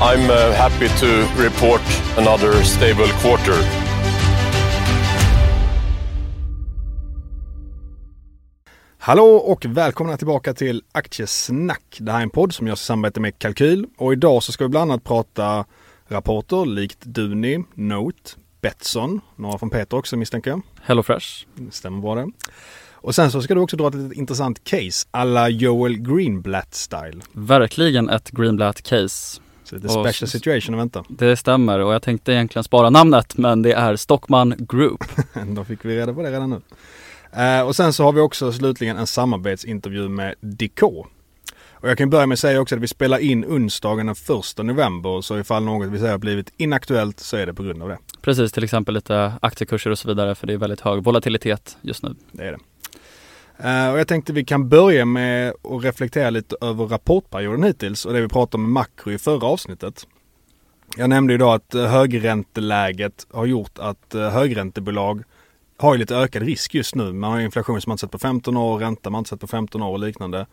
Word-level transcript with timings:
I'm 0.00 0.30
uh, 0.30 0.54
happy 0.54 0.88
to 0.88 1.06
report 1.42 1.80
another 2.16 2.62
stable 2.62 3.06
quarter. 3.06 3.54
Hallå 8.98 9.24
och 9.24 9.64
välkomna 9.64 10.16
tillbaka 10.16 10.54
till 10.54 10.82
Aktiesnack. 10.92 11.98
Det 12.00 12.12
här 12.12 12.18
är 12.18 12.22
en 12.22 12.30
podd 12.30 12.54
som 12.54 12.66
görs 12.66 12.80
i 12.80 12.84
samarbete 12.84 13.20
med 13.20 13.38
Kalkyl 13.38 13.86
och 13.96 14.12
idag 14.12 14.42
så 14.42 14.52
ska 14.52 14.64
vi 14.64 14.68
bland 14.68 14.90
annat 14.90 15.04
prata 15.04 15.64
rapporter 16.08 16.66
likt 16.66 17.04
Duni, 17.04 17.64
Note, 17.74 18.30
Betsson, 18.60 19.20
några 19.36 19.58
från 19.58 19.70
Peter 19.70 19.96
också 19.96 20.16
misstänker 20.16 20.50
jag. 20.50 20.62
HelloFresh. 20.82 21.26
Stämmer 21.70 22.00
bra 22.00 22.14
det. 22.14 22.30
Och 22.92 23.14
sen 23.14 23.30
så 23.30 23.42
ska 23.42 23.54
du 23.54 23.60
också 23.60 23.76
dra 23.76 23.88
ett 23.88 24.12
intressant 24.12 24.64
case 24.64 25.08
alla 25.10 25.48
Joel 25.48 25.98
Greenblatt 25.98 26.74
style. 26.74 27.20
Verkligen 27.32 28.08
ett 28.08 28.30
Greenblatt-case. 28.30 29.40
Så 29.68 29.76
Och 29.76 29.90
special 29.90 30.28
situation 30.28 30.74
att 30.74 30.80
vänta. 30.80 31.04
Det 31.08 31.36
stämmer 31.36 31.78
och 31.78 31.94
jag 31.94 32.02
tänkte 32.02 32.32
egentligen 32.32 32.64
spara 32.64 32.90
namnet 32.90 33.36
men 33.36 33.62
det 33.62 33.72
är 33.72 33.96
Stockman 33.96 34.54
Group. 34.58 35.04
Då 35.46 35.64
fick 35.64 35.84
vi 35.84 35.96
reda 35.96 36.14
på 36.14 36.22
det 36.22 36.30
redan 36.30 36.50
nu. 36.50 36.60
Eh, 37.42 37.66
och 37.66 37.76
sen 37.76 37.92
så 37.92 38.04
har 38.04 38.12
vi 38.12 38.20
också 38.20 38.52
slutligen 38.52 38.96
en 38.96 39.06
samarbetsintervju 39.06 40.08
med 40.08 40.34
DK. 40.40 40.82
Och 41.80 41.88
jag 41.88 41.98
kan 41.98 42.10
börja 42.10 42.26
med 42.26 42.34
att 42.34 42.38
säga 42.38 42.60
också 42.60 42.74
att 42.74 42.80
vi 42.80 42.88
spelar 42.88 43.18
in 43.18 43.44
onsdagen 43.44 44.06
den 44.06 44.14
1 44.58 44.64
november 44.66 45.20
så 45.20 45.38
ifall 45.38 45.64
något 45.64 45.88
vi 45.88 45.98
säger 45.98 46.10
har 46.10 46.18
blivit 46.18 46.52
inaktuellt 46.56 47.20
så 47.20 47.36
är 47.36 47.46
det 47.46 47.54
på 47.54 47.62
grund 47.62 47.82
av 47.82 47.88
det. 47.88 47.98
Precis, 48.20 48.52
till 48.52 48.64
exempel 48.64 48.94
lite 48.94 49.32
aktiekurser 49.42 49.90
och 49.90 49.98
så 49.98 50.08
vidare 50.08 50.34
för 50.34 50.46
det 50.46 50.52
är 50.52 50.56
väldigt 50.56 50.80
hög 50.80 51.02
volatilitet 51.02 51.76
just 51.80 52.02
nu. 52.02 52.14
Det 52.32 52.42
är 52.42 52.52
det. 52.52 52.58
Eh, 53.58 53.90
och 53.90 53.98
jag 53.98 54.08
tänkte 54.08 54.32
vi 54.32 54.44
kan 54.44 54.68
börja 54.68 55.04
med 55.04 55.48
att 55.48 55.84
reflektera 55.84 56.30
lite 56.30 56.56
över 56.60 56.86
rapportperioden 56.86 57.62
hittills 57.62 58.04
och 58.04 58.12
det 58.12 58.20
vi 58.20 58.28
pratade 58.28 58.62
om 58.62 58.72
makro 58.72 59.12
i 59.12 59.18
förra 59.18 59.46
avsnittet. 59.46 60.06
Jag 60.96 61.10
nämnde 61.10 61.32
ju 61.32 61.38
då 61.38 61.50
att 61.50 61.74
eh, 61.74 61.84
högränteläget 61.84 63.26
har 63.30 63.46
gjort 63.46 63.78
att 63.78 64.14
eh, 64.14 64.30
högräntebolag 64.30 65.22
har 65.76 65.94
ju 65.94 65.98
lite 65.98 66.16
ökad 66.16 66.42
risk 66.42 66.74
just 66.74 66.94
nu. 66.94 67.12
Man 67.12 67.30
har 67.30 67.38
ju 67.38 67.44
inflation 67.44 67.80
som 67.80 67.90
man 67.90 67.94
inte 67.94 68.00
sett 68.00 68.10
på 68.10 68.18
15 68.18 68.56
år, 68.56 68.78
ränta 68.78 69.10
man 69.10 69.18
inte 69.18 69.28
sett 69.28 69.40
på 69.40 69.46
15 69.46 69.82
år 69.82 69.92
och 69.92 69.98
liknande. 69.98 70.46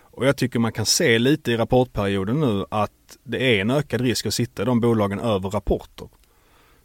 Och 0.00 0.26
jag 0.26 0.36
tycker 0.36 0.58
man 0.58 0.72
kan 0.72 0.86
se 0.86 1.18
lite 1.18 1.52
i 1.52 1.56
rapportperioden 1.56 2.40
nu 2.40 2.64
att 2.70 2.90
det 3.24 3.56
är 3.56 3.60
en 3.60 3.70
ökad 3.70 4.00
risk 4.00 4.26
att 4.26 4.34
sitta 4.34 4.62
i 4.62 4.64
de 4.64 4.80
bolagen 4.80 5.20
över 5.20 5.50
rapporter. 5.50 6.08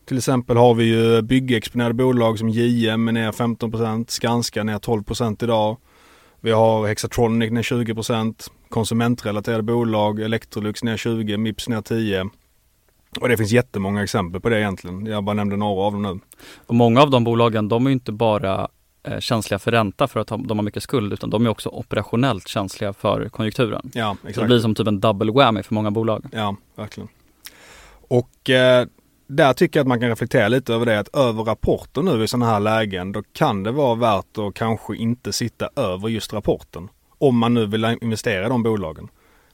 Till 0.06 0.18
exempel 0.18 0.58
har 0.58 0.74
vi 0.74 0.84
ju 0.84 1.22
byggexponerade 1.22 1.94
bolag 1.94 2.40
som 2.40 2.50
JM 2.50 3.08
är 3.08 3.12
ner 3.12 3.32
15%, 3.32 4.06
Skanska 4.10 4.64
ner 4.64 4.78
12% 4.78 5.44
idag. 5.44 5.78
Vi 6.42 6.52
har 6.52 6.88
Hexatronic 6.88 7.52
ner 7.52 7.62
20%, 7.62 8.50
konsumentrelaterade 8.70 9.64
bolag, 9.64 10.20
Electrolux 10.20 10.84
ner 10.84 10.98
20%, 10.98 11.38
Mips 11.38 11.70
ner 11.70 11.82
10%. 11.82 12.30
Och 13.20 13.30
det 13.30 13.38
finns 13.38 13.52
jättemånga 13.52 14.04
exempel 14.04 14.42
på 14.42 14.50
det 14.50 14.60
egentligen. 14.60 15.06
Jag 15.06 15.24
bara 15.24 15.34
nämnde 15.34 15.58
några 15.58 15.82
av 15.82 15.92
dem 15.92 16.02
nu. 16.02 16.20
Och 16.68 16.76
många 16.76 17.02
av 17.02 17.10
de 17.10 17.24
bolagen 17.24 17.68
de 17.70 17.88
är 17.88 17.92
inte 17.92 18.12
bara 18.12 18.68
eh, 19.04 19.20
känsliga 19.20 19.60
för 19.60 19.72
ränta 19.72 20.08
för 20.08 20.20
att 20.20 20.28
de 20.28 20.50
har 20.50 20.62
mycket 20.62 20.84
skuld 20.84 21.14
utan 21.14 21.30
de 21.30 21.46
är 21.46 21.50
också 21.50 21.70
operationellt 21.70 22.48
känsliga 22.48 22.94
för 22.94 23.30
konjunkturen. 23.30 23.92
Ja, 23.94 24.16
Så 24.20 24.24
det 24.24 24.30
exakt. 24.30 24.48
blir 24.48 24.60
som 24.60 24.76
typ 24.76 24.88
en 24.88 25.00
double 25.00 25.32
whammy 25.32 25.64
för 25.64 25.74
många 25.74 25.92
bolag. 25.92 26.26
Ja, 26.32 26.56
verkligen. 26.76 27.10
Och 28.08 28.50
eh, 28.50 28.88
där 29.36 29.54
tycker 29.54 29.80
jag 29.80 29.84
att 29.84 29.88
man 29.88 30.00
kan 30.00 30.10
reflektera 30.10 30.48
lite 30.48 30.74
över 30.74 30.86
det 30.86 31.00
att 31.00 31.16
över 31.16 31.44
rapporter 31.44 32.02
nu 32.02 32.24
i 32.24 32.28
sådana 32.28 32.46
här 32.46 32.60
lägen 32.60 33.12
då 33.12 33.24
kan 33.34 33.64
det 33.64 33.72
vara 33.72 33.96
värt 33.96 34.38
att 34.38 34.54
kanske 34.54 34.96
inte 34.96 35.34
sitta 35.34 35.70
över 35.76 36.10
just 36.10 36.34
rapporten. 36.34 36.90
Om 37.18 37.38
man 37.38 37.54
nu 37.54 37.66
vill 37.66 37.98
investera 38.02 38.46
i 38.46 38.50
de 38.50 38.64
bolagen. 38.64 39.08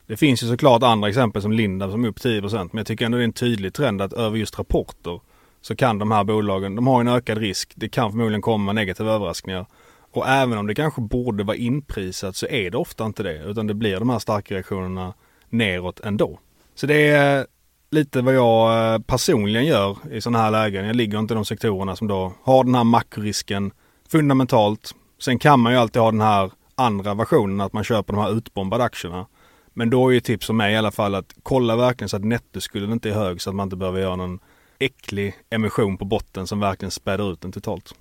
Det 0.07 0.17
finns 0.17 0.43
ju 0.43 0.47
såklart 0.47 0.83
andra 0.83 1.09
exempel 1.09 1.41
som 1.41 1.51
Lindab 1.51 1.91
som 1.91 2.03
är 2.03 2.07
upp 2.07 2.19
10% 2.19 2.69
men 2.71 2.77
jag 2.77 2.87
tycker 2.87 3.05
ändå 3.05 3.17
det 3.17 3.23
är 3.23 3.25
en 3.25 3.33
tydlig 3.33 3.73
trend 3.73 4.01
att 4.01 4.13
över 4.13 4.37
just 4.37 4.59
rapporter 4.59 5.19
så 5.61 5.75
kan 5.75 5.99
de 5.99 6.11
här 6.11 6.23
bolagen, 6.23 6.75
de 6.75 6.87
har 6.87 7.01
en 7.01 7.07
ökad 7.07 7.37
risk. 7.37 7.73
Det 7.75 7.89
kan 7.89 8.11
förmodligen 8.11 8.41
komma 8.41 8.73
negativa 8.73 9.11
överraskningar. 9.11 9.65
Och 10.11 10.27
även 10.27 10.57
om 10.57 10.67
det 10.67 10.75
kanske 10.75 11.01
borde 11.01 11.43
vara 11.43 11.57
inprisat 11.57 12.35
så 12.35 12.47
är 12.47 12.71
det 12.71 12.77
ofta 12.77 13.05
inte 13.05 13.23
det 13.23 13.43
utan 13.43 13.67
det 13.67 13.73
blir 13.73 13.99
de 13.99 14.09
här 14.09 14.19
starka 14.19 14.55
reaktionerna 14.55 15.13
neråt 15.49 15.99
ändå. 15.99 16.39
Så 16.75 16.87
det 16.87 17.07
är 17.07 17.47
lite 17.91 18.21
vad 18.21 18.35
jag 18.35 18.93
eh, 18.93 18.99
personligen 18.99 19.65
gör 19.65 19.97
i 20.11 20.21
sådana 20.21 20.39
här 20.39 20.51
lägen. 20.51 20.85
Jag 20.85 20.95
ligger 20.95 21.19
inte 21.19 21.33
i 21.33 21.35
de 21.35 21.45
sektorerna 21.45 21.95
som 21.95 22.07
då 22.07 22.33
har 22.43 22.63
den 22.63 22.75
här 22.75 22.83
makrorisken 22.83 23.71
fundamentalt. 24.09 24.95
Sen 25.19 25.39
kan 25.39 25.59
man 25.59 25.73
ju 25.73 25.79
alltid 25.79 26.01
ha 26.01 26.11
den 26.11 26.21
här 26.21 26.51
andra 26.75 27.13
versionen 27.13 27.61
att 27.61 27.73
man 27.73 27.83
köper 27.83 28.13
de 28.13 28.21
här 28.21 28.37
utbombade 28.37 28.83
aktierna. 28.83 29.25
Men 29.73 29.89
då 29.89 30.09
är 30.09 30.13
ju 30.13 30.19
tips 30.19 30.45
från 30.45 30.57
mig 30.57 30.73
i 30.73 30.77
alla 30.77 30.91
fall 30.91 31.15
att 31.15 31.35
kolla 31.43 31.75
verkligen 31.75 32.09
så 32.09 32.17
att 32.17 32.23
nettoskulden 32.23 32.91
inte 32.91 33.09
är 33.09 33.13
hög 33.13 33.41
så 33.41 33.49
att 33.49 33.55
man 33.55 33.63
inte 33.63 33.75
behöver 33.75 33.99
göra 33.99 34.15
någon 34.15 34.39
äcklig 34.79 35.35
emission 35.49 35.97
på 35.97 36.05
botten 36.05 36.47
som 36.47 36.59
verkligen 36.59 36.91
späder 36.91 37.33
ut 37.33 37.41
den 37.41 37.51
totalt. 37.51 37.93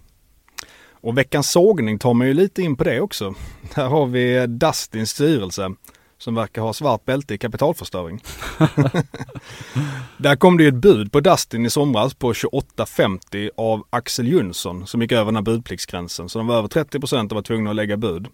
Och 1.00 1.18
veckans 1.18 1.50
sågning 1.50 1.98
tar 1.98 2.14
man 2.14 2.26
ju 2.26 2.34
lite 2.34 2.62
in 2.62 2.76
på 2.76 2.84
det 2.84 3.00
också. 3.00 3.34
Där 3.74 3.88
har 3.88 4.06
vi 4.06 4.46
Dustins 4.46 5.10
styrelse 5.10 5.74
som 6.18 6.34
verkar 6.34 6.62
ha 6.62 6.72
svart 6.72 7.04
bälte 7.04 7.34
i 7.34 7.38
kapitalförstöring. 7.38 8.22
Där 10.16 10.36
kom 10.36 10.56
det 10.56 10.62
ju 10.62 10.68
ett 10.68 10.74
bud 10.74 11.12
på 11.12 11.20
Dustin 11.20 11.66
i 11.66 11.70
somras 11.70 12.14
på 12.14 12.32
28,50 12.32 13.50
av 13.56 13.86
Axel 13.90 14.28
Jönsson 14.28 14.86
som 14.86 15.02
gick 15.02 15.12
över 15.12 15.24
den 15.24 15.36
här 15.36 15.42
budpliktsgränsen. 15.42 16.28
Så 16.28 16.38
de 16.38 16.46
var 16.46 16.56
över 16.56 16.68
30 16.68 17.00
procent 17.00 17.32
och 17.32 17.36
var 17.36 17.42
tvungna 17.42 17.70
att 17.70 17.76
lägga 17.76 17.96
bud. 17.96 18.26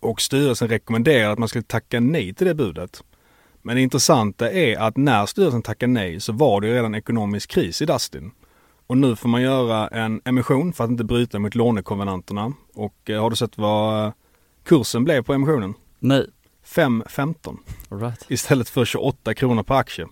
Och 0.00 0.20
styrelsen 0.20 0.68
rekommenderade 0.68 1.32
att 1.32 1.38
man 1.38 1.48
skulle 1.48 1.62
tacka 1.62 2.00
nej 2.00 2.34
till 2.34 2.46
det 2.46 2.54
budet. 2.54 3.04
Men 3.62 3.76
det 3.76 3.82
intressanta 3.82 4.50
är 4.50 4.78
att 4.78 4.96
när 4.96 5.26
styrelsen 5.26 5.62
tackade 5.62 5.92
nej 5.92 6.20
så 6.20 6.32
var 6.32 6.60
det 6.60 6.66
ju 6.66 6.74
redan 6.74 6.94
ekonomisk 6.94 7.50
kris 7.50 7.82
i 7.82 7.86
Dustin. 7.86 8.30
Och 8.86 8.98
nu 8.98 9.16
får 9.16 9.28
man 9.28 9.42
göra 9.42 9.88
en 9.88 10.20
emission 10.24 10.72
för 10.72 10.84
att 10.84 10.90
inte 10.90 11.04
bryta 11.04 11.38
mot 11.38 11.54
lånekonvenanterna. 11.54 12.52
Och 12.74 13.10
eh, 13.10 13.22
har 13.22 13.30
du 13.30 13.36
sett 13.36 13.58
vad 13.58 14.12
kursen 14.64 15.04
blev 15.04 15.22
på 15.22 15.34
emissionen? 15.34 15.74
Nej, 15.98 16.26
5,15 16.66 17.56
all 17.88 18.00
right. 18.00 18.24
istället 18.28 18.68
för 18.68 18.84
28 18.84 19.34
kronor 19.34 19.62
per 19.62 19.74
aktie. 19.74 20.06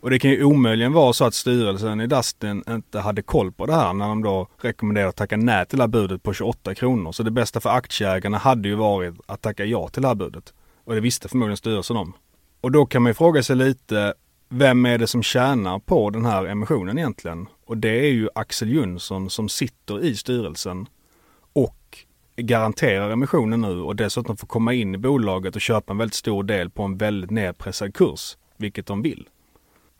Och 0.00 0.10
det 0.10 0.18
kan 0.18 0.30
ju 0.30 0.44
omöjligen 0.44 0.92
vara 0.92 1.12
så 1.12 1.24
att 1.24 1.34
styrelsen 1.34 2.00
i 2.00 2.06
Dustin 2.06 2.64
inte 2.68 3.00
hade 3.00 3.22
koll 3.22 3.52
på 3.52 3.66
det 3.66 3.74
här 3.74 3.92
när 3.92 4.08
de 4.08 4.22
då 4.22 4.48
rekommenderade 4.60 5.08
att 5.08 5.16
tacka 5.16 5.36
nej 5.36 5.66
till 5.66 5.78
det 5.78 5.82
här 5.82 5.88
budet 5.88 6.22
på 6.22 6.32
28 6.32 6.74
kronor. 6.74 7.12
Så 7.12 7.22
det 7.22 7.30
bästa 7.30 7.60
för 7.60 7.70
aktieägarna 7.70 8.38
hade 8.38 8.68
ju 8.68 8.74
varit 8.74 9.14
att 9.26 9.42
tacka 9.42 9.64
ja 9.64 9.88
till 9.88 10.02
det 10.02 10.08
här 10.08 10.14
budet. 10.14 10.52
Och 10.84 10.94
det 10.94 11.00
visste 11.00 11.28
förmodligen 11.28 11.56
styrelsen 11.56 11.96
om. 11.96 12.12
Och 12.60 12.72
då 12.72 12.86
kan 12.86 13.02
man 13.02 13.10
ju 13.10 13.14
fråga 13.14 13.42
sig 13.42 13.56
lite, 13.56 14.14
vem 14.48 14.86
är 14.86 14.98
det 14.98 15.06
som 15.06 15.22
tjänar 15.22 15.78
på 15.78 16.10
den 16.10 16.24
här 16.24 16.46
emissionen 16.46 16.98
egentligen? 16.98 17.46
Och 17.66 17.76
det 17.76 18.06
är 18.06 18.10
ju 18.10 18.28
Axel 18.34 18.70
Jönsson 18.70 19.30
som 19.30 19.48
sitter 19.48 20.04
i 20.04 20.16
styrelsen 20.16 20.86
garanterar 22.42 23.10
emissionen 23.10 23.60
nu 23.60 23.80
och 23.80 23.96
dessutom 23.96 24.36
får 24.36 24.46
komma 24.46 24.74
in 24.74 24.94
i 24.94 24.98
bolaget 24.98 25.54
och 25.54 25.60
köpa 25.60 25.92
en 25.92 25.98
väldigt 25.98 26.14
stor 26.14 26.44
del 26.44 26.70
på 26.70 26.82
en 26.82 26.96
väldigt 26.96 27.30
nedpressad 27.30 27.94
kurs, 27.94 28.36
vilket 28.56 28.86
de 28.86 29.02
vill. 29.02 29.28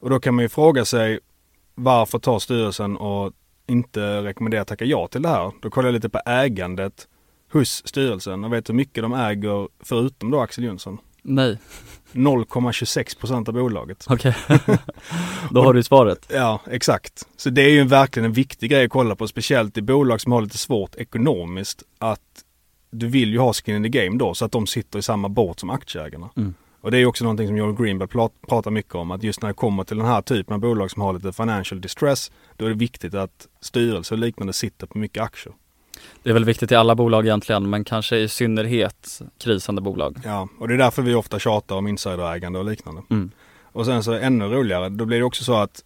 Och 0.00 0.10
då 0.10 0.20
kan 0.20 0.34
man 0.34 0.44
ju 0.44 0.48
fråga 0.48 0.84
sig 0.84 1.18
varför 1.74 2.18
tar 2.18 2.38
styrelsen 2.38 2.96
och 2.96 3.32
inte 3.66 4.22
rekommenderar 4.22 4.62
att 4.62 4.68
tacka 4.68 4.84
ja 4.84 5.06
till 5.06 5.22
det 5.22 5.28
här? 5.28 5.52
Då 5.62 5.70
kollar 5.70 5.88
jag 5.88 5.94
lite 5.94 6.08
på 6.08 6.20
ägandet 6.26 7.08
hos 7.52 7.86
styrelsen 7.86 8.44
och 8.44 8.52
vet 8.52 8.68
hur 8.68 8.74
mycket 8.74 9.02
de 9.02 9.12
äger 9.12 9.68
förutom 9.80 10.30
då 10.30 10.40
Axel 10.40 10.64
Jönsson. 10.64 10.98
Nej, 11.22 11.58
0,26% 12.12 13.48
av 13.48 13.54
bolaget. 13.54 14.06
okej. 14.08 14.36
Då 15.50 15.62
har 15.62 15.74
du 15.74 15.82
svaret. 15.82 16.26
Ja, 16.32 16.60
exakt. 16.70 17.26
Så 17.36 17.50
det 17.50 17.62
är 17.62 17.70
ju 17.70 17.84
verkligen 17.84 18.24
en 18.24 18.32
viktig 18.32 18.70
grej 18.70 18.84
att 18.84 18.90
kolla 18.90 19.16
på, 19.16 19.28
speciellt 19.28 19.78
i 19.78 19.82
bolag 19.82 20.20
som 20.20 20.32
har 20.32 20.42
lite 20.42 20.58
svårt 20.58 20.94
ekonomiskt, 20.94 21.82
att 21.98 22.20
du 22.90 23.06
vill 23.06 23.32
ju 23.32 23.38
ha 23.38 23.52
skin 23.52 23.76
in 23.76 23.82
the 23.82 23.88
game 23.88 24.18
då, 24.18 24.34
så 24.34 24.44
att 24.44 24.52
de 24.52 24.66
sitter 24.66 24.98
i 24.98 25.02
samma 25.02 25.28
båt 25.28 25.60
som 25.60 25.70
aktieägarna. 25.70 26.30
Mm. 26.36 26.54
Och 26.80 26.90
det 26.90 26.98
är 26.98 27.06
också 27.06 27.24
någonting 27.24 27.46
som 27.46 27.56
Joel 27.56 27.76
Greenberg 27.76 28.28
pratar 28.48 28.70
mycket 28.70 28.94
om, 28.94 29.10
att 29.10 29.22
just 29.22 29.42
när 29.42 29.48
det 29.48 29.54
kommer 29.54 29.84
till 29.84 29.96
den 29.96 30.06
här 30.06 30.22
typen 30.22 30.54
av 30.54 30.60
bolag 30.60 30.90
som 30.90 31.02
har 31.02 31.12
lite 31.12 31.32
financial 31.32 31.80
distress, 31.80 32.32
då 32.56 32.64
är 32.64 32.68
det 32.68 32.74
viktigt 32.74 33.14
att 33.14 33.48
styrelse 33.60 34.14
och 34.14 34.18
liknande 34.18 34.52
sitter 34.52 34.86
på 34.86 34.98
mycket 34.98 35.22
aktier. 35.22 35.54
Det 36.22 36.30
är 36.30 36.34
väl 36.34 36.44
viktigt 36.44 36.72
i 36.72 36.74
alla 36.74 36.94
bolag 36.94 37.26
egentligen, 37.26 37.70
men 37.70 37.84
kanske 37.84 38.16
i 38.16 38.28
synnerhet 38.28 39.20
krisande 39.38 39.82
bolag. 39.82 40.18
Ja, 40.24 40.48
och 40.58 40.68
det 40.68 40.74
är 40.74 40.78
därför 40.78 41.02
vi 41.02 41.14
ofta 41.14 41.38
tjatar 41.38 41.76
om 41.76 41.86
insiderägande 41.86 42.58
och 42.58 42.64
liknande. 42.64 43.02
Mm. 43.10 43.30
Och 43.72 43.86
sen 43.86 44.02
så 44.02 44.12
ännu 44.12 44.44
roligare, 44.44 44.88
då 44.88 45.04
blir 45.04 45.18
det 45.18 45.24
också 45.24 45.44
så 45.44 45.54
att 45.54 45.84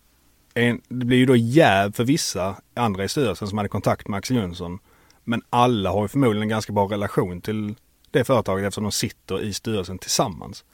en, 0.55 0.81
det 0.89 1.05
blir 1.07 1.19
ju 1.19 1.27
då 1.27 1.37
jäv 1.37 1.93
för 1.93 2.05
vissa 2.05 2.57
andra 2.75 3.05
i 3.05 3.09
styrelsen 3.09 3.49
som 3.49 3.59
hade 3.59 3.69
kontakt 3.69 4.09
med 4.09 4.19
Axel 4.19 4.37
Jönsson. 4.37 4.79
Men 5.25 5.43
alla 5.51 5.91
har 5.91 6.03
ju 6.03 6.09
förmodligen 6.09 6.43
en 6.43 6.49
ganska 6.49 6.73
bra 6.73 6.87
relation 6.87 7.41
till 7.41 7.75
det 8.11 8.25
företaget 8.25 8.67
eftersom 8.67 8.85
de 8.85 8.93
sitter 8.93 9.43
i 9.43 9.53
styrelsen 9.53 9.99
tillsammans. 9.99 10.65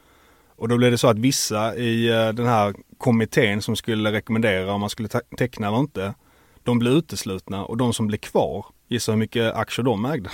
Och 0.57 0.69
då 0.69 0.77
blir 0.77 0.91
det 0.91 0.99
så 0.99 1.09
att 1.09 1.19
vissa 1.19 1.77
i 1.77 2.09
eh, 2.09 2.29
den 2.29 2.47
här 2.47 2.75
kommittén 2.99 3.63
som 3.63 3.77
skulle 3.77 4.13
rekommendera 4.13 4.73
om 4.73 4.81
man 4.81 4.91
skulle 4.91 5.09
te- 5.09 5.37
teckna 5.39 5.67
eller 5.69 5.79
inte, 5.79 6.15
de 6.63 6.79
blir 6.79 6.91
uteslutna 6.91 7.65
och 7.65 7.77
de 7.77 7.93
som 7.93 8.07
blir 8.07 8.19
kvar, 8.19 8.67
gissa 8.91 9.13
hur 9.13 9.19
mycket 9.19 9.55
aktier 9.55 9.85
de 9.85 10.05
ägde? 10.05 10.31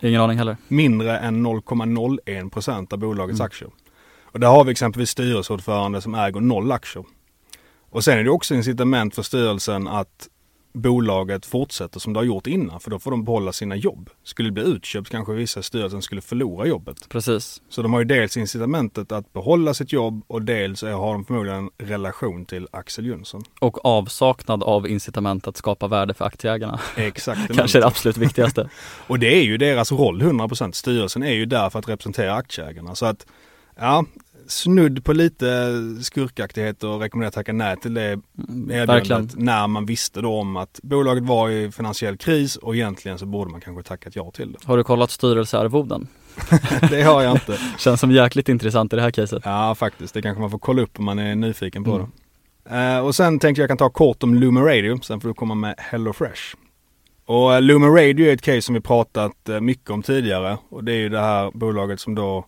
Ingen 0.00 0.20
aning 0.20 0.38
heller. 0.38 0.56
mindre 0.68 1.18
än 1.18 1.46
0,01 1.46 2.50
procent 2.50 2.92
av 2.92 2.98
bolagets 2.98 3.40
aktier. 3.40 3.70
Och 4.22 4.40
där 4.40 4.48
har 4.48 4.64
vi 4.64 4.70
exempelvis 4.70 5.10
styrelseordförande 5.10 6.00
som 6.00 6.14
äger 6.14 6.40
noll 6.40 6.72
aktier. 6.72 7.04
Och 7.90 8.04
sen 8.04 8.18
är 8.18 8.24
det 8.24 8.30
också 8.30 8.54
incitament 8.54 9.14
för 9.14 9.22
styrelsen 9.22 9.88
att 9.88 10.28
bolaget 10.78 11.46
fortsätter 11.46 12.00
som 12.00 12.12
det 12.12 12.20
har 12.20 12.24
gjort 12.24 12.46
innan 12.46 12.80
för 12.80 12.90
då 12.90 12.98
får 12.98 13.10
de 13.10 13.24
behålla 13.24 13.52
sina 13.52 13.76
jobb. 13.76 14.10
Skulle 14.24 14.48
det 14.48 14.52
bli 14.52 14.62
utköpt 14.62 15.10
kanske 15.10 15.32
vissa 15.32 15.62
styrelsen 15.62 16.02
skulle 16.02 16.20
förlora 16.20 16.66
jobbet. 16.66 17.08
Precis. 17.08 17.62
Så 17.68 17.82
de 17.82 17.92
har 17.92 18.00
ju 18.00 18.04
dels 18.04 18.36
incitamentet 18.36 19.12
att 19.12 19.32
behålla 19.32 19.74
sitt 19.74 19.92
jobb 19.92 20.22
och 20.26 20.42
dels 20.42 20.82
har 20.82 21.12
de 21.12 21.24
förmodligen 21.24 21.58
en 21.78 21.88
relation 21.88 22.44
till 22.44 22.68
Axel 22.70 23.06
Jönsson. 23.06 23.42
Och 23.60 23.84
avsaknad 23.84 24.62
av 24.62 24.88
incitament 24.88 25.48
att 25.48 25.56
skapa 25.56 25.88
värde 25.88 26.14
för 26.14 26.24
aktieägarna. 26.24 26.80
Exakt. 26.96 27.40
Kanske 27.56 27.80
det 27.80 27.86
absolut 27.86 28.16
viktigaste. 28.16 28.68
Och 29.06 29.18
det 29.18 29.34
är 29.34 29.42
ju 29.42 29.56
deras 29.56 29.92
roll 29.92 30.22
100%. 30.22 30.72
Styrelsen 30.72 31.22
är 31.22 31.32
ju 31.32 31.46
där 31.46 31.70
för 31.70 31.78
att 31.78 31.88
representera 31.88 32.34
aktieägarna. 32.34 32.94
Så 32.94 33.06
att, 33.06 33.26
ja, 33.76 34.04
snudd 34.48 35.04
på 35.04 35.12
lite 35.12 35.46
skurkaktighet 36.02 36.84
och 36.84 37.00
rekommendera 37.00 37.28
att 37.28 37.34
tacka 37.34 37.52
nej 37.52 37.76
till 37.76 37.94
det 37.94 38.02
erbjudandet 38.02 38.88
verkligen. 38.88 39.28
när 39.36 39.66
man 39.66 39.86
visste 39.86 40.20
då 40.20 40.34
om 40.38 40.56
att 40.56 40.80
bolaget 40.82 41.24
var 41.24 41.50
i 41.50 41.70
finansiell 41.72 42.16
kris 42.16 42.56
och 42.56 42.74
egentligen 42.76 43.18
så 43.18 43.26
borde 43.26 43.50
man 43.50 43.60
kanske 43.60 43.82
tackat 43.82 44.16
ja 44.16 44.30
till 44.30 44.52
det. 44.52 44.58
Har 44.64 44.76
du 44.76 44.84
kollat 44.84 45.10
styrelsearvoden? 45.10 46.08
det 46.90 47.02
har 47.02 47.22
jag 47.22 47.32
inte. 47.32 47.58
Känns 47.78 48.00
som 48.00 48.10
jäkligt 48.10 48.48
intressant 48.48 48.92
i 48.92 48.96
det 48.96 49.02
här 49.02 49.10
caset. 49.10 49.42
Ja 49.44 49.74
faktiskt, 49.74 50.14
det 50.14 50.22
kanske 50.22 50.40
man 50.40 50.50
får 50.50 50.58
kolla 50.58 50.82
upp 50.82 50.98
om 50.98 51.04
man 51.04 51.18
är 51.18 51.34
nyfiken 51.34 51.84
på 51.84 51.90
Mm. 51.94 52.06
det. 52.70 52.76
Eh, 52.76 52.98
och 52.98 53.14
sen 53.14 53.38
tänkte 53.38 53.62
jag 53.62 53.68
kan 53.68 53.76
ta 53.78 53.90
kort 53.90 54.22
om 54.22 54.34
Lumen 54.34 54.64
Radio, 54.64 55.00
sen 55.02 55.20
får 55.20 55.28
du 55.28 55.34
komma 55.34 55.54
med 55.54 55.74
Hello 55.78 56.12
Fresh. 56.12 56.42
Och 57.26 57.54
eh, 57.54 57.62
Lumen 57.62 57.90
Radio 57.94 58.26
är 58.28 58.32
ett 58.32 58.42
case 58.42 58.62
som 58.62 58.74
vi 58.74 58.80
pratat 58.80 59.48
eh, 59.48 59.60
mycket 59.60 59.90
om 59.90 60.02
tidigare 60.02 60.58
och 60.68 60.84
det 60.84 60.92
är 60.92 60.96
ju 60.96 61.08
det 61.08 61.20
här 61.20 61.50
bolaget 61.54 62.00
som 62.00 62.14
då 62.14 62.46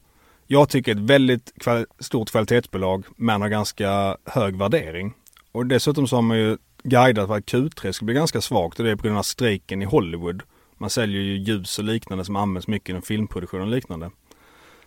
jag 0.52 0.68
tycker 0.68 0.92
ett 0.92 0.98
väldigt 0.98 1.52
kval- 1.60 1.86
stort 1.98 2.30
kvalitetsbolag 2.30 3.04
men 3.16 3.42
har 3.42 3.48
ganska 3.48 4.16
hög 4.24 4.56
värdering. 4.56 5.14
Och 5.52 5.66
dessutom 5.66 6.08
så 6.08 6.16
har 6.16 6.22
man 6.22 6.38
ju 6.38 6.56
guidat 6.82 7.28
för 7.28 7.36
att 7.36 7.44
Q3 7.44 7.92
ska 7.92 8.04
bli 8.04 8.14
ganska 8.14 8.40
svagt 8.40 8.78
och 8.78 8.84
det 8.84 8.90
är 8.90 8.96
på 8.96 9.02
grund 9.02 9.18
av 9.18 9.22
strejken 9.22 9.82
i 9.82 9.84
Hollywood. 9.84 10.42
Man 10.78 10.90
säljer 10.90 11.20
ju 11.20 11.36
ljus 11.36 11.78
och 11.78 11.84
liknande 11.84 12.24
som 12.24 12.36
används 12.36 12.68
mycket 12.68 12.88
inom 12.88 13.02
filmproduktion 13.02 13.60
och 13.60 13.66
liknande. 13.66 14.10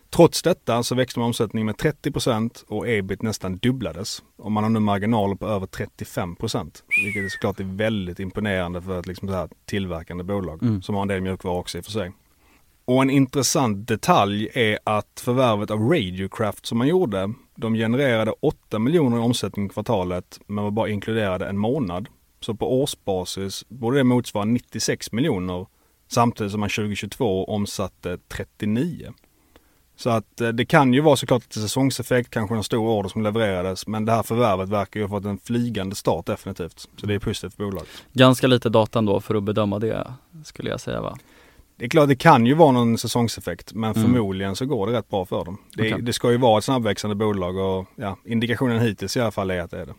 Trots 0.09 0.41
detta 0.41 0.83
så 0.83 0.95
växte 0.95 1.19
man 1.19 1.25
omsättningen 1.25 1.65
med 1.65 1.75
30% 1.75 2.63
och 2.67 2.89
ebit 2.89 3.21
nästan 3.21 3.57
dubblades. 3.57 4.23
Och 4.37 4.51
man 4.51 4.63
har 4.63 4.71
nu 4.71 4.79
marginaler 4.79 5.35
på 5.35 5.47
över 5.47 5.67
35%. 5.67 6.83
Vilket 7.05 7.23
är 7.23 7.29
såklart 7.29 7.59
är 7.59 7.63
väldigt 7.63 8.19
imponerande 8.19 8.81
för 8.81 8.99
ett 8.99 9.07
liksom 9.07 9.27
så 9.27 9.33
här 9.33 9.49
tillverkande 9.65 10.23
bolag. 10.23 10.63
Mm. 10.63 10.81
Som 10.81 10.95
har 10.95 11.01
en 11.01 11.07
del 11.07 11.21
mjukvara 11.21 11.59
också 11.59 11.77
i 11.77 11.81
och 11.81 11.85
för 11.85 11.91
sig. 11.91 12.11
Och 12.85 13.01
en 13.01 13.09
intressant 13.09 13.87
detalj 13.87 14.49
är 14.53 14.79
att 14.83 15.19
förvärvet 15.19 15.71
av 15.71 15.79
Radiocraft 15.79 16.65
som 16.65 16.77
man 16.77 16.87
gjorde, 16.87 17.33
de 17.55 17.73
genererade 17.73 18.31
8 18.39 18.79
miljoner 18.79 19.17
i 19.17 19.19
omsättning 19.19 19.65
i 19.65 19.69
kvartalet 19.69 20.39
men 20.47 20.63
var 20.63 20.71
bara 20.71 20.89
inkluderade 20.89 21.45
en 21.45 21.57
månad. 21.57 22.07
Så 22.39 22.55
på 22.55 22.81
årsbasis 22.81 23.65
borde 23.69 23.97
det 23.97 24.03
motsvara 24.03 24.45
96 24.45 25.11
miljoner 25.11 25.65
samtidigt 26.07 26.51
som 26.51 26.59
man 26.59 26.69
2022 26.69 27.45
omsatte 27.45 28.17
39. 28.27 29.13
Så 29.95 30.09
att 30.09 30.41
eh, 30.41 30.49
det 30.49 30.65
kan 30.65 30.93
ju 30.93 31.01
vara 31.01 31.15
såklart 31.15 31.43
lite 31.43 31.59
säsongseffekt, 31.59 32.29
kanske 32.29 32.55
en 32.55 32.63
stor 32.63 32.87
order 32.87 33.09
som 33.09 33.23
levererades 33.23 33.87
men 33.87 34.05
det 34.05 34.11
här 34.11 34.23
förvärvet 34.23 34.69
verkar 34.69 34.99
ju 34.99 35.05
ha 35.05 35.17
fått 35.17 35.25
en 35.25 35.37
flygande 35.37 35.95
start 35.95 36.25
definitivt. 36.25 36.87
Så 36.97 37.05
det 37.05 37.13
är 37.13 37.19
positivt 37.19 37.55
för 37.55 37.63
bolaget. 37.63 37.89
Ganska 38.13 38.47
lite 38.47 38.69
data 38.69 38.99
ändå 38.99 39.21
för 39.21 39.35
att 39.35 39.43
bedöma 39.43 39.79
det 39.79 40.13
skulle 40.43 40.69
jag 40.69 40.81
säga 40.81 41.01
va? 41.01 41.17
Det 41.77 41.85
är 41.85 41.89
klart 41.89 42.07
det 42.09 42.15
kan 42.15 42.45
ju 42.45 42.53
vara 42.53 42.71
någon 42.71 42.97
säsongseffekt 42.97 43.73
men 43.73 43.91
Mm. 43.91 44.03
förmodligen 44.03 44.55
så 44.55 44.65
går 44.65 44.87
det 44.87 44.93
rätt 44.97 45.09
bra 45.09 45.25
för 45.25 45.45
dem. 45.45 45.57
Det, 45.75 45.93
Okej. 45.93 46.01
det 46.01 46.13
ska 46.13 46.31
ju 46.31 46.37
vara 46.37 46.57
ett 46.57 46.63
snabbväxande 46.63 47.15
bolag 47.15 47.57
och 47.57 47.85
ja, 47.95 48.17
indikationen 48.25 48.79
hittills 48.79 49.17
i 49.17 49.19
alla 49.21 49.31
fall 49.31 49.51
är 49.51 49.59
att 49.61 49.71
det 49.71 49.81
är 49.81 49.85
det. 49.85 49.93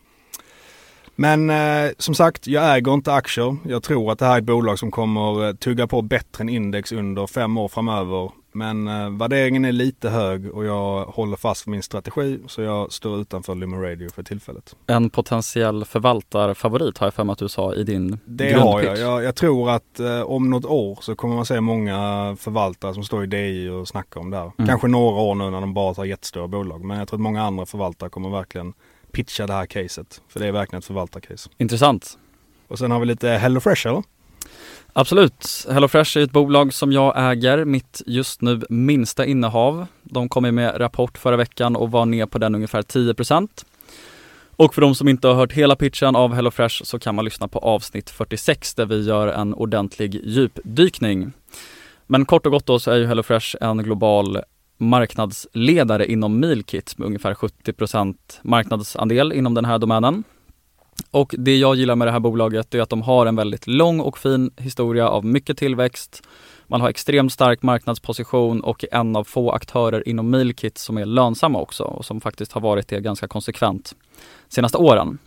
Men 1.16 1.50
eh, 1.50 1.90
som 1.98 2.14
sagt, 2.14 2.46
jag 2.46 2.76
äger 2.76 2.94
inte 2.94 3.12
aktier. 3.12 3.56
Jag 3.68 3.82
tror 3.82 4.12
att 4.12 4.18
det 4.18 4.26
här 4.26 4.34
är 4.34 4.38
ett 4.38 4.44
bolag 4.44 4.78
som 4.78 4.90
kommer 4.90 5.46
eh, 5.48 5.54
tugga 5.54 5.86
på 5.86 6.02
bättre 6.02 6.42
än 6.42 6.48
index 6.48 6.92
under 6.92 7.26
fem 7.26 7.56
år 7.58 7.68
framöver. 7.68 8.30
Men 8.54 8.88
eh, 8.88 9.10
värderingen 9.10 9.64
är 9.64 9.72
lite 9.72 10.10
hög 10.10 10.54
och 10.54 10.64
jag 10.64 11.04
håller 11.04 11.36
fast 11.36 11.66
vid 11.66 11.70
min 11.70 11.82
strategi 11.82 12.40
så 12.46 12.62
jag 12.62 12.92
står 12.92 13.20
utanför 13.20 13.54
Lumen 13.54 13.82
Radio 13.82 14.10
för 14.10 14.22
tillfället. 14.22 14.76
En 14.86 15.10
potentiell 15.10 15.84
förvaltarfavorit 15.84 16.98
har 16.98 17.06
jag 17.06 17.14
för 17.14 17.24
mig 17.24 17.32
att 17.32 17.38
du 17.38 17.48
sa 17.48 17.74
i 17.74 17.84
din 17.84 18.18
Det 18.24 18.52
har 18.52 18.82
jag. 18.82 18.98
jag. 18.98 19.24
Jag 19.24 19.34
tror 19.34 19.70
att 19.70 20.00
eh, 20.00 20.20
om 20.20 20.50
något 20.50 20.64
år 20.64 20.98
så 21.00 21.14
kommer 21.14 21.34
man 21.34 21.46
se 21.46 21.60
många 21.60 21.96
förvaltare 22.40 22.94
som 22.94 23.04
står 23.04 23.24
i 23.24 23.26
DI 23.26 23.68
och 23.68 23.88
snackar 23.88 24.20
om 24.20 24.30
det 24.30 24.36
här. 24.36 24.52
Mm. 24.58 24.68
Kanske 24.68 24.88
några 24.88 25.20
år 25.20 25.34
nu 25.34 25.50
när 25.50 25.60
de 25.60 25.74
bara 25.74 25.94
tar 25.94 26.04
jättestora 26.04 26.48
bolag. 26.48 26.84
Men 26.84 26.98
jag 26.98 27.08
tror 27.08 27.16
att 27.16 27.22
många 27.22 27.42
andra 27.42 27.66
förvaltare 27.66 28.10
kommer 28.10 28.30
verkligen 28.30 28.72
pitcha 29.12 29.46
det 29.46 29.52
här 29.52 29.66
caset. 29.66 30.22
För 30.28 30.40
det 30.40 30.46
är 30.46 30.52
verkligen 30.52 30.78
ett 30.78 30.84
förvaltarcase. 30.84 31.50
Intressant. 31.58 32.18
Och 32.68 32.78
sen 32.78 32.90
har 32.90 33.00
vi 33.00 33.06
lite 33.06 33.28
Hello 33.28 33.60
Fresh 33.60 33.86
eller? 33.86 34.02
Absolut. 34.96 35.66
HelloFresh 35.70 36.18
är 36.18 36.22
ett 36.22 36.32
bolag 36.32 36.74
som 36.74 36.92
jag 36.92 37.32
äger, 37.32 37.64
mitt 37.64 38.02
just 38.06 38.40
nu 38.40 38.60
minsta 38.68 39.26
innehav. 39.26 39.86
De 40.02 40.28
kom 40.28 40.54
med 40.54 40.80
rapport 40.80 41.18
förra 41.18 41.36
veckan 41.36 41.76
och 41.76 41.90
var 41.90 42.06
ner 42.06 42.26
på 42.26 42.38
den 42.38 42.54
ungefär 42.54 42.82
10 42.82 43.14
Och 44.56 44.74
för 44.74 44.80
de 44.80 44.94
som 44.94 45.08
inte 45.08 45.28
har 45.28 45.34
hört 45.34 45.52
hela 45.52 45.76
pitchen 45.76 46.16
av 46.16 46.34
HelloFresh 46.34 46.84
så 46.84 46.98
kan 46.98 47.14
man 47.14 47.24
lyssna 47.24 47.48
på 47.48 47.58
avsnitt 47.58 48.10
46 48.10 48.74
där 48.74 48.86
vi 48.86 49.06
gör 49.06 49.28
en 49.28 49.54
ordentlig 49.54 50.20
djupdykning. 50.24 51.32
Men 52.06 52.24
kort 52.24 52.46
och 52.46 52.52
gott 52.52 52.66
då 52.66 52.78
så 52.78 52.90
är 52.90 52.96
ju 52.96 53.06
HelloFresh 53.06 53.56
en 53.60 53.82
global 53.82 54.38
marknadsledare 54.76 56.06
inom 56.06 56.40
Mealkit 56.40 56.98
med 56.98 57.06
ungefär 57.06 57.34
70% 57.34 58.16
marknadsandel 58.42 59.32
inom 59.32 59.54
den 59.54 59.64
här 59.64 59.78
domänen. 59.78 60.24
Och 61.14 61.34
det 61.38 61.56
jag 61.56 61.76
gillar 61.76 61.96
med 61.96 62.08
det 62.08 62.12
här 62.12 62.20
bolaget 62.20 62.74
är 62.74 62.80
att 62.80 62.90
de 62.90 63.02
har 63.02 63.26
en 63.26 63.36
väldigt 63.36 63.66
lång 63.66 64.00
och 64.00 64.18
fin 64.18 64.50
historia 64.56 65.08
av 65.08 65.24
mycket 65.24 65.58
tillväxt. 65.58 66.22
Man 66.66 66.80
har 66.80 66.88
extremt 66.88 67.32
stark 67.32 67.62
marknadsposition 67.62 68.60
och 68.60 68.84
är 68.84 68.94
en 68.94 69.16
av 69.16 69.24
få 69.24 69.50
aktörer 69.50 70.08
inom 70.08 70.30
Mealkit 70.30 70.78
som 70.78 70.98
är 70.98 71.04
lönsamma 71.04 71.60
också 71.60 71.84
och 71.84 72.04
som 72.04 72.20
faktiskt 72.20 72.52
har 72.52 72.60
varit 72.60 72.88
det 72.88 73.00
ganska 73.00 73.28
konsekvent 73.28 73.94
senaste 74.48 74.78
åren. 74.78 75.18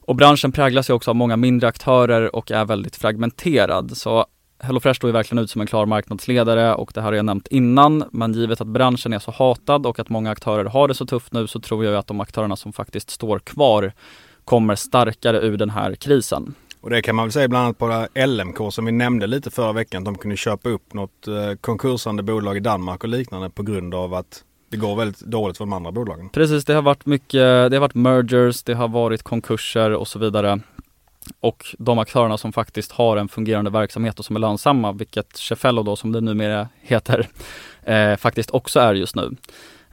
Och 0.00 0.16
branschen 0.16 0.52
präglas 0.52 0.90
ju 0.90 0.94
också 0.94 1.10
av 1.10 1.16
många 1.16 1.36
mindre 1.36 1.68
aktörer 1.68 2.36
och 2.36 2.50
är 2.50 2.64
väldigt 2.64 2.96
fragmenterad. 2.96 3.96
Så 3.96 4.26
HelloFresh 4.58 4.96
står 4.96 5.08
ju 5.08 5.12
verkligen 5.12 5.44
ut 5.44 5.50
som 5.50 5.60
en 5.60 5.66
klar 5.66 5.86
marknadsledare 5.86 6.74
och 6.74 6.90
det 6.94 7.00
här 7.00 7.08
har 7.08 7.16
jag 7.16 7.24
nämnt 7.24 7.48
innan. 7.48 8.04
Men 8.12 8.32
givet 8.32 8.60
att 8.60 8.66
branschen 8.66 9.12
är 9.12 9.18
så 9.18 9.30
hatad 9.30 9.86
och 9.86 9.98
att 9.98 10.08
många 10.08 10.30
aktörer 10.30 10.64
har 10.64 10.88
det 10.88 10.94
så 10.94 11.06
tufft 11.06 11.32
nu 11.32 11.46
så 11.46 11.60
tror 11.60 11.84
jag 11.84 11.94
att 11.94 12.06
de 12.06 12.20
aktörerna 12.20 12.56
som 12.56 12.72
faktiskt 12.72 13.10
står 13.10 13.38
kvar 13.38 13.92
kommer 14.44 14.74
starkare 14.74 15.40
ur 15.40 15.56
den 15.56 15.70
här 15.70 15.94
krisen. 15.94 16.54
Och 16.80 16.90
det 16.90 17.02
kan 17.02 17.16
man 17.16 17.24
väl 17.24 17.32
säga 17.32 17.48
bland 17.48 17.64
annat 17.64 17.78
på 17.78 18.06
LMK 18.26 18.72
som 18.72 18.84
vi 18.84 18.92
nämnde 18.92 19.26
lite 19.26 19.50
förra 19.50 19.72
veckan. 19.72 20.04
De 20.04 20.18
kunde 20.18 20.36
köpa 20.36 20.68
upp 20.68 20.94
något 20.94 21.28
eh, 21.28 21.54
konkursande 21.60 22.22
bolag 22.22 22.56
i 22.56 22.60
Danmark 22.60 23.04
och 23.04 23.08
liknande 23.08 23.50
på 23.50 23.62
grund 23.62 23.94
av 23.94 24.14
att 24.14 24.44
det 24.70 24.76
går 24.76 24.96
väldigt 24.96 25.20
dåligt 25.20 25.56
för 25.56 25.64
de 25.64 25.72
andra 25.72 25.92
bolagen. 25.92 26.28
Precis, 26.28 26.64
det 26.64 26.74
har 26.74 26.82
varit 26.82 27.06
mycket, 27.06 27.40
det 27.70 27.76
har 27.76 27.80
varit 27.80 27.94
mergers, 27.94 28.62
det 28.62 28.74
har 28.74 28.88
varit 28.88 29.22
konkurser 29.22 29.90
och 29.90 30.08
så 30.08 30.18
vidare. 30.18 30.60
och 31.40 31.74
de 31.78 31.98
aktörerna 31.98 32.38
som 32.38 32.52
faktiskt 32.52 32.92
har 32.92 33.16
en 33.16 33.28
fungerande 33.28 33.70
verksamhet 33.70 34.18
och 34.18 34.24
som 34.24 34.36
är 34.36 34.40
lönsamma, 34.40 34.92
vilket 34.92 35.36
Cefello 35.36 35.82
då 35.82 35.96
som 35.96 36.12
det 36.12 36.20
numera 36.20 36.68
heter, 36.80 37.28
eh, 37.82 38.16
faktiskt 38.16 38.50
också 38.50 38.80
är 38.80 38.94
just 38.94 39.16
nu, 39.16 39.36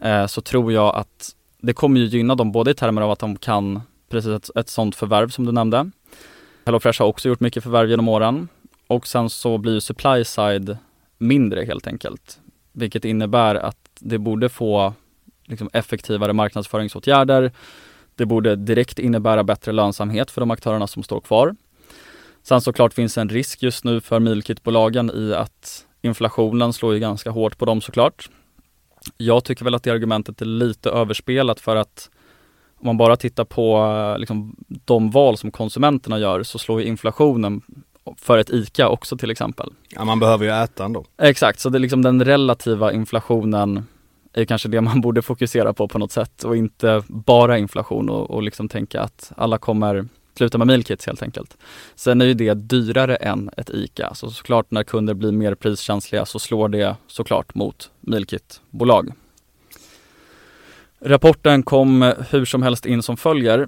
eh, 0.02 0.26
så 0.26 0.42
tror 0.42 0.74
jag 0.74 0.96
att 0.96 1.36
det 1.62 1.74
kommer 1.74 2.00
ju 2.00 2.06
gynna 2.06 2.36
dem 2.36 2.52
både 2.52 2.72
i 2.72 2.74
termer 2.74 3.02
av 3.02 3.12
att 3.12 3.20
de 3.20 3.38
kan 3.38 3.82
precis 4.12 4.32
ett, 4.32 4.58
ett 4.58 4.70
sånt 4.70 4.96
förvärv 4.96 5.30
som 5.30 5.46
du 5.46 5.52
nämnde. 5.52 5.92
HelloFresh 6.66 7.02
har 7.02 7.08
också 7.08 7.30
gjort 7.30 7.40
mycket 7.40 7.64
förvärv 7.64 7.90
genom 7.90 8.08
åren 8.08 8.48
och 8.88 9.08
sen 9.08 9.30
så 9.30 9.58
blir 9.58 9.80
supply 9.80 10.24
side 10.24 10.78
mindre 11.18 11.66
helt 11.66 11.88
enkelt, 11.88 12.40
vilket 12.72 13.06
innebär 13.06 13.56
att 13.56 13.78
det 14.00 14.18
borde 14.18 14.50
få 14.50 14.94
liksom, 15.46 15.70
effektivare 15.74 16.34
marknadsföringsåtgärder. 16.34 17.52
Det 18.16 18.26
borde 18.26 18.56
direkt 18.56 19.00
innebära 19.00 19.44
bättre 19.44 19.72
lönsamhet 19.72 20.32
för 20.32 20.42
de 20.42 20.52
aktörerna 20.52 20.88
som 20.88 21.04
står 21.04 21.22
kvar. 21.22 21.56
Sen 22.44 22.62
såklart 22.62 22.94
finns 22.94 23.18
en 23.18 23.30
risk 23.30 23.64
just 23.64 23.84
nu 23.84 24.02
för 24.02 24.20
mealkitbolagen 24.20 25.12
i 25.16 25.34
att 25.34 25.86
inflationen 26.02 26.74
slår 26.74 26.94
ju 26.94 27.00
ganska 27.00 27.30
hårt 27.30 27.58
på 27.58 27.66
dem 27.66 27.82
såklart. 27.82 28.30
Jag 29.18 29.44
tycker 29.44 29.64
väl 29.64 29.76
att 29.76 29.84
det 29.84 29.92
argumentet 29.92 30.42
är 30.42 30.46
lite 30.46 30.90
överspelat 30.90 31.60
för 31.60 31.76
att 31.76 32.10
om 32.82 32.86
man 32.86 32.98
bara 32.98 33.16
tittar 33.16 33.46
på 33.46 34.16
liksom, 34.20 34.56
de 34.68 35.12
val 35.12 35.38
som 35.38 35.52
konsumenterna 35.52 36.20
gör 36.20 36.44
så 36.44 36.60
slår 36.60 36.82
inflationen 36.82 37.62
för 38.18 38.38
ett 38.38 38.50
ICA 38.50 38.90
också 38.90 39.18
till 39.18 39.32
exempel. 39.32 39.70
Ja 39.90 40.06
man 40.06 40.20
behöver 40.20 40.46
ju 40.46 40.52
äta 40.52 40.86
ändå. 40.86 41.06
Exakt, 41.18 41.60
så 41.60 41.70
det 41.70 41.78
är 41.78 41.80
liksom 41.80 42.02
den 42.02 42.26
relativa 42.26 42.94
inflationen 42.94 43.84
är 44.34 44.46
kanske 44.46 44.70
det 44.70 44.82
man 44.82 45.02
borde 45.02 45.22
fokusera 45.22 45.74
på 45.74 45.88
på 45.88 46.00
något 46.00 46.12
sätt 46.12 46.44
och 46.44 46.58
inte 46.58 47.04
bara 47.08 47.58
inflation 47.58 48.10
och, 48.10 48.32
och 48.32 48.44
liksom 48.44 48.70
tänka 48.70 49.02
att 49.02 49.32
alla 49.36 49.58
kommer 49.58 50.08
sluta 50.38 50.58
med 50.58 50.68
mealkits 50.68 51.06
helt 51.06 51.24
enkelt. 51.24 51.58
Sen 51.96 52.22
är 52.22 52.26
ju 52.26 52.34
det 52.34 52.54
dyrare 52.54 53.16
än 53.16 53.50
ett 53.58 53.70
ICA, 53.70 54.14
så 54.14 54.30
såklart 54.30 54.72
när 54.72 54.84
kunder 54.84 55.14
blir 55.14 55.32
mer 55.32 55.56
priskänsliga 55.56 56.26
så 56.26 56.40
slår 56.40 56.70
det 56.70 56.96
såklart 57.08 57.56
mot 57.56 57.92
mealkitbolag. 58.00 59.12
Rapporten 61.06 61.64
kom 61.64 62.14
hur 62.30 62.46
som 62.46 62.64
helst 62.64 62.86
in 62.86 63.04
som 63.04 63.18
följer. 63.18 63.68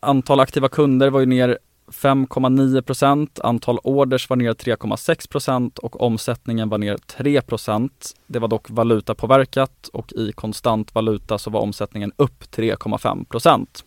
Antal 0.00 0.40
aktiva 0.40 0.68
kunder 0.68 1.10
var 1.10 1.20
ju 1.20 1.26
ner 1.26 1.58
5,9 1.92 2.82
procent, 2.82 3.40
antal 3.40 3.78
orders 3.78 4.30
var 4.30 4.36
ner 4.36 4.52
3,6 4.52 5.30
procent 5.30 5.78
och 5.78 6.00
omsättningen 6.00 6.68
var 6.68 6.78
ner 6.78 6.96
3 6.96 7.40
procent. 7.42 8.14
Det 8.26 8.38
var 8.38 8.48
dock 8.48 8.70
valutapåverkat 8.70 9.88
och 9.92 10.12
i 10.12 10.32
konstant 10.32 10.94
valuta 10.94 11.38
så 11.38 11.50
var 11.50 11.60
omsättningen 11.60 12.12
upp 12.16 12.44
3,5 12.56 13.24
procent. 13.24 13.84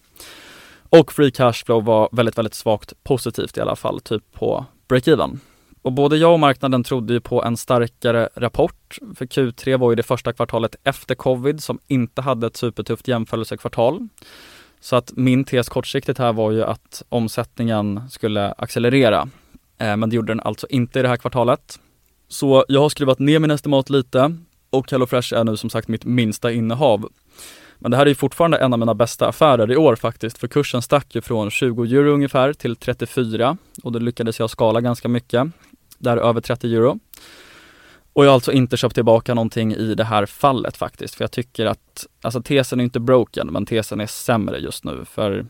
Och 0.89 1.13
free 1.13 1.31
cash 1.31 1.53
flow 1.65 1.83
var 1.83 2.09
väldigt, 2.11 2.37
väldigt 2.37 2.53
svagt 2.53 3.03
positivt 3.03 3.57
i 3.57 3.61
alla 3.61 3.75
fall, 3.75 3.99
typ 3.99 4.23
på 4.33 4.65
break-even. 4.87 5.39
Och 5.87 5.93
både 5.93 6.17
jag 6.17 6.33
och 6.33 6.39
marknaden 6.39 6.83
trodde 6.83 7.13
ju 7.13 7.19
på 7.19 7.43
en 7.43 7.57
starkare 7.57 8.29
rapport. 8.35 8.97
För 9.15 9.25
Q3 9.25 9.77
var 9.77 9.89
ju 9.91 9.95
det 9.95 10.03
första 10.03 10.33
kvartalet 10.33 10.75
efter 10.83 11.15
covid 11.15 11.63
som 11.63 11.79
inte 11.87 12.21
hade 12.21 12.47
ett 12.47 12.57
supertufft 12.57 13.07
jämförelsekvartal. 13.07 14.07
Så 14.79 14.95
att 14.95 15.11
min 15.15 15.43
tes 15.43 15.69
kortsiktigt 15.69 16.19
här 16.19 16.33
var 16.33 16.51
ju 16.51 16.63
att 16.63 17.03
omsättningen 17.09 18.01
skulle 18.09 18.51
accelerera. 18.51 19.29
Eh, 19.77 19.97
men 19.97 20.09
det 20.09 20.15
gjorde 20.15 20.31
den 20.31 20.39
alltså 20.39 20.67
inte 20.69 20.99
i 20.99 21.01
det 21.01 21.07
här 21.07 21.17
kvartalet. 21.17 21.79
Så 22.27 22.65
jag 22.67 22.81
har 22.81 22.89
skruvat 22.89 23.19
ner 23.19 23.39
min 23.39 23.51
estimat 23.51 23.89
lite 23.89 24.37
och 24.69 24.91
HelloFresh 24.91 25.33
är 25.33 25.43
nu 25.43 25.57
som 25.57 25.69
sagt 25.69 25.87
mitt 25.87 26.05
minsta 26.05 26.51
innehav. 26.51 27.09
Men 27.79 27.91
det 27.91 27.97
här 27.97 28.05
är 28.05 28.13
fortfarande 28.13 28.57
en 28.57 28.73
av 28.73 28.79
mina 28.79 28.93
bästa 28.93 29.27
affärer 29.27 29.71
i 29.71 29.77
år 29.77 29.95
faktiskt, 29.95 30.37
för 30.37 30.47
kursen 30.47 30.81
stack 30.81 31.15
ju 31.15 31.21
från 31.21 31.51
20 31.51 31.83
euro 31.83 32.13
ungefär 32.13 32.53
till 32.53 32.75
34 32.75 33.57
och 33.83 33.91
då 33.91 33.99
lyckades 33.99 34.39
jag 34.39 34.49
skala 34.49 34.81
ganska 34.81 35.07
mycket, 35.07 35.47
där 35.97 36.17
över 36.17 36.41
30 36.41 36.75
euro. 36.75 36.99
Och 38.13 38.25
jag 38.25 38.29
har 38.29 38.33
alltså 38.33 38.51
inte 38.51 38.77
köpt 38.77 38.95
tillbaka 38.95 39.33
någonting 39.33 39.73
i 39.73 39.95
det 39.95 40.03
här 40.03 40.25
fallet 40.25 40.77
faktiskt, 40.77 41.15
för 41.15 41.23
jag 41.23 41.31
tycker 41.31 41.65
att, 41.65 42.07
alltså 42.21 42.41
tesen 42.41 42.79
är 42.79 42.83
inte 42.83 42.99
broken, 42.99 43.47
men 43.47 43.65
tesen 43.65 44.01
är 44.01 44.07
sämre 44.07 44.57
just 44.59 44.83
nu. 44.83 45.05
För 45.05 45.45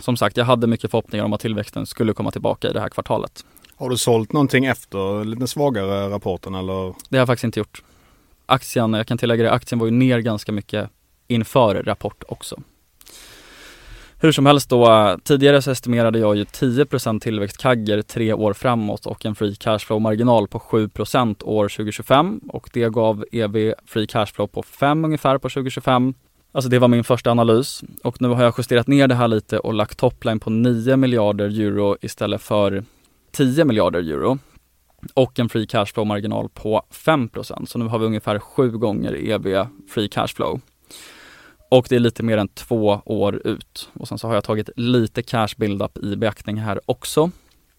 som 0.00 0.16
sagt, 0.16 0.36
jag 0.36 0.44
hade 0.44 0.66
mycket 0.66 0.90
förhoppningar 0.90 1.24
om 1.24 1.32
att 1.32 1.40
tillväxten 1.40 1.86
skulle 1.86 2.12
komma 2.12 2.30
tillbaka 2.30 2.68
i 2.68 2.72
det 2.72 2.80
här 2.80 2.88
kvartalet. 2.88 3.44
Har 3.76 3.90
du 3.90 3.96
sålt 3.96 4.32
någonting 4.32 4.66
efter 4.66 5.24
lite 5.24 5.46
svagare 5.46 6.10
rapporten 6.10 6.54
eller? 6.54 6.94
Det 7.08 7.16
har 7.16 7.18
jag 7.18 7.26
faktiskt 7.26 7.44
inte 7.44 7.60
gjort. 7.60 7.82
Aktien, 8.46 8.92
jag 8.92 9.06
kan 9.06 9.18
tillägga 9.18 9.44
det, 9.44 9.52
aktien 9.52 9.78
var 9.78 9.86
ju 9.86 9.92
ner 9.92 10.18
ganska 10.18 10.52
mycket 10.52 10.90
inför 11.26 11.74
rapport 11.74 12.22
också. 12.28 12.60
Hur 14.20 14.32
som 14.32 14.46
helst 14.46 14.70
då, 14.70 15.16
tidigare 15.24 15.62
så 15.62 15.70
estimerade 15.70 16.18
jag 16.18 16.36
ju 16.36 16.44
10% 16.44 17.20
tillväxt 17.20 17.58
kagger 17.58 18.02
tre 18.02 18.32
år 18.32 18.52
framåt 18.52 19.06
och 19.06 19.26
en 19.26 19.34
free 19.34 19.54
cashflow 19.54 20.00
marginal 20.00 20.48
på 20.48 20.58
7% 20.58 21.44
år 21.44 21.68
2025 21.68 22.40
och 22.48 22.70
det 22.72 22.92
gav 22.92 23.24
EV 23.32 23.74
free 23.86 24.06
cashflow 24.06 24.46
på 24.46 24.62
5 24.62 25.04
ungefär 25.04 25.38
på 25.38 25.48
2025. 25.48 26.14
Alltså 26.52 26.70
det 26.70 26.78
var 26.78 26.88
min 26.88 27.04
första 27.04 27.30
analys 27.30 27.82
och 28.02 28.22
nu 28.22 28.28
har 28.28 28.42
jag 28.42 28.54
justerat 28.58 28.86
ner 28.86 29.06
det 29.06 29.14
här 29.14 29.28
lite 29.28 29.58
och 29.58 29.74
lagt 29.74 29.98
topline 29.98 30.40
på 30.40 30.50
9 30.50 30.96
miljarder 30.96 31.60
euro 31.60 31.96
istället 32.00 32.42
för 32.42 32.84
10 33.32 33.64
miljarder 33.64 34.00
euro 34.00 34.38
och 35.14 35.38
en 35.38 35.48
free 35.48 35.66
cashflow 35.66 36.06
marginal 36.06 36.48
på 36.48 36.82
5%. 36.92 37.66
Så 37.66 37.78
nu 37.78 37.84
har 37.84 37.98
vi 37.98 38.06
ungefär 38.06 38.38
sju 38.38 38.70
gånger 38.70 39.30
EV 39.30 39.66
free 39.88 40.08
cashflow. 40.08 40.60
Och 41.68 41.86
det 41.88 41.96
är 41.96 42.00
lite 42.00 42.22
mer 42.22 42.38
än 42.38 42.48
två 42.48 43.00
år 43.04 43.46
ut. 43.46 43.88
Och 43.94 44.08
sen 44.08 44.18
så 44.18 44.26
har 44.26 44.34
jag 44.34 44.44
tagit 44.44 44.70
lite 44.76 45.22
cash 45.22 45.48
build-up 45.56 45.98
i 45.98 46.16
beaktning 46.16 46.56
här 46.56 46.80
också. 46.86 47.30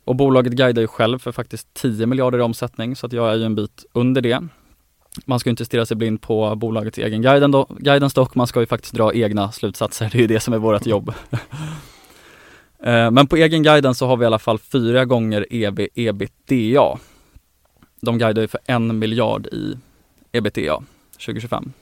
Och 0.06 0.16
bolaget 0.16 0.54
guidar 0.54 0.82
ju 0.82 0.88
själv 0.88 1.20
för 1.20 1.32
faktiskt 1.32 1.74
10 1.74 2.06
miljarder 2.06 2.40
i 2.40 2.42
omsättning 2.42 2.96
så 2.96 3.06
att 3.06 3.14
jag 3.14 3.32
är 3.32 3.36
ju 3.36 3.44
en 3.44 3.56
bit 3.56 3.86
under 3.94 4.22
det. 4.22 4.48
Man 5.26 5.40
ska 5.40 5.50
inte 5.50 5.66
stirra 5.66 5.86
sig 5.86 5.98
blind 5.98 6.22
på 6.22 6.56
bolagets 6.56 6.98
egen 6.98 7.22
guidance 7.22 8.16
dock, 8.16 8.36
man 8.36 8.48
ska 8.48 8.60
ju 8.60 8.66
faktiskt 8.66 8.94
dra 8.94 9.14
egna 9.14 9.52
slutsatser, 9.52 10.10
det 10.12 10.18
är 10.18 10.22
ju 10.22 10.28
det 10.28 10.40
som 10.40 10.54
är 10.54 10.58
vårt 10.58 10.86
jobb. 10.86 11.14
Eh, 12.84 13.12
men 13.12 13.28
på 13.28 13.36
egen 13.36 13.64
guidance 13.64 14.00
så 14.00 14.08
har 14.08 14.18
vi 14.18 14.24
i 14.24 14.26
alla 14.26 14.40
fall 14.40 14.60
fyra 14.60 15.06
gånger 15.06 15.46
EV 15.50 15.88
ebitda. 15.96 17.00
De 18.02 18.18
guidar 18.18 18.42
ju 18.42 18.48
för 18.48 18.60
en 18.66 19.00
miljard 19.00 19.48
i 19.48 19.78
ebitda 20.32 20.84
2025. 21.12 21.74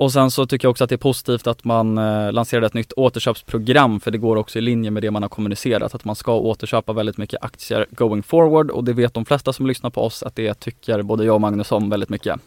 Och 0.00 0.12
sen 0.12 0.30
så 0.30 0.46
tycker 0.46 0.66
jag 0.66 0.70
också 0.70 0.84
att 0.84 0.90
det 0.90 0.96
är 0.96 1.08
positivt 1.10 1.46
att 1.46 1.64
man 1.64 1.98
eh, 1.98 2.32
lanserade 2.32 2.66
ett 2.66 2.74
nytt 2.74 2.92
återköpsprogram 2.92 4.00
för 4.00 4.10
det 4.10 4.18
går 4.18 4.36
också 4.36 4.58
i 4.58 4.62
linje 4.62 4.90
med 4.90 5.02
det 5.02 5.10
man 5.10 5.22
har 5.22 5.28
kommunicerat 5.28 5.94
att 5.94 6.04
man 6.04 6.16
ska 6.16 6.34
återköpa 6.34 6.92
väldigt 6.92 7.16
mycket 7.16 7.44
aktier 7.44 7.86
going 7.90 8.22
forward 8.22 8.70
och 8.70 8.84
det 8.84 8.92
vet 8.92 9.14
de 9.14 9.24
flesta 9.24 9.52
som 9.52 9.66
lyssnar 9.66 9.90
på 9.90 10.02
oss 10.02 10.22
att 10.22 10.36
det 10.36 10.54
tycker 10.54 11.02
både 11.02 11.24
jag 11.24 11.34
och 11.34 11.40
Magnus 11.40 11.72
om 11.72 11.90
väldigt 11.90 12.08
mycket. 12.08 12.40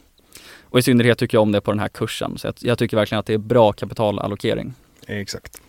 Och 0.61 0.79
i 0.79 0.81
synnerhet 0.81 1.17
tycker 1.17 1.37
jag 1.37 1.41
om 1.41 1.51
det 1.51 1.61
på 1.61 1.71
den 1.71 1.79
här 1.79 1.87
kursen 1.87 2.37
så 2.37 2.47
jag, 2.47 2.55
jag 2.59 2.77
tycker 2.77 2.97
verkligen 2.97 3.19
att 3.19 3.25
det 3.25 3.33
är 3.33 3.37
bra 3.37 3.71
kapitalallokering. 3.71 4.73
Exakt. 5.07 5.61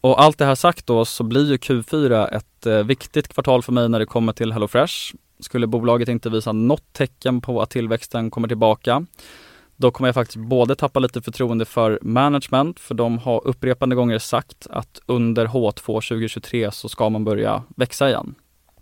Och 0.00 0.22
allt 0.22 0.38
det 0.38 0.44
här 0.44 0.54
sagt 0.54 0.86
då 0.86 1.04
så 1.04 1.24
blir 1.24 1.50
ju 1.50 1.56
Q4 1.56 2.36
ett 2.36 2.66
eh, 2.66 2.82
viktigt 2.82 3.28
kvartal 3.28 3.62
för 3.62 3.72
mig 3.72 3.88
när 3.88 3.98
det 3.98 4.06
kommer 4.06 4.32
till 4.32 4.52
HelloFresh. 4.52 4.94
Skulle 5.40 5.66
bolaget 5.66 6.08
inte 6.08 6.30
visa 6.30 6.52
något 6.52 6.92
tecken 6.92 7.40
på 7.40 7.62
att 7.62 7.70
tillväxten 7.70 8.30
kommer 8.30 8.48
tillbaka 8.48 9.06
då 9.76 9.90
kommer 9.90 10.08
jag 10.08 10.14
faktiskt 10.14 10.36
både 10.36 10.74
tappa 10.74 11.00
lite 11.00 11.22
förtroende 11.22 11.64
för 11.64 11.98
management, 12.02 12.80
för 12.80 12.94
de 12.94 13.18
har 13.18 13.46
upprepande 13.46 13.96
gånger 13.96 14.18
sagt 14.18 14.66
att 14.70 15.00
under 15.06 15.46
H2 15.46 15.86
2023 15.86 16.70
så 16.70 16.88
ska 16.88 17.08
man 17.08 17.24
börja 17.24 17.62
växa 17.76 18.08
igen. 18.08 18.34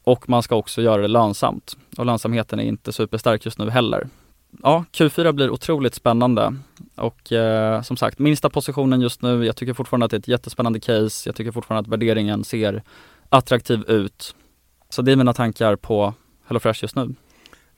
Och 0.04 0.28
man 0.28 0.42
ska 0.42 0.56
också 0.56 0.82
göra 0.82 1.02
det 1.02 1.08
lönsamt. 1.08 1.76
Och 1.96 2.06
lönsamheten 2.06 2.60
är 2.60 2.64
inte 2.64 2.92
superstark 2.92 3.44
just 3.44 3.58
nu 3.58 3.70
heller. 3.70 4.08
Ja, 4.62 4.84
Q4 4.92 5.32
blir 5.32 5.50
otroligt 5.50 5.94
spännande 5.94 6.56
och 6.94 7.32
eh, 7.32 7.82
som 7.82 7.96
sagt, 7.96 8.18
minsta 8.18 8.50
positionen 8.50 9.00
just 9.00 9.22
nu. 9.22 9.46
Jag 9.46 9.56
tycker 9.56 9.74
fortfarande 9.74 10.04
att 10.04 10.10
det 10.10 10.16
är 10.16 10.18
ett 10.18 10.28
jättespännande 10.28 10.80
case. 10.80 11.28
Jag 11.28 11.36
tycker 11.36 11.52
fortfarande 11.52 11.86
att 11.86 11.92
värderingen 11.92 12.44
ser 12.44 12.82
attraktiv 13.28 13.84
ut. 13.88 14.34
Så 14.90 15.02
det 15.02 15.12
är 15.12 15.16
mina 15.16 15.32
tankar 15.32 15.76
på 15.76 16.14
HelloFresh 16.46 16.82
just 16.82 16.96
nu. 16.96 17.14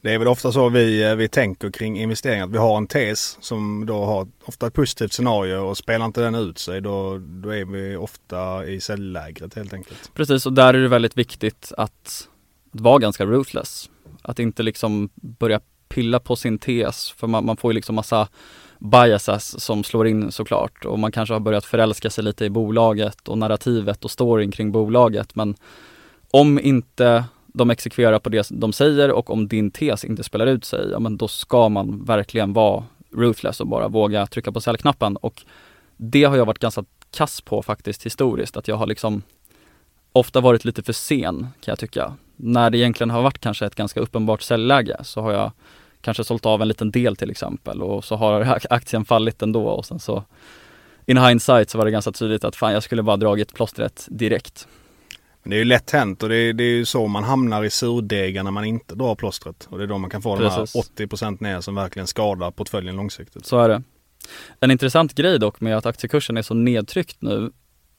Det 0.07 0.13
är 0.13 0.19
väl 0.19 0.29
ofta 0.29 0.53
så 0.53 0.69
vi, 0.69 1.05
eh, 1.05 1.15
vi 1.15 1.29
tänker 1.29 1.71
kring 1.71 1.99
investeringar. 1.99 2.47
vi 2.47 2.59
har 2.59 2.77
en 2.77 2.87
tes 2.87 3.39
som 3.41 3.87
då 3.87 4.05
har 4.05 4.29
ofta 4.45 4.67
ett 4.67 4.75
positivt 4.75 5.13
scenario 5.13 5.57
och 5.57 5.77
spelar 5.77 6.07
inte 6.07 6.21
den 6.21 6.35
ut 6.35 6.59
sig 6.59 6.81
då, 6.81 7.19
då 7.19 7.51
är 7.51 7.65
vi 7.65 7.97
ofta 7.97 8.67
i 8.67 8.81
säljlägret 8.81 9.55
helt 9.55 9.75
enkelt. 9.75 10.11
Precis 10.15 10.47
och 10.47 10.53
där 10.53 10.75
är 10.75 10.83
det 10.83 10.89
väldigt 10.89 11.19
viktigt 11.19 11.73
att, 11.77 12.29
att 12.73 12.83
vara 12.83 12.99
ganska 12.99 13.25
ruthless. 13.25 13.91
Att 14.23 14.39
inte 14.39 14.63
liksom 14.63 15.09
börja 15.15 15.61
pilla 15.89 16.21
på 16.21 16.37
sin 16.37 16.59
tes 16.59 17.11
för 17.11 17.27
man, 17.27 17.47
man 17.47 17.57
får 17.57 17.73
ju 17.73 17.75
liksom 17.75 17.95
massa 17.95 18.29
biases 18.79 19.61
som 19.65 19.85
slår 19.85 20.07
in 20.07 20.33
såklart 20.33 20.85
och 20.85 20.99
man 20.99 21.13
kanske 21.13 21.35
har 21.35 21.41
börjat 21.41 21.65
förälska 21.65 22.11
sig 22.11 22.25
lite 22.25 22.45
i 22.45 22.51
bolaget 22.51 23.29
och 23.29 23.39
narrativet 23.39 24.05
och 24.05 24.11
storyn 24.11 24.51
kring 24.51 24.73
bolaget 24.73 25.35
men 25.35 25.55
om 26.31 26.61
inte 26.61 27.25
de 27.57 27.71
exekverar 27.71 28.19
på 28.19 28.29
det 28.29 28.49
de 28.51 28.73
säger 28.73 29.11
och 29.11 29.31
om 29.31 29.49
din 29.49 29.71
tes 29.71 30.05
inte 30.05 30.23
spelar 30.23 30.47
ut 30.47 30.65
sig, 30.65 30.91
ja 30.91 30.99
men 30.99 31.17
då 31.17 31.29
ska 31.29 31.69
man 31.69 32.05
verkligen 32.05 32.53
vara 32.53 32.85
ruthless 33.13 33.61
och 33.61 33.67
bara 33.67 33.89
våga 33.89 34.27
trycka 34.27 34.53
på 34.53 34.61
säljknappen 34.61 35.17
och 35.17 35.43
det 35.97 36.25
har 36.25 36.37
jag 36.37 36.47
varit 36.47 36.59
ganska 36.59 36.85
kass 37.11 37.41
på 37.41 37.63
faktiskt 37.63 38.07
historiskt, 38.07 38.57
att 38.57 38.69
jag 38.69 38.77
har 38.77 38.87
liksom 38.87 39.23
ofta 40.13 40.41
varit 40.41 40.65
lite 40.65 40.83
för 40.83 40.93
sen 40.93 41.39
kan 41.39 41.73
jag 41.73 41.79
tycka. 41.79 42.17
När 42.37 42.71
det 42.71 42.79
egentligen 42.79 43.11
har 43.11 43.23
varit 43.23 43.39
kanske 43.39 43.67
ett 43.67 43.75
ganska 43.75 44.01
uppenbart 44.01 44.43
säljläge 44.43 44.97
så 45.05 45.21
har 45.21 45.33
jag 45.33 45.53
kanske 46.01 46.25
sålt 46.25 46.47
av 46.47 46.63
en 46.63 46.69
liten 46.69 46.91
del 46.91 47.17
till 47.17 47.31
exempel 47.31 47.83
och 47.83 48.05
så 48.05 48.17
har 48.17 48.59
aktien 48.71 49.05
fallit 49.05 49.43
ändå 49.43 49.67
och 49.67 49.87
sen 49.87 49.99
så 49.99 50.25
in 51.07 51.19
hindsight 51.19 51.71
så 51.71 51.79
var 51.79 51.85
det 51.85 51.91
ganska 51.91 52.13
tydligt 52.13 52.45
att 52.45 52.57
fan 52.57 52.73
jag 52.73 52.83
skulle 52.83 53.03
bara 53.03 53.17
dragit 53.17 53.55
plåstret 53.55 54.07
direkt. 54.11 54.69
Det 55.49 55.57
är 55.57 55.59
ju 55.59 55.65
lätt 55.65 55.91
hänt 55.91 56.23
och 56.23 56.29
det 56.29 56.37
är, 56.37 56.53
det 56.53 56.65
är 56.65 56.77
ju 56.77 56.85
så 56.85 57.07
man 57.07 57.25
hamnar 57.25 57.65
i 57.65 57.71
surdegar 57.71 58.43
när 58.43 58.51
man 58.51 58.65
inte 58.65 58.95
drar 58.95 59.15
plåstret. 59.15 59.69
Och 59.71 59.79
det 59.79 59.85
är 59.85 59.89
då 59.89 59.99
man 59.99 60.11
kan 60.11 60.23
få 60.23 60.37
Precis. 60.37 60.73
de 60.97 61.05
här 61.05 61.07
80% 61.07 61.43
ner 61.43 61.61
som 61.61 61.75
verkligen 61.75 62.07
skadar 62.07 62.51
portföljen 62.51 62.97
långsiktigt. 62.97 63.47
Så 63.47 63.59
är 63.59 63.69
det. 63.69 63.83
En 64.61 64.71
intressant 64.71 65.15
grej 65.15 65.39
dock 65.39 65.61
med 65.61 65.77
att 65.77 65.87
aktiekursen 65.87 66.37
är 66.37 66.43
så 66.43 66.55
nedtryckt 66.55 67.23
nu, 67.23 67.53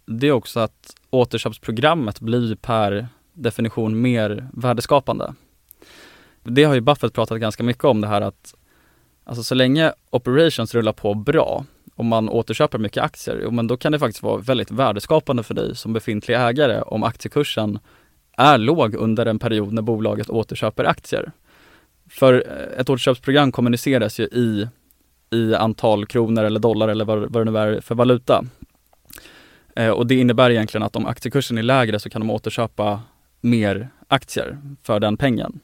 det 0.05 0.27
är 0.27 0.31
också 0.31 0.59
att 0.59 0.95
återköpsprogrammet 1.09 2.19
blir 2.19 2.55
per 2.55 3.07
definition 3.33 4.01
mer 4.01 4.49
värdeskapande. 4.53 5.33
Det 6.43 6.63
har 6.63 6.75
ju 6.75 6.81
Buffett 6.81 7.13
pratat 7.13 7.39
ganska 7.39 7.63
mycket 7.63 7.83
om 7.83 8.01
det 8.01 8.07
här 8.07 8.21
att 8.21 8.55
alltså 9.23 9.43
så 9.43 9.55
länge 9.55 9.93
operations 10.09 10.75
rullar 10.75 10.93
på 10.93 11.13
bra 11.13 11.65
om 11.97 12.07
man 12.07 12.29
återköper 12.29 12.77
mycket 12.77 13.03
aktier, 13.03 13.51
men 13.51 13.67
då 13.67 13.77
kan 13.77 13.91
det 13.91 13.99
faktiskt 13.99 14.23
vara 14.23 14.37
väldigt 14.37 14.71
värdeskapande 14.71 15.43
för 15.43 15.53
dig 15.53 15.75
som 15.75 15.93
befintlig 15.93 16.35
ägare 16.35 16.81
om 16.81 17.03
aktiekursen 17.03 17.79
är 18.37 18.57
låg 18.57 18.95
under 18.95 19.25
en 19.25 19.39
period 19.39 19.73
när 19.73 19.81
bolaget 19.81 20.29
återköper 20.29 20.83
aktier. 20.83 21.31
För 22.09 22.33
eh, 22.33 22.79
ett 22.79 22.89
återköpsprogram 22.89 23.51
kommuniceras 23.51 24.19
ju 24.19 24.23
i, 24.23 24.67
i 25.31 25.55
antal 25.55 26.05
kronor 26.05 26.43
eller 26.43 26.59
dollar 26.59 26.87
eller 26.87 27.05
vad, 27.05 27.31
vad 27.31 27.45
det 27.45 27.51
nu 27.51 27.57
är 27.57 27.81
för 27.81 27.95
valuta. 27.95 28.45
Eh, 29.75 29.89
och 29.89 30.07
det 30.07 30.15
innebär 30.15 30.49
egentligen 30.49 30.83
att 30.83 30.95
om 30.95 31.05
aktiekursen 31.05 31.57
är 31.57 31.63
lägre 31.63 31.99
så 31.99 32.09
kan 32.09 32.21
de 32.21 32.29
återköpa 32.29 33.01
mer 33.41 33.89
aktier 34.07 34.57
för 34.83 34.99
den 34.99 35.17
pengen. 35.17 35.59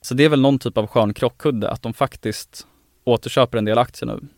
Så 0.00 0.14
det 0.14 0.24
är 0.24 0.28
väl 0.28 0.40
någon 0.40 0.58
typ 0.58 0.78
av 0.78 0.86
skön 0.86 1.14
krockkudde 1.14 1.70
att 1.70 1.82
de 1.82 1.94
faktiskt 1.94 2.66
återköper 3.04 3.58
en 3.58 3.64
del 3.64 3.78
aktier 3.78 4.06
nu. 4.06 4.28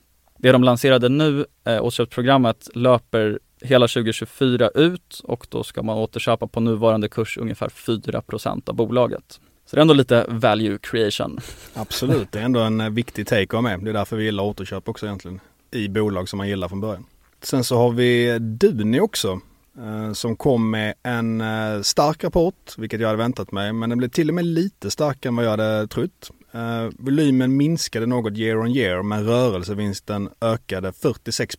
Det 0.43 0.53
de 0.53 0.65
lanserade 0.65 1.09
nu, 1.09 1.47
eh, 1.65 1.85
återköpsprogrammet, 1.85 2.69
löper 2.75 3.39
hela 3.61 3.89
2024 3.89 4.71
ut 4.75 5.21
och 5.25 5.47
då 5.51 5.63
ska 5.63 5.83
man 5.83 5.99
återköpa 5.99 6.47
på 6.47 6.61
nuvarande 6.61 7.09
kurs 7.09 7.39
ungefär 7.39 7.69
4% 7.69 8.69
av 8.69 8.75
bolaget. 8.75 9.41
Så 9.67 9.77
det 9.77 9.81
är 9.81 9.83
ändå 9.83 9.95
lite 9.95 10.27
value 10.29 10.79
creation. 10.83 11.39
Absolut, 11.75 12.33
det 12.33 12.39
är 12.39 12.43
ändå 12.43 12.61
en 12.61 12.81
eh, 12.81 12.91
viktig 12.91 13.27
take 13.27 13.43
att 13.43 13.53
ha 13.53 13.61
med. 13.61 13.81
Det 13.85 13.91
är 13.91 13.95
därför 13.95 14.17
vi 14.17 14.25
gillar 14.25 14.45
återköp 14.45 14.89
också 14.89 15.07
egentligen. 15.07 15.41
I 15.71 15.89
bolag 15.89 16.29
som 16.29 16.37
man 16.37 16.49
gillar 16.49 16.69
från 16.69 16.81
början. 16.81 17.07
Sen 17.43 17.65
så 17.65 17.77
har 17.77 17.91
vi 17.91 18.39
Duni 18.39 19.01
också. 19.01 19.41
Eh, 19.79 20.13
som 20.13 20.37
kom 20.37 20.71
med 20.71 20.95
en 21.03 21.41
eh, 21.41 21.83
stark 21.83 22.25
rapport, 22.25 22.75
vilket 22.79 23.01
jag 23.01 23.09
hade 23.09 23.19
väntat 23.19 23.53
mig. 23.53 23.73
Men 23.73 23.89
den 23.89 23.99
blev 23.99 24.09
till 24.09 24.29
och 24.29 24.35
med 24.35 24.45
lite 24.45 24.91
starkare 24.91 25.29
än 25.31 25.37
vad 25.37 25.45
jag 25.45 25.51
hade 25.51 25.87
trott. 25.87 26.31
Uh, 26.55 26.91
volymen 26.99 27.57
minskade 27.57 28.07
något 28.07 28.39
year 28.39 28.59
on 28.59 28.71
year 28.77 29.03
men 29.03 29.25
rörelsevinsten 29.25 30.31
ökade 30.41 30.93
46 30.93 31.57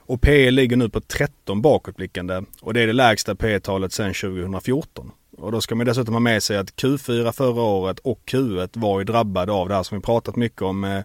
Och 0.00 0.20
P 0.20 0.50
ligger 0.50 0.76
nu 0.76 0.88
på 0.88 1.00
13 1.00 1.62
bakåtblickande 1.62 2.42
och 2.60 2.74
det 2.74 2.80
är 2.80 2.86
det 2.86 2.92
lägsta 2.92 3.34
P 3.34 3.60
talet 3.60 3.92
sedan 3.92 4.14
2014. 4.14 5.10
Och 5.38 5.52
då 5.52 5.60
ska 5.60 5.74
man 5.74 5.86
dessutom 5.86 6.14
ha 6.14 6.20
med 6.20 6.42
sig 6.42 6.56
att 6.56 6.70
Q4 6.70 7.32
förra 7.32 7.62
året 7.62 7.98
och 7.98 8.20
Q1 8.26 8.68
var 8.72 8.98
ju 8.98 9.04
drabbade 9.04 9.52
av 9.52 9.68
det 9.68 9.74
här 9.74 9.82
som 9.82 9.98
vi 9.98 10.02
pratat 10.02 10.36
mycket 10.36 10.62
om. 10.62 10.80
Med 10.80 11.04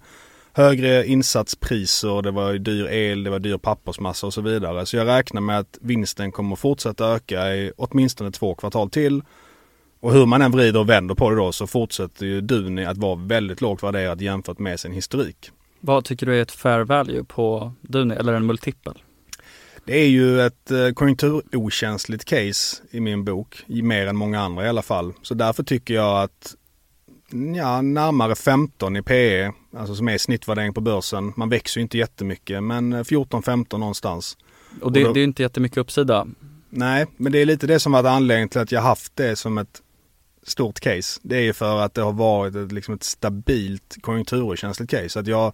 högre 0.53 1.05
insatspriser, 1.05 2.21
det 2.21 2.31
var 2.31 2.53
dyr 2.53 2.87
el, 2.87 3.23
det 3.23 3.29
var 3.29 3.39
dyr 3.39 3.57
pappersmassa 3.57 4.27
och 4.27 4.33
så 4.33 4.41
vidare. 4.41 4.85
Så 4.85 4.97
jag 4.97 5.07
räknar 5.07 5.41
med 5.41 5.59
att 5.59 5.77
vinsten 5.81 6.31
kommer 6.31 6.55
fortsätta 6.55 7.15
öka 7.15 7.55
i 7.55 7.71
åtminstone 7.77 8.31
två 8.31 8.55
kvartal 8.55 8.89
till. 8.89 9.21
Och 10.01 10.13
hur 10.13 10.25
man 10.25 10.41
än 10.41 10.51
vrider 10.51 10.79
och 10.79 10.89
vänder 10.89 11.15
på 11.15 11.29
det 11.29 11.35
då 11.35 11.51
så 11.51 11.67
fortsätter 11.67 12.25
ju 12.25 12.41
Duni 12.41 12.85
att 12.85 12.97
vara 12.97 13.15
väldigt 13.15 13.61
lågt 13.61 13.83
värderat 13.83 14.21
jämfört 14.21 14.59
med 14.59 14.79
sin 14.79 14.91
historik. 14.91 15.51
Vad 15.79 16.05
tycker 16.05 16.25
du 16.25 16.37
är 16.37 16.41
ett 16.41 16.51
fair 16.51 16.83
value 16.83 17.23
på 17.23 17.73
Duni 17.81 18.15
eller 18.15 18.33
en 18.33 18.45
multipel? 18.45 18.93
Det 19.85 19.99
är 19.99 20.07
ju 20.07 20.41
ett 20.41 20.71
eh, 20.71 20.89
konjunkturokänsligt 20.89 22.25
case 22.25 22.81
i 22.91 22.99
min 22.99 23.25
bok, 23.25 23.63
mer 23.67 24.07
än 24.07 24.15
många 24.15 24.41
andra 24.41 24.65
i 24.65 24.69
alla 24.69 24.81
fall. 24.81 25.13
Så 25.21 25.33
därför 25.33 25.63
tycker 25.63 25.93
jag 25.93 26.23
att 26.23 26.55
ja, 27.55 27.81
närmare 27.81 28.35
15 28.35 28.97
i 28.97 29.01
PE, 29.01 29.51
alltså 29.77 29.95
som 29.95 30.09
är 30.09 30.17
snittvärdering 30.17 30.73
på 30.73 30.81
börsen. 30.81 31.33
Man 31.35 31.49
växer 31.49 31.79
ju 31.79 31.81
inte 31.81 31.97
jättemycket 31.97 32.63
men 32.63 32.93
14-15 32.93 33.77
någonstans. 33.77 34.37
Och 34.81 34.91
det, 34.91 34.99
och 34.99 35.07
då, 35.07 35.13
det 35.13 35.19
är 35.19 35.23
inte 35.23 35.43
jättemycket 35.43 35.77
uppsida? 35.77 36.27
Nej, 36.69 37.05
men 37.17 37.31
det 37.31 37.39
är 37.39 37.45
lite 37.45 37.67
det 37.67 37.79
som 37.79 37.91
varit 37.91 38.05
anledningen 38.05 38.49
till 38.49 38.61
att 38.61 38.71
jag 38.71 38.81
haft 38.81 39.15
det 39.15 39.35
som 39.35 39.57
ett 39.57 39.81
stort 40.43 40.79
case. 40.79 41.19
Det 41.23 41.37
är 41.37 41.41
ju 41.41 41.53
för 41.53 41.81
att 41.81 41.93
det 41.93 42.01
har 42.01 42.13
varit 42.13 42.55
ett, 42.55 42.71
liksom 42.71 42.93
ett 42.93 43.03
stabilt 43.03 43.97
konjunkturkänsligt 44.01 44.91
case. 44.91 45.19
Att 45.19 45.27
jag, 45.27 45.53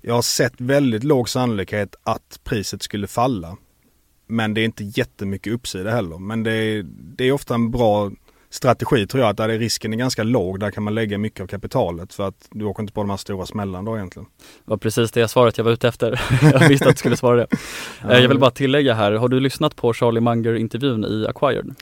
jag 0.00 0.14
har 0.14 0.22
sett 0.22 0.54
väldigt 0.56 1.04
låg 1.04 1.28
sannolikhet 1.28 1.96
att 2.02 2.40
priset 2.44 2.82
skulle 2.82 3.06
falla. 3.06 3.56
Men 4.26 4.54
det 4.54 4.60
är 4.60 4.64
inte 4.64 4.84
jättemycket 4.84 5.52
uppsida 5.52 5.90
heller. 5.90 6.18
Men 6.18 6.42
det 6.42 6.52
är, 6.52 6.82
det 6.86 7.24
är 7.24 7.32
ofta 7.32 7.54
en 7.54 7.70
bra 7.70 8.10
strategi 8.54 9.06
tror 9.06 9.22
jag 9.22 9.30
att 9.30 9.36
där 9.36 9.48
risken 9.48 9.92
är 9.92 9.96
ganska 9.96 10.22
låg, 10.22 10.60
där 10.60 10.70
kan 10.70 10.82
man 10.82 10.94
lägga 10.94 11.18
mycket 11.18 11.40
av 11.40 11.46
kapitalet 11.46 12.14
för 12.14 12.28
att 12.28 12.48
du 12.50 12.64
åker 12.64 12.82
inte 12.82 12.92
på 12.92 13.00
de 13.00 13.10
här 13.10 13.16
stora 13.16 13.46
smällarna 13.46 13.90
då 13.90 13.96
egentligen. 13.96 14.28
Det 14.38 14.70
var 14.70 14.76
precis 14.76 15.12
det 15.12 15.28
svaret 15.28 15.58
jag 15.58 15.64
var 15.64 15.72
ute 15.72 15.88
efter. 15.88 16.20
jag 16.52 16.68
visste 16.68 16.88
att 16.88 16.94
du 16.94 16.98
skulle 16.98 17.16
svara 17.16 17.36
det. 17.36 17.46
ja. 18.02 18.18
Jag 18.18 18.28
vill 18.28 18.38
bara 18.38 18.50
tillägga 18.50 18.94
här, 18.94 19.12
har 19.12 19.28
du 19.28 19.40
lyssnat 19.40 19.76
på 19.76 19.92
Charlie 19.92 20.20
Munger 20.20 20.54
intervjun 20.54 21.04
i 21.04 21.26
Acquired? 21.28 21.74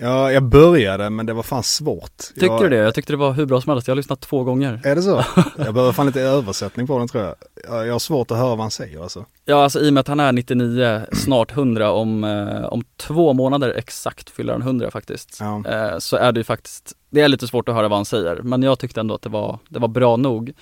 Ja, 0.00 0.32
jag 0.32 0.42
började 0.42 1.10
men 1.10 1.26
det 1.26 1.32
var 1.32 1.42
fan 1.42 1.62
svårt. 1.62 2.18
Tycker 2.34 2.46
jag... 2.46 2.62
du 2.62 2.68
det? 2.68 2.76
Jag 2.76 2.94
tyckte 2.94 3.12
det 3.12 3.16
var 3.16 3.32
hur 3.32 3.46
bra 3.46 3.60
som 3.60 3.70
helst. 3.70 3.88
Jag 3.88 3.92
har 3.92 3.96
lyssnat 3.96 4.20
två 4.20 4.44
gånger. 4.44 4.80
Är 4.84 4.94
det 4.94 5.02
så? 5.02 5.24
Jag 5.56 5.74
behöver 5.74 5.92
fan 5.92 6.06
lite 6.06 6.20
översättning 6.20 6.86
på 6.86 6.98
den 6.98 7.08
tror 7.08 7.24
jag. 7.24 7.86
Jag 7.86 7.92
har 7.92 7.98
svårt 7.98 8.30
att 8.30 8.36
höra 8.36 8.48
vad 8.48 8.60
han 8.60 8.70
säger 8.70 9.02
alltså. 9.02 9.24
Ja, 9.44 9.62
alltså 9.62 9.80
i 9.80 9.88
och 9.88 9.94
med 9.94 10.00
att 10.00 10.08
han 10.08 10.20
är 10.20 10.32
99, 10.32 11.02
snart 11.12 11.52
100, 11.52 11.92
om, 11.92 12.24
eh, 12.24 12.64
om 12.64 12.82
två 12.96 13.32
månader 13.32 13.74
exakt 13.76 14.30
fyller 14.30 14.52
han 14.52 14.62
100 14.62 14.90
faktiskt. 14.90 15.38
Ja. 15.40 15.62
Eh, 15.66 15.98
så 15.98 16.16
är 16.16 16.32
det 16.32 16.40
ju 16.40 16.44
faktiskt, 16.44 16.92
det 17.10 17.20
är 17.20 17.28
lite 17.28 17.48
svårt 17.48 17.68
att 17.68 17.74
höra 17.74 17.88
vad 17.88 17.98
han 17.98 18.04
säger. 18.04 18.40
Men 18.42 18.62
jag 18.62 18.78
tyckte 18.78 19.00
ändå 19.00 19.14
att 19.14 19.22
det 19.22 19.28
var, 19.28 19.58
det 19.68 19.78
var 19.78 19.88
bra 19.88 20.16
nog. 20.16 20.52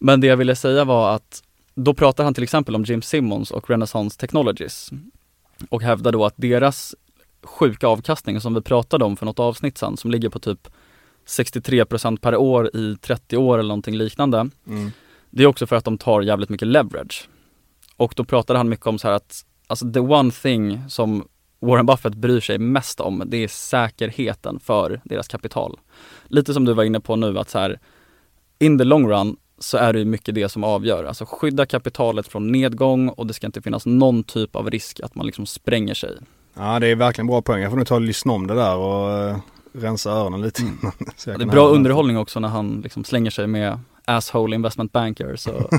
Men 0.00 0.20
det 0.20 0.26
jag 0.26 0.36
ville 0.36 0.56
säga 0.56 0.84
var 0.84 1.14
att 1.14 1.42
då 1.74 1.94
pratar 1.94 2.24
han 2.24 2.34
till 2.34 2.42
exempel 2.42 2.74
om 2.74 2.84
Jim 2.84 3.02
Simmons 3.02 3.50
och 3.50 3.70
Renaissance 3.70 4.20
Technologies 4.20 4.90
och 5.68 5.82
hävdar 5.82 6.12
då 6.12 6.24
att 6.24 6.34
deras 6.36 6.94
sjuka 7.46 7.86
avkastning 7.86 8.40
som 8.40 8.54
vi 8.54 8.60
pratade 8.60 9.04
om 9.04 9.16
för 9.16 9.26
något 9.26 9.38
avsnitt 9.38 9.78
sen 9.78 9.96
som 9.96 10.10
ligger 10.10 10.28
på 10.28 10.38
typ 10.38 10.68
63% 11.26 12.20
per 12.20 12.36
år 12.36 12.76
i 12.76 12.96
30 13.00 13.36
år 13.36 13.58
eller 13.58 13.68
någonting 13.68 13.96
liknande. 13.96 14.38
Mm. 14.66 14.90
Det 15.30 15.42
är 15.42 15.46
också 15.46 15.66
för 15.66 15.76
att 15.76 15.84
de 15.84 15.98
tar 15.98 16.22
jävligt 16.22 16.48
mycket 16.48 16.68
leverage. 16.68 17.28
Och 17.96 18.12
då 18.16 18.24
pratade 18.24 18.58
han 18.58 18.68
mycket 18.68 18.86
om 18.86 18.98
så 18.98 19.08
här 19.08 19.14
att, 19.14 19.44
alltså 19.66 19.92
the 19.92 20.00
one 20.00 20.30
thing 20.30 20.80
som 20.88 21.28
Warren 21.60 21.86
Buffett 21.86 22.14
bryr 22.14 22.40
sig 22.40 22.58
mest 22.58 23.00
om, 23.00 23.22
det 23.26 23.36
är 23.36 23.48
säkerheten 23.48 24.60
för 24.60 25.00
deras 25.04 25.28
kapital. 25.28 25.78
Lite 26.24 26.54
som 26.54 26.64
du 26.64 26.72
var 26.72 26.84
inne 26.84 27.00
på 27.00 27.16
nu 27.16 27.38
att 27.38 27.50
så 27.50 27.58
här, 27.58 27.78
in 28.58 28.78
the 28.78 28.84
long 28.84 29.08
run 29.08 29.36
så 29.58 29.76
är 29.76 29.92
det 29.92 30.04
mycket 30.04 30.34
det 30.34 30.48
som 30.48 30.64
avgör. 30.64 31.04
Alltså 31.04 31.24
skydda 31.28 31.66
kapitalet 31.66 32.28
från 32.28 32.52
nedgång 32.52 33.08
och 33.08 33.26
det 33.26 33.34
ska 33.34 33.46
inte 33.46 33.62
finnas 33.62 33.86
någon 33.86 34.24
typ 34.24 34.56
av 34.56 34.70
risk 34.70 35.00
att 35.00 35.14
man 35.14 35.26
liksom 35.26 35.46
spränger 35.46 35.94
sig. 35.94 36.18
Ja 36.58 36.78
det 36.78 36.86
är 36.86 36.96
verkligen 36.96 37.26
bra 37.26 37.42
poäng. 37.42 37.62
Jag 37.62 37.70
får 37.70 37.76
nog 37.76 37.86
ta 37.86 37.94
och 37.94 38.00
lyssna 38.00 38.32
om 38.32 38.46
det 38.46 38.54
där 38.54 38.76
och 38.76 39.30
uh, 39.30 39.38
rensa 39.72 40.10
öronen 40.10 40.42
lite. 40.42 40.62
Mm. 40.62 40.76
det 41.24 41.30
är 41.30 41.46
bra 41.46 41.68
underhållning 41.68 42.18
också 42.18 42.40
när 42.40 42.48
han 42.48 42.80
liksom 42.80 43.04
slänger 43.04 43.30
sig 43.30 43.46
med 43.46 43.78
asshole 44.04 44.56
investment 44.56 44.92
banker. 44.92 45.36
Så. 45.36 45.50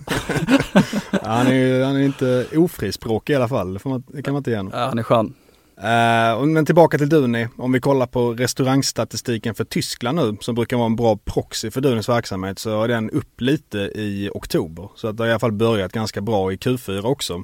ja, 1.11 1.19
han, 1.23 1.47
är, 1.47 1.83
han 1.83 1.95
är 1.95 1.99
inte 1.99 2.45
ofrispråkig 2.55 3.33
i 3.33 3.35
alla 3.35 3.47
fall, 3.47 3.73
det, 3.73 3.85
man, 3.85 4.03
det 4.07 4.21
kan 4.21 4.33
man 4.33 4.39
inte 4.39 4.51
ge 4.51 4.57
Ja, 4.57 4.69
han 4.73 4.99
är 4.99 5.03
skön. 5.03 5.33
Uh, 5.77 6.45
men 6.45 6.65
tillbaka 6.65 6.97
till 6.97 7.09
Duni. 7.09 7.47
Om 7.57 7.71
vi 7.71 7.79
kollar 7.79 8.05
på 8.05 8.33
restaurangstatistiken 8.33 9.55
för 9.55 9.63
Tyskland 9.63 10.17
nu 10.17 10.37
som 10.41 10.55
brukar 10.55 10.77
vara 10.77 10.85
en 10.85 10.95
bra 10.95 11.17
proxy 11.17 11.71
för 11.71 11.81
Dunis 11.81 12.09
verksamhet 12.09 12.59
så 12.59 12.83
är 12.83 12.87
den 12.87 13.09
upp 13.09 13.41
lite 13.41 13.77
i 13.77 14.29
oktober. 14.33 14.89
Så 14.95 15.07
att 15.07 15.17
det 15.17 15.23
har 15.23 15.27
i 15.27 15.31
alla 15.31 15.39
fall 15.39 15.51
börjat 15.51 15.91
ganska 15.91 16.21
bra 16.21 16.53
i 16.53 16.55
Q4 16.55 17.05
också. 17.05 17.43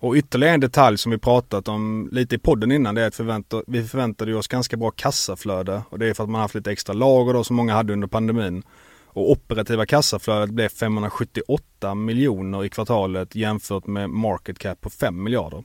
Och 0.00 0.14
ytterligare 0.14 0.54
en 0.54 0.60
detalj 0.60 0.98
som 0.98 1.12
vi 1.12 1.18
pratat 1.18 1.68
om 1.68 2.08
lite 2.12 2.34
i 2.34 2.38
podden 2.38 2.72
innan 2.72 2.94
det 2.94 3.02
är 3.02 3.06
att 3.06 3.14
förvänta, 3.14 3.62
vi 3.66 3.84
förväntade 3.84 4.34
oss 4.34 4.48
ganska 4.48 4.76
bra 4.76 4.90
kassaflöde. 4.90 5.82
Och 5.90 5.98
det 5.98 6.06
är 6.06 6.14
för 6.14 6.24
att 6.24 6.30
man 6.30 6.40
haft 6.40 6.54
lite 6.54 6.72
extra 6.72 6.92
lager 6.92 7.32
då 7.32 7.44
som 7.44 7.56
många 7.56 7.74
hade 7.74 7.92
under 7.92 8.08
pandemin. 8.08 8.62
Och 9.06 9.30
operativa 9.30 9.86
kassaflödet 9.86 10.50
blev 10.50 10.68
578 10.68 11.94
miljoner 11.94 12.64
i 12.64 12.68
kvartalet 12.68 13.34
jämfört 13.34 13.86
med 13.86 14.10
market 14.10 14.58
cap 14.58 14.80
på 14.80 14.90
5 14.90 15.22
miljarder. 15.22 15.64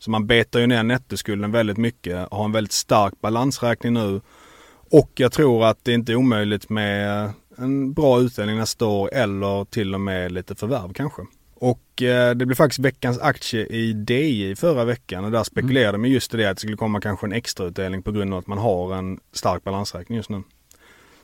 Så 0.00 0.10
man 0.10 0.26
betar 0.26 0.60
ju 0.60 0.66
ner 0.66 0.82
nettoskulden 0.82 1.52
väldigt 1.52 1.76
mycket, 1.76 2.28
och 2.28 2.38
har 2.38 2.44
en 2.44 2.52
väldigt 2.52 2.72
stark 2.72 3.20
balansräkning 3.20 3.92
nu. 3.92 4.20
Och 4.90 5.10
jag 5.14 5.32
tror 5.32 5.64
att 5.64 5.84
det 5.84 5.92
inte 5.92 6.12
är 6.12 6.16
omöjligt 6.16 6.70
med 6.70 7.30
en 7.56 7.92
bra 7.92 8.20
utdelning 8.20 8.56
nästa 8.56 8.86
år 8.86 9.10
eller 9.12 9.64
till 9.64 9.94
och 9.94 10.00
med 10.00 10.32
lite 10.32 10.54
förvärv 10.54 10.92
kanske. 10.92 11.22
Och 11.60 12.02
eh, 12.02 12.34
det 12.34 12.46
blev 12.46 12.56
faktiskt 12.56 12.78
veckans 12.78 13.18
aktie 13.18 13.66
i 13.66 13.92
DI 13.92 14.54
förra 14.56 14.84
veckan 14.84 15.24
och 15.24 15.30
där 15.30 15.44
spekulerade 15.44 15.98
man 15.98 16.10
just 16.10 16.34
i 16.34 16.36
det 16.36 16.50
att 16.50 16.56
det 16.56 16.60
skulle 16.60 16.76
komma 16.76 17.00
kanske 17.00 17.26
en 17.26 17.32
extrautdelning 17.32 18.02
på 18.02 18.12
grund 18.12 18.32
av 18.32 18.38
att 18.38 18.46
man 18.46 18.58
har 18.58 18.94
en 18.94 19.20
stark 19.32 19.64
balansräkning 19.64 20.16
just 20.16 20.30
nu. 20.30 20.42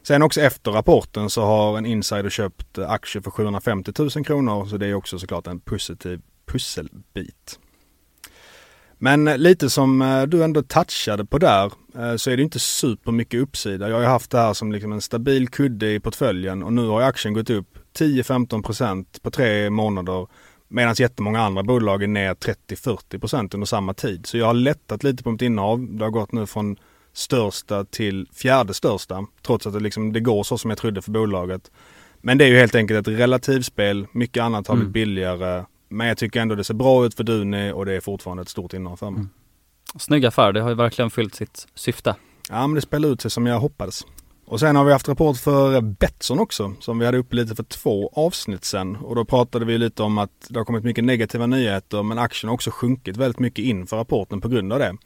Sen 0.03 0.23
också 0.23 0.41
efter 0.41 0.71
rapporten 0.71 1.31
så 1.31 1.43
har 1.43 1.79
en 1.79 1.87
insider 1.87 2.31
köpt 2.31 2.79
aktier 2.79 3.23
för 3.23 3.31
750 3.31 3.93
000 3.99 4.11
kronor 4.11 4.67
så 4.67 4.77
det 4.77 4.87
är 4.87 4.95
också 4.95 5.19
såklart 5.19 5.47
en 5.47 5.61
positiv 5.61 6.21
pusselbit. 6.47 7.59
Men 8.99 9.25
lite 9.25 9.71
som 9.71 10.03
eh, 10.03 10.23
du 10.23 10.45
ändå 10.45 10.63
touchade 10.63 11.25
på 11.25 11.39
där 11.39 11.73
eh, 11.99 12.17
så 12.17 12.31
är 12.31 12.37
det 12.37 12.43
inte 12.43 12.59
supermycket 12.59 13.41
uppsida. 13.41 13.89
Jag 13.89 13.97
har 13.97 14.05
haft 14.05 14.31
det 14.31 14.39
här 14.39 14.55
som 14.55 14.73
liksom 14.73 14.93
en 14.93 15.01
stabil 15.01 15.49
kudde 15.49 15.95
i 15.95 16.01
portföljen 16.01 16.63
och 16.63 16.73
nu 16.73 16.87
har 16.87 17.03
aktien 17.03 17.35
gått 17.35 17.51
upp 17.51 17.79
10-15% 17.99 19.23
på 19.23 19.31
tre 19.31 19.71
månader 19.71 20.27
medan 20.69 20.95
jättemånga 20.99 21.41
andra 21.41 21.63
bolag 21.63 22.03
är 22.03 22.07
ner 22.07 22.35
30-40% 22.35 23.55
under 23.55 23.67
samma 23.67 23.95
tid. 23.95 24.27
Så 24.27 24.39
jag 24.39 24.47
har 24.47 24.55
lättat 24.55 25.05
lite 25.05 25.23
på 25.23 25.31
mitt 25.31 25.43
innehav. 25.43 25.87
Det 25.91 26.05
har 26.05 26.11
gått 26.11 26.33
nu 26.33 26.47
från 26.47 26.77
största 27.13 27.85
till 27.85 28.29
fjärde 28.33 28.75
största 28.75 29.27
trots 29.43 29.67
att 29.67 29.73
det, 29.73 29.81
liksom, 29.81 30.13
det 30.13 30.21
går 30.21 30.43
så 30.43 30.59
som 30.59 30.71
jag 30.71 30.79
trodde 30.79 31.03
för 31.03 31.11
bolaget. 31.11 31.71
Men 32.21 32.39
det 32.39 32.45
är 32.45 32.49
ju 32.49 32.59
helt 32.59 32.75
enkelt 32.75 33.09
ett 33.09 33.19
relativspel. 33.19 34.07
Mycket 34.13 34.43
annat 34.43 34.67
har 34.67 34.75
blivit 34.75 34.87
mm. 34.87 34.93
billigare 34.93 35.65
men 35.95 36.07
jag 36.07 36.19
tycker 36.19 36.41
ändå 36.41 36.55
det 36.55 36.65
ser 36.65 36.75
bra 36.75 37.07
ut 37.07 37.15
för 37.15 37.25
Duni 37.25 37.73
och 37.73 37.87
det 37.87 37.93
är 37.93 38.01
fortfarande 38.01 38.43
ett 38.43 38.49
stort 38.49 38.73
innehav 38.73 38.97
för 38.97 39.11
mig. 39.11 39.19
Mm. 39.19 39.31
Snygg 39.99 40.27
affär, 40.27 40.53
det 40.53 40.61
har 40.61 40.69
ju 40.69 40.75
verkligen 40.75 41.11
fyllt 41.11 41.35
sitt 41.35 41.67
syfte. 41.75 42.17
Ja 42.49 42.67
men 42.67 42.75
det 42.75 42.81
spelar 42.81 43.09
ut 43.09 43.21
sig 43.21 43.31
som 43.31 43.47
jag 43.47 43.61
hoppades. 43.61 44.07
Och 44.55 44.61
sen 44.61 44.77
har 44.77 44.85
vi 44.85 44.93
haft 44.93 45.09
rapport 45.09 45.37
för 45.37 45.81
Betsson 45.81 46.39
också 46.39 46.75
som 46.81 46.99
vi 46.99 47.07
hade 47.07 47.19
uppe 47.19 47.37
lite 47.37 47.55
för 47.55 47.63
två 47.63 48.11
avsnitt 48.15 48.65
sen. 48.65 48.97
Och 48.97 49.15
då 49.15 49.25
pratade 49.25 49.65
vi 49.65 49.79
lite 49.79 50.03
om 50.03 50.19
att 50.19 50.31
det 50.49 50.59
har 50.59 50.65
kommit 50.65 50.85
mycket 50.85 51.05
negativa 51.05 51.47
nyheter 51.47 52.03
men 52.03 52.19
aktien 52.19 52.49
har 52.49 52.55
också 52.55 52.71
sjunkit 52.71 53.17
väldigt 53.17 53.39
mycket 53.39 53.65
inför 53.65 53.97
rapporten 53.97 54.41
på 54.41 54.49
grund 54.49 54.73
av 54.73 54.79
det. 54.79 54.97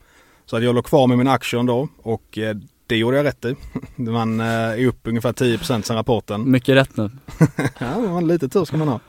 Så 0.46 0.56
att 0.56 0.62
jag 0.62 0.74
låg 0.74 0.84
kvar 0.84 1.06
med 1.06 1.18
min 1.18 1.28
aktie 1.28 1.62
då 1.62 1.88
och 2.02 2.38
eh, 2.38 2.56
det 2.86 2.96
gjorde 2.96 3.16
jag 3.16 3.26
rätt 3.26 3.44
i. 3.44 3.56
Man 3.96 4.40
eh, 4.40 4.46
är 4.46 4.86
upp 4.86 5.00
ungefär 5.02 5.32
10% 5.32 5.82
sen 5.82 5.96
rapporten. 5.96 6.50
Mycket 6.50 6.76
rätt 6.76 6.96
nu. 6.96 7.10
ja, 7.78 8.20
lite 8.20 8.48
tur 8.48 8.64
ska 8.64 8.76
man 8.76 8.88
ha. 8.88 9.00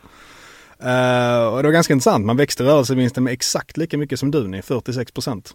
Uh, 0.83 1.53
och 1.53 1.57
det 1.57 1.67
var 1.67 1.71
ganska 1.71 1.93
intressant. 1.93 2.25
Man 2.25 2.37
växte 2.37 2.63
rörelsevinsten 2.63 3.23
med 3.23 3.33
exakt 3.33 3.77
lika 3.77 3.97
mycket 3.97 4.19
som 4.19 4.31
Duni, 4.31 4.61
46% 4.61 5.53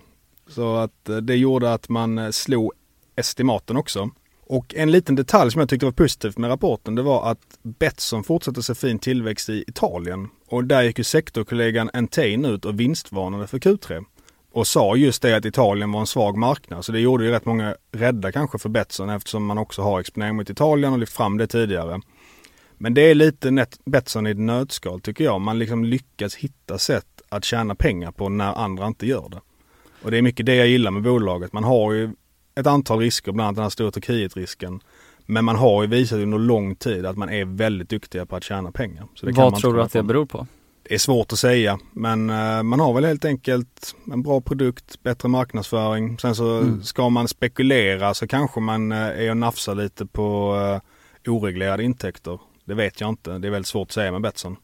Så 0.48 0.76
att 0.76 1.10
det 1.22 1.36
gjorde 1.36 1.72
att 1.72 1.88
man 1.88 2.32
slog 2.32 2.72
estimaten 3.16 3.76
också. 3.76 4.10
Och 4.46 4.74
en 4.74 4.90
liten 4.90 5.14
detalj 5.14 5.50
som 5.50 5.58
jag 5.58 5.68
tyckte 5.68 5.86
var 5.86 5.92
positivt 5.92 6.38
med 6.38 6.50
rapporten 6.50 6.94
det 6.94 7.02
var 7.02 7.30
att 7.30 7.58
Betsson 7.62 8.24
fortsatte 8.24 8.62
se 8.62 8.74
fin 8.74 8.98
tillväxt 8.98 9.48
i 9.48 9.64
Italien. 9.66 10.28
Och 10.48 10.64
där 10.64 10.82
gick 10.82 10.98
ju 10.98 11.04
sektorkollegan 11.04 11.90
Entain 11.92 12.44
ut 12.44 12.64
och 12.64 12.80
vinstvarnade 12.80 13.46
för 13.46 13.58
Q3. 13.58 14.04
Och 14.52 14.66
sa 14.66 14.96
just 14.96 15.22
det 15.22 15.36
att 15.36 15.44
Italien 15.44 15.92
var 15.92 16.00
en 16.00 16.06
svag 16.06 16.36
marknad. 16.36 16.84
Så 16.84 16.92
det 16.92 17.00
gjorde 17.00 17.24
ju 17.24 17.30
rätt 17.30 17.44
många 17.44 17.76
rädda 17.92 18.32
kanske 18.32 18.58
för 18.58 18.68
Betsson 18.68 19.10
eftersom 19.10 19.44
man 19.44 19.58
också 19.58 19.82
har 19.82 20.00
exponering 20.00 20.36
mot 20.36 20.50
Italien 20.50 20.92
och 20.92 20.98
lyft 20.98 21.16
fram 21.16 21.38
det 21.38 21.46
tidigare. 21.46 22.00
Men 22.78 22.94
det 22.94 23.00
är 23.00 23.14
lite 23.14 23.66
Betsson 23.84 24.26
i 24.26 24.30
ett 24.30 24.38
nötskal 24.38 25.00
tycker 25.00 25.24
jag. 25.24 25.40
Man 25.40 25.58
liksom 25.58 25.84
lyckas 25.84 26.34
hitta 26.34 26.78
sätt 26.78 27.22
att 27.28 27.44
tjäna 27.44 27.74
pengar 27.74 28.12
på 28.12 28.28
när 28.28 28.52
andra 28.52 28.86
inte 28.86 29.06
gör 29.06 29.28
det. 29.28 29.40
Och 30.02 30.10
det 30.10 30.18
är 30.18 30.22
mycket 30.22 30.46
det 30.46 30.54
jag 30.54 30.68
gillar 30.68 30.90
med 30.90 31.02
bolaget. 31.02 31.52
Man 31.52 31.64
har 31.64 31.92
ju 31.92 32.10
ett 32.54 32.66
antal 32.66 32.98
risker, 32.98 33.32
bland 33.32 33.46
annat 33.46 33.56
den 33.56 33.62
här 33.62 33.70
stora 33.70 33.90
Turkiet-risken. 33.90 34.80
Men 35.26 35.44
man 35.44 35.56
har 35.56 35.82
ju 35.82 35.88
visat 35.88 36.18
under 36.18 36.38
lång 36.38 36.76
tid 36.76 37.06
att 37.06 37.16
man 37.16 37.30
är 37.30 37.44
väldigt 37.44 37.88
duktiga 37.88 38.26
på 38.26 38.36
att 38.36 38.44
tjäna 38.44 38.72
pengar. 38.72 39.06
Vad 39.22 39.56
tror 39.56 39.74
du 39.74 39.82
att 39.82 39.92
det 39.92 40.02
beror 40.02 40.26
på? 40.26 40.46
Det 40.82 40.94
är 40.94 40.98
svårt 40.98 41.32
att 41.32 41.38
säga, 41.38 41.78
men 41.92 42.30
uh, 42.30 42.62
man 42.62 42.80
har 42.80 42.94
väl 42.94 43.04
helt 43.04 43.24
enkelt 43.24 43.94
en 44.12 44.22
bra 44.22 44.40
produkt, 44.40 45.02
bättre 45.02 45.28
marknadsföring. 45.28 46.18
Sen 46.18 46.34
så 46.34 46.58
mm. 46.58 46.82
ska 46.82 47.08
man 47.08 47.28
spekulera 47.28 48.14
så 48.14 48.26
kanske 48.26 48.60
man 48.60 48.92
uh, 48.92 48.98
är 48.98 49.30
och 49.30 49.36
nafsar 49.36 49.74
lite 49.74 50.06
på 50.06 50.54
uh, 50.54 51.32
oreglerade 51.32 51.82
intäkter. 51.82 52.38
Det 52.64 52.74
vet 52.74 53.00
jag 53.00 53.08
inte. 53.08 53.38
Det 53.38 53.48
är 53.48 53.50
väldigt 53.50 53.68
svårt 53.68 53.88
att 53.88 53.92
säga 53.92 54.12
med 54.12 54.20
Betsson. 54.20 54.56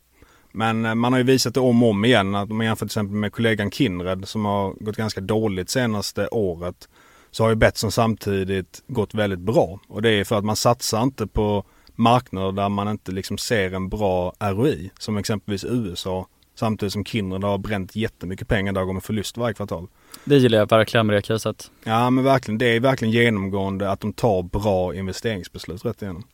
Men 0.52 0.86
eh, 0.86 0.94
man 0.94 1.12
har 1.12 1.20
ju 1.20 1.24
visat 1.24 1.54
det 1.54 1.60
om 1.60 1.82
och 1.82 1.90
om 1.90 2.04
igen. 2.04 2.34
Att 2.34 2.50
om 2.50 2.56
man 2.56 2.66
jämför 2.66 2.86
till 2.86 2.92
exempel 2.92 3.16
med 3.16 3.32
kollegan 3.32 3.70
Kindred 3.70 4.28
som 4.28 4.44
har 4.44 4.74
gått 4.80 4.96
ganska 4.96 5.20
dåligt 5.20 5.70
senaste 5.70 6.28
året. 6.28 6.88
Så 7.30 7.44
har 7.44 7.50
ju 7.50 7.56
Betsson 7.56 7.92
samtidigt 7.92 8.82
gått 8.86 9.14
väldigt 9.14 9.38
bra. 9.38 9.80
Och 9.88 10.02
det 10.02 10.10
är 10.10 10.24
för 10.24 10.38
att 10.38 10.44
man 10.44 10.56
satsar 10.56 11.02
inte 11.02 11.26
på 11.26 11.64
marknader 11.94 12.52
där 12.52 12.68
man 12.68 12.88
inte 12.88 13.12
liksom 13.12 13.38
ser 13.38 13.74
en 13.74 13.88
bra 13.88 14.32
ROI. 14.38 14.90
Som 14.98 15.16
exempelvis 15.16 15.64
USA. 15.64 16.26
Samtidigt 16.54 16.92
som 16.92 17.04
Kindred 17.04 17.44
har 17.44 17.58
bränt 17.58 17.96
jättemycket 17.96 18.48
pengar 18.48 18.72
där 18.72 18.80
och 18.80 18.86
går 18.86 18.94
med 18.94 19.02
förlust 19.02 19.36
varje 19.36 19.54
kvartal. 19.54 19.86
Det 20.24 20.36
gillar 20.36 20.58
jag 20.58 20.70
verkligen 20.70 21.06
med 21.06 21.16
det 21.16 21.22
caset. 21.22 21.70
Ja 21.84 22.10
men 22.10 22.24
verkligen. 22.24 22.58
Det 22.58 22.66
är 22.66 22.80
verkligen 22.80 23.12
genomgående 23.12 23.90
att 23.90 24.00
de 24.00 24.12
tar 24.12 24.42
bra 24.42 24.94
investeringsbeslut 24.94 25.84
rätt 25.84 26.02
igenom. 26.02 26.24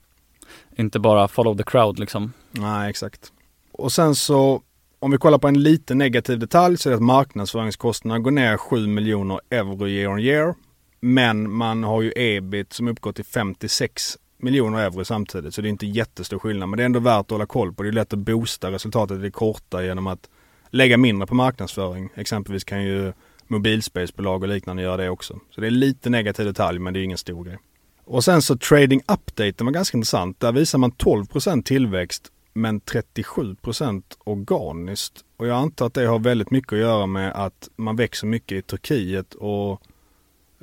Inte 0.77 0.99
bara 0.99 1.29
follow 1.29 1.57
the 1.57 1.63
crowd 1.63 1.99
liksom. 1.99 2.33
Nej, 2.51 2.91
exakt. 2.91 3.33
Och 3.73 3.93
sen 3.93 4.15
så 4.15 4.63
om 4.99 5.11
vi 5.11 5.19
kollar 5.19 5.39
på 5.39 5.49
en 5.49 5.63
lite 5.63 5.95
negativ 5.95 6.39
detalj 6.39 6.77
så 6.77 6.89
är 6.89 6.91
det 6.91 6.97
att 6.97 7.03
marknadsföringskostnaderna 7.03 8.23
går 8.23 8.31
ner 8.31 8.57
7 8.57 8.87
miljoner 8.87 9.41
euro 9.51 9.89
year 9.89 10.13
on 10.13 10.21
year. 10.21 10.55
Men 11.01 11.53
man 11.53 11.85
har 11.85 12.03
ju 12.03 12.13
ebit 12.17 12.73
som 12.73 12.89
uppgår 12.89 13.13
till 13.13 13.25
56 13.25 14.19
miljoner 14.39 14.79
euro 14.79 15.05
samtidigt. 15.05 15.55
Så 15.55 15.63
det 15.63 15.69
är 15.69 15.71
inte 15.71 15.87
jättestor 15.87 16.39
skillnad. 16.39 16.69
Men 16.69 16.77
det 16.77 16.83
är 16.83 16.87
ändå 16.87 17.01
värt 17.01 17.21
att 17.21 17.31
hålla 17.31 17.47
koll 17.47 17.73
på. 17.73 17.83
Det 17.83 17.89
är 17.89 17.93
lätt 17.93 18.13
att 18.13 18.19
boosta 18.19 18.71
resultatet 18.71 19.19
i 19.19 19.21
det 19.21 19.31
korta 19.31 19.85
genom 19.85 20.07
att 20.07 20.29
lägga 20.71 20.97
mindre 20.97 21.27
på 21.27 21.35
marknadsföring. 21.35 22.09
Exempelvis 22.15 22.65
kan 22.65 22.85
ju 22.85 23.13
mobilspelsbolag 23.47 24.43
och 24.43 24.49
liknande 24.49 24.83
göra 24.83 24.97
det 24.97 25.11
också. 25.11 25.41
Så 25.51 25.61
det 25.61 25.67
är 25.67 25.71
lite 25.71 26.11
negativ 26.11 26.47
detalj 26.47 26.79
men 26.79 26.95
det 26.95 27.01
är 27.01 27.03
ingen 27.05 27.19
stor 27.19 27.45
grej. 27.45 27.59
Och 28.05 28.25
sen 28.25 28.43
så 28.43 28.57
trading 28.57 29.01
update 29.01 29.65
var 29.65 29.71
ganska 29.73 29.97
intressant. 29.99 30.41
Där 30.41 30.53
visar 30.53 30.79
man 30.79 30.93
12% 30.93 31.63
tillväxt 31.63 32.33
men 32.53 32.81
37% 32.81 34.03
organiskt. 34.25 35.25
Och 35.37 35.47
jag 35.47 35.57
antar 35.57 35.87
att 35.87 35.95
det 35.95 36.07
har 36.07 36.19
väldigt 36.19 36.51
mycket 36.51 36.73
att 36.73 36.79
göra 36.79 37.07
med 37.07 37.33
att 37.33 37.69
man 37.77 37.97
växer 37.97 38.27
mycket 38.27 38.59
i 38.59 38.63
Turkiet 38.63 39.35
och 39.35 39.83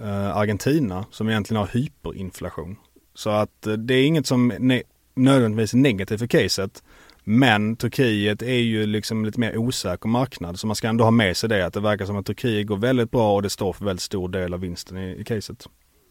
Eh, 0.01 0.37
Argentina 0.37 1.05
som 1.11 1.29
egentligen 1.29 1.59
har 1.59 1.67
hyperinflation. 1.67 2.75
Så 3.15 3.29
att 3.29 3.67
eh, 3.67 3.73
det 3.73 3.93
är 3.93 4.05
inget 4.05 4.27
som 4.27 4.53
ne 4.59 4.81
nödvändigtvis 5.15 5.73
är 5.73 5.77
negativt 5.77 6.19
för 6.19 6.27
caset. 6.27 6.83
Men 7.23 7.75
Turkiet 7.75 8.41
är 8.41 8.53
ju 8.53 8.85
liksom 8.85 9.25
lite 9.25 9.39
mer 9.39 9.57
osäker 9.57 10.09
marknad 10.09 10.59
så 10.59 10.67
man 10.67 10.75
ska 10.75 10.87
ändå 10.87 11.03
ha 11.03 11.11
med 11.11 11.37
sig 11.37 11.49
det 11.49 11.65
att 11.65 11.73
det 11.73 11.79
verkar 11.79 12.05
som 12.05 12.17
att 12.17 12.25
Turkiet 12.25 12.67
går 12.67 12.77
väldigt 12.77 13.11
bra 13.11 13.35
och 13.35 13.41
det 13.41 13.49
står 13.49 13.73
för 13.73 13.85
väldigt 13.85 14.01
stor 14.01 14.29
del 14.29 14.53
av 14.53 14.59
vinsten 14.59 14.97
i, 14.97 15.15
i 15.19 15.23
caset. 15.23 15.67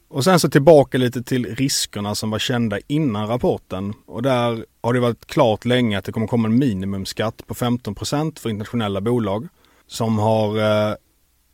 Och 0.08 0.24
sen 0.24 0.40
så 0.40 0.48
tillbaka 0.48 0.98
lite 0.98 1.22
till 1.22 1.54
riskerna 1.56 2.14
som 2.14 2.30
var 2.30 2.38
kända 2.38 2.78
innan 2.86 3.28
rapporten. 3.28 3.94
Och 4.06 4.22
där 4.22 4.64
har 4.80 4.92
det 4.92 5.00
varit 5.00 5.26
klart 5.26 5.64
länge 5.64 5.98
att 5.98 6.04
det 6.04 6.12
kommer 6.12 6.26
komma 6.26 6.48
en 6.48 6.58
minimumskatt 6.58 7.46
på 7.46 7.54
15% 7.54 8.38
för 8.38 8.50
internationella 8.50 9.00
bolag 9.00 9.48
som 9.86 10.18
har 10.18 10.58
eh, 10.58 10.94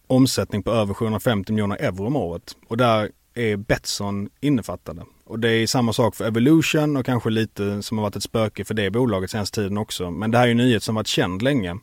omsättning 0.08 0.62
på 0.62 0.70
över 0.70 0.94
750 0.94 1.52
miljoner 1.52 1.76
euro 1.76 2.06
om 2.06 2.16
året. 2.16 2.56
Och 2.68 2.76
där 2.76 3.10
är 3.34 3.56
Betsson 3.56 4.28
innefattade. 4.40 5.02
Och 5.24 5.38
det 5.38 5.50
är 5.50 5.66
samma 5.66 5.92
sak 5.92 6.16
för 6.16 6.24
Evolution 6.24 6.96
och 6.96 7.06
kanske 7.06 7.30
lite 7.30 7.82
som 7.82 7.98
har 7.98 8.02
varit 8.02 8.16
ett 8.16 8.22
spöke 8.22 8.64
för 8.64 8.74
det 8.74 8.90
bolaget 8.90 9.30
senaste 9.30 9.60
tiden 9.60 9.78
också. 9.78 10.10
Men 10.10 10.30
det 10.30 10.38
här 10.38 10.46
är 10.46 10.50
en 10.50 10.56
nyhet 10.56 10.82
som 10.82 10.94
varit 10.94 11.06
känd 11.06 11.42
länge. 11.42 11.78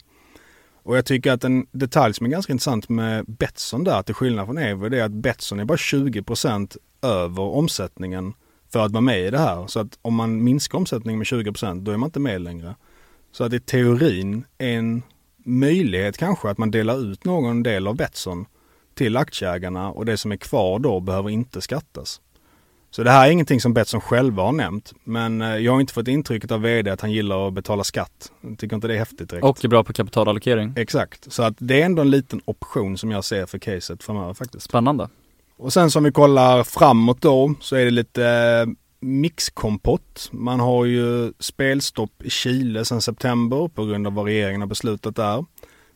Och 0.84 0.98
jag 0.98 1.06
tycker 1.06 1.32
att 1.32 1.44
en 1.44 1.68
detalj 1.72 2.14
som 2.14 2.26
är 2.26 2.30
ganska 2.30 2.54
intressant 2.54 2.90
med 2.90 3.26
Betsson 3.28 3.84
där, 3.84 4.02
till 4.02 4.16
skillnad 4.16 4.46
från 4.46 4.58
Evo, 4.58 4.90
det 4.90 5.00
är 5.00 5.04
att 5.04 5.12
Betsson 5.12 5.60
är 5.60 5.66
bara 5.66 5.78
20% 5.78 6.78
över 7.02 7.44
omsättningen 7.44 8.34
för 8.74 8.86
att 8.86 8.92
vara 8.92 9.02
med 9.02 9.28
i 9.28 9.30
det 9.30 9.38
här. 9.38 9.68
Så 9.68 9.80
att 9.80 10.00
om 10.02 10.16
man 10.16 10.44
minskar 10.44 10.78
omsättningen 10.78 11.20
med 11.20 11.26
20% 11.26 11.82
då 11.82 11.92
är 11.92 11.98
man 11.98 12.08
inte 12.08 12.20
med 12.20 12.42
längre. 12.42 12.76
Så 13.32 13.44
att 13.44 13.54
i 13.54 13.60
teorin 13.60 14.46
en 14.58 15.04
möjlighet 15.46 16.18
kanske 16.18 16.50
att 16.50 16.58
man 16.58 16.72
delar 16.72 17.12
ut 17.12 17.26
någon 17.26 17.64
del 17.64 17.88
av 17.88 17.96
Betsson 17.96 18.46
till 18.96 19.18
aktieägarna 19.18 19.92
och 19.92 20.06
det 20.06 20.18
som 20.18 20.32
är 20.32 20.38
kvar 20.38 20.80
då 20.80 21.00
behöver 21.00 21.30
inte 21.30 21.62
skattas. 21.62 22.22
Så 22.92 23.04
det 23.04 23.12
här 23.12 23.28
är 23.28 23.32
ingenting 23.32 23.62
som 23.62 23.74
Betsson 23.74 24.02
själva 24.02 24.44
har 24.44 24.52
nämnt. 24.52 24.94
Men 25.04 25.42
eh, 25.42 25.58
jag 25.58 25.72
har 25.72 25.82
inte 25.82 25.94
fått 25.94 26.08
intrycket 26.08 26.52
av 26.52 26.62
vd 26.62 26.92
att 26.92 27.02
han 27.02 27.12
gillar 27.12 27.48
att 27.48 27.54
betala 27.54 27.84
skatt. 27.84 28.32
Jag 28.42 28.58
tycker 28.58 28.76
inte 28.76 28.88
det 28.88 28.94
är 28.94 28.98
häftigt 28.98 29.30
direkt. 29.30 29.46
Och 29.46 29.66
är 29.66 29.70
bra 29.70 29.84
på 29.84 29.94
kapitalallokering. 29.94 30.74
Exakt. 30.76 31.32
Så 31.32 31.44
att 31.44 31.54
det 31.58 31.82
är 31.82 31.86
ändå 31.86 32.02
en 32.02 32.12
liten 32.12 32.42
option 32.46 32.98
som 32.98 33.12
jag 33.12 33.24
ser 33.24 33.46
för 33.46 33.60
caset 33.60 34.04
framöver 34.04 34.34
faktiskt. 34.34 34.66
Spännande. 34.66 35.10
Och 35.58 35.74
sen 35.74 35.92
som 35.92 36.04
vi 36.04 36.12
kollar 36.12 36.64
framåt 36.64 37.22
då 37.22 37.54
så 37.62 37.76
är 37.76 37.86
det 37.86 37.92
lite 37.92 38.26
eh, 38.26 38.74
mixkompott. 39.06 40.30
Man 40.32 40.60
har 40.60 40.86
ju 40.86 41.34
spelstopp 41.40 42.24
i 42.24 42.30
Chile 42.30 42.86
sedan 42.86 43.02
september 43.02 43.68
på 43.68 43.86
grund 43.86 44.08
av 44.08 44.14
vad 44.14 44.26
regeringen 44.26 44.62
har 44.62 44.68
beslutat 44.68 45.16
där. 45.16 45.46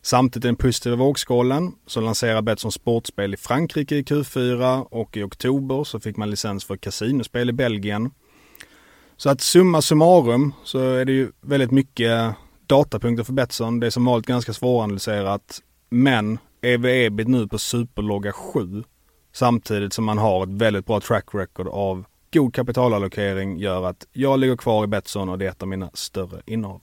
Samtidigt 0.02 0.44
i 0.44 0.48
den 0.48 0.56
positiva 0.56 0.96
vågskålen 0.96 1.72
så 1.86 2.00
lanserar 2.00 2.42
Betsson 2.42 2.72
sportspel 2.72 3.34
i 3.34 3.36
Frankrike 3.36 3.96
i 3.96 4.02
Q4 4.02 4.86
och 4.90 5.16
i 5.16 5.22
oktober 5.22 5.84
så 5.84 6.00
fick 6.00 6.16
man 6.16 6.30
licens 6.30 6.64
för 6.64 6.76
kasinospel 6.76 7.48
i 7.48 7.52
Belgien. 7.52 8.10
Så 9.16 9.30
att 9.30 9.40
summa 9.40 9.82
summarum 9.82 10.54
så 10.64 10.78
är 10.78 11.04
det 11.04 11.12
ju 11.12 11.32
väldigt 11.40 11.70
mycket 11.70 12.34
datapunkter 12.66 13.24
för 13.24 13.32
Betsson. 13.32 13.80
Det 13.80 13.86
är 13.86 13.90
som 13.90 14.04
vanligt 14.04 14.26
ganska 14.26 14.52
svåranalyserat. 14.52 15.62
Men 15.90 16.38
EV-EBIT 16.62 17.28
nu 17.28 17.48
på 17.48 17.58
superlogga 17.58 18.32
7 18.32 18.84
samtidigt 19.32 19.92
som 19.92 20.04
man 20.04 20.18
har 20.18 20.42
ett 20.42 20.52
väldigt 20.52 20.86
bra 20.86 21.00
track 21.00 21.24
record 21.34 21.68
av 21.68 22.04
god 22.32 22.54
kapitalallokering 22.54 23.58
gör 23.58 23.86
att 23.86 24.06
jag 24.12 24.38
ligger 24.38 24.56
kvar 24.56 24.84
i 24.84 24.86
Betsson 24.86 25.28
och 25.28 25.38
det 25.38 25.44
är 25.44 25.50
ett 25.50 25.62
av 25.62 25.68
mina 25.68 25.90
större 25.94 26.42
innehav. 26.46 26.80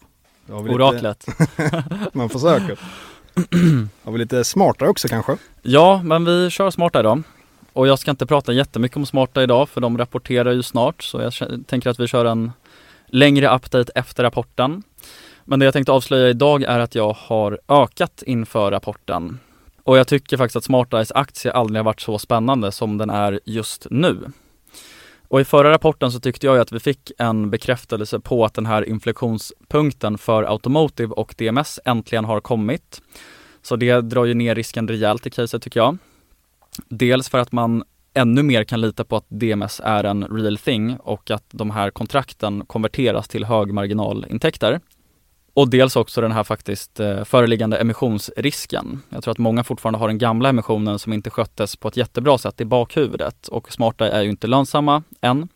Oraklet. 0.49 1.25
man 2.13 2.29
försöker. 2.29 2.79
Har 4.03 4.11
vi 4.11 4.17
lite 4.17 4.43
smartare 4.43 4.89
också 4.89 5.07
kanske? 5.07 5.37
Ja, 5.61 6.01
men 6.03 6.25
vi 6.25 6.49
kör 6.49 6.69
smarta 6.69 6.99
idag. 6.99 7.23
Och 7.73 7.87
jag 7.87 7.99
ska 7.99 8.11
inte 8.11 8.25
prata 8.25 8.53
jättemycket 8.53 8.97
om 8.97 9.05
smarta 9.05 9.43
idag 9.43 9.69
för 9.69 9.81
de 9.81 9.97
rapporterar 9.97 10.51
ju 10.51 10.63
snart 10.63 11.03
så 11.03 11.21
jag 11.21 11.33
tänker 11.67 11.89
att 11.89 11.99
vi 11.99 12.07
kör 12.07 12.25
en 12.25 12.51
längre 13.07 13.55
update 13.55 13.91
efter 13.95 14.23
rapporten. 14.23 14.83
Men 15.45 15.59
det 15.59 15.65
jag 15.65 15.73
tänkte 15.73 15.91
avslöja 15.91 16.29
idag 16.29 16.63
är 16.63 16.79
att 16.79 16.95
jag 16.95 17.13
har 17.13 17.59
ökat 17.67 18.23
inför 18.25 18.71
rapporten. 18.71 19.39
Och 19.83 19.97
jag 19.97 20.07
tycker 20.07 20.37
faktiskt 20.37 20.55
att 20.55 20.63
SmartEyes 20.63 21.11
aktie 21.11 21.51
aldrig 21.51 21.79
har 21.79 21.83
varit 21.83 22.01
så 22.01 22.19
spännande 22.19 22.71
som 22.71 22.97
den 22.97 23.09
är 23.09 23.39
just 23.45 23.87
nu. 23.89 24.31
Och 25.27 25.41
i 25.41 25.45
förra 25.45 25.71
rapporten 25.71 26.11
så 26.11 26.19
tyckte 26.19 26.47
jag 26.47 26.57
att 26.57 26.71
vi 26.71 26.79
fick 26.79 27.11
en 27.17 27.49
bekräftelse 27.49 28.19
på 28.19 28.45
att 28.45 28.53
den 28.53 28.65
här 28.65 28.89
inflektionspunkten 28.89 30.17
för 30.17 30.43
Automotive 30.43 31.13
och 31.13 31.35
DMS 31.37 31.79
äntligen 31.85 32.25
har 32.25 32.39
kommit. 32.39 33.01
Så 33.61 33.75
det 33.75 34.01
drar 34.01 34.25
ju 34.25 34.33
ner 34.33 34.55
risken 34.55 34.87
rejält 34.87 35.27
i 35.27 35.29
caset 35.29 35.61
tycker 35.61 35.79
jag. 35.79 35.97
Dels 36.89 37.29
för 37.29 37.37
att 37.37 37.51
man 37.51 37.83
ännu 38.13 38.43
mer 38.43 38.63
kan 38.63 38.81
lita 38.81 39.03
på 39.03 39.15
att 39.15 39.25
DMS 39.29 39.81
är 39.83 40.03
en 40.03 40.23
real 40.23 40.57
thing 40.57 40.97
och 40.97 41.31
att 41.31 41.45
de 41.51 41.71
här 41.71 41.89
kontrakten 41.89 42.65
konverteras 42.65 43.27
till 43.27 43.45
högmarginalintäkter. 43.45 44.79
Och 45.57 45.69
dels 45.69 45.95
också 45.95 46.21
den 46.21 46.31
här 46.31 46.43
faktiskt 46.43 46.99
eh, 46.99 47.23
föreliggande 47.23 47.77
emissionsrisken. 47.77 49.01
Jag 49.09 49.23
tror 49.23 49.31
att 49.31 49.37
många 49.37 49.63
fortfarande 49.63 49.99
har 49.99 50.07
den 50.07 50.17
gamla 50.17 50.49
emissionen 50.49 50.99
som 50.99 51.13
inte 51.13 51.29
sköttes 51.29 51.75
på 51.75 51.87
ett 51.87 51.97
jättebra 51.97 52.37
sätt 52.37 52.61
i 52.61 52.65
bakhuvudet 52.65 53.47
och 53.47 53.73
smarta 53.73 54.11
är 54.11 54.21
ju 54.21 54.29
inte 54.29 54.47
lönsamma 54.47 55.03
än. 55.21 55.47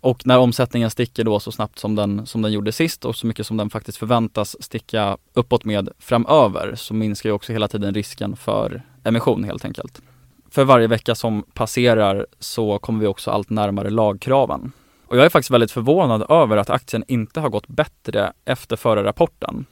Och 0.00 0.26
när 0.26 0.38
omsättningen 0.38 0.90
sticker 0.90 1.24
då 1.24 1.40
så 1.40 1.52
snabbt 1.52 1.78
som 1.78 1.94
den, 1.94 2.26
som 2.26 2.42
den 2.42 2.52
gjorde 2.52 2.72
sist 2.72 3.04
och 3.04 3.16
så 3.16 3.26
mycket 3.26 3.46
som 3.46 3.56
den 3.56 3.70
faktiskt 3.70 3.98
förväntas 3.98 4.62
sticka 4.62 5.16
uppåt 5.32 5.64
med 5.64 5.88
framöver 5.98 6.74
så 6.74 6.94
minskar 6.94 7.28
ju 7.28 7.34
också 7.34 7.52
hela 7.52 7.68
tiden 7.68 7.94
risken 7.94 8.36
för 8.36 8.82
emission 9.04 9.44
helt 9.44 9.64
enkelt. 9.64 10.02
För 10.50 10.64
varje 10.64 10.86
vecka 10.86 11.14
som 11.14 11.42
passerar 11.42 12.26
så 12.38 12.78
kommer 12.78 13.00
vi 13.00 13.06
också 13.06 13.30
allt 13.30 13.50
närmare 13.50 13.90
lagkraven. 13.90 14.72
Och 15.08 15.16
jag 15.16 15.24
är 15.24 15.28
faktiskt 15.28 15.50
väldigt 15.50 15.72
förvånad 15.72 16.30
över 16.30 16.56
att 16.56 16.70
aktien 16.70 17.04
inte 17.08 17.40
har 17.40 17.48
gått 17.48 17.68
bättre 17.68 18.32
efter 18.44 18.76
förra 18.76 19.04
rapporten. 19.04 19.66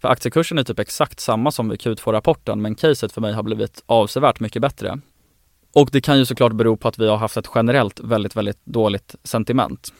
För 0.00 0.08
aktiekursen 0.08 0.58
är 0.58 0.64
typ 0.64 0.78
exakt 0.78 1.20
samma 1.20 1.50
som 1.50 1.68
vid 1.68 1.80
Q2-rapporten 1.80 2.62
men 2.62 2.74
caset 2.74 3.12
för 3.12 3.20
mig 3.20 3.32
har 3.32 3.42
blivit 3.42 3.82
avsevärt 3.86 4.40
mycket 4.40 4.62
bättre. 4.62 5.00
Och 5.72 5.88
det 5.92 6.00
kan 6.00 6.18
ju 6.18 6.26
såklart 6.26 6.52
bero 6.52 6.76
på 6.76 6.88
att 6.88 6.98
vi 6.98 7.08
har 7.08 7.16
haft 7.16 7.36
ett 7.36 7.50
generellt 7.54 8.00
väldigt, 8.00 8.36
väldigt 8.36 8.64
dåligt 8.64 9.14
sentiment. 9.24 9.92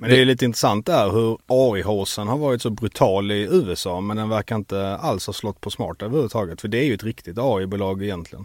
Men 0.00 0.10
det 0.10 0.20
är 0.20 0.24
lite 0.24 0.44
intressant 0.44 0.86
där 0.86 1.10
hur 1.10 1.38
AI-håsen 1.46 2.28
har 2.28 2.38
varit 2.38 2.62
så 2.62 2.70
brutal 2.70 3.30
i 3.30 3.48
USA 3.50 4.00
men 4.00 4.16
den 4.16 4.28
verkar 4.28 4.56
inte 4.56 4.96
alls 4.96 5.26
ha 5.26 5.32
slått 5.32 5.60
på 5.60 5.70
smart 5.70 6.02
överhuvudtaget. 6.02 6.60
För 6.60 6.68
det 6.68 6.78
är 6.78 6.84
ju 6.84 6.94
ett 6.94 7.04
riktigt 7.04 7.38
AI-bolag 7.38 8.02
egentligen. 8.02 8.44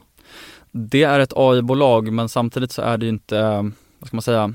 Det 0.71 1.03
är 1.03 1.19
ett 1.19 1.33
AI-bolag 1.35 2.11
men 2.13 2.29
samtidigt 2.29 2.71
så 2.71 2.81
är 2.81 2.97
det 2.97 3.05
ju 3.05 3.09
inte, 3.09 3.71
vad 3.99 4.07
ska 4.07 4.15
man 4.15 4.21
säga, 4.21 4.53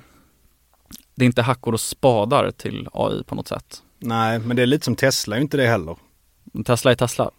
det 1.15 1.25
är 1.25 1.27
inte 1.27 1.43
hackor 1.43 1.73
och 1.73 1.81
spadar 1.81 2.51
till 2.51 2.89
AI 2.93 3.25
på 3.25 3.35
något 3.35 3.49
sätt. 3.49 3.83
Nej, 3.99 4.39
men 4.39 4.57
det 4.57 4.63
är 4.63 4.67
lite 4.67 4.85
som 4.85 4.97
Tesla, 4.97 5.37
är 5.37 5.41
inte 5.41 5.57
det 5.57 5.67
heller. 5.67 5.97
Tesla 6.67 6.91
är 6.91 6.95
Tesla. 6.95 7.31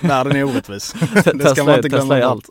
Världen 0.00 0.36
är 0.36 0.44
orättvis. 0.44 0.94
det 1.34 1.48
ska 1.48 1.64
man 1.64 1.74
inte 1.74 1.88
glömma 1.88 2.02
Tesla 2.02 2.18
är 2.18 2.22
allt. 2.22 2.50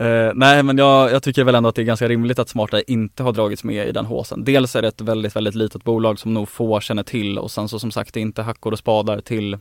Uh, 0.00 0.32
nej 0.34 0.62
men 0.62 0.78
jag, 0.78 1.12
jag, 1.12 1.22
tycker 1.22 1.44
väl 1.44 1.54
ändå 1.54 1.68
att 1.68 1.74
det 1.74 1.82
är 1.82 1.86
ganska 1.86 2.08
rimligt 2.08 2.38
att 2.38 2.48
Smarta 2.48 2.80
inte 2.80 3.22
har 3.22 3.32
dragits 3.32 3.64
med 3.64 3.88
i 3.88 3.92
den 3.92 4.06
håsen. 4.06 4.44
Dels 4.44 4.76
är 4.76 4.82
det 4.82 4.88
ett 4.88 5.00
väldigt, 5.00 5.36
väldigt 5.36 5.54
litet 5.54 5.84
bolag 5.84 6.18
som 6.18 6.34
nog 6.34 6.48
få 6.48 6.80
känner 6.80 7.02
till 7.02 7.38
och 7.38 7.50
sen 7.50 7.68
så 7.68 7.78
som 7.78 7.90
sagt 7.90 8.14
det 8.14 8.20
är 8.20 8.22
inte 8.22 8.42
hackor 8.42 8.72
och 8.72 8.78
spadar 8.78 9.20
till, 9.20 9.58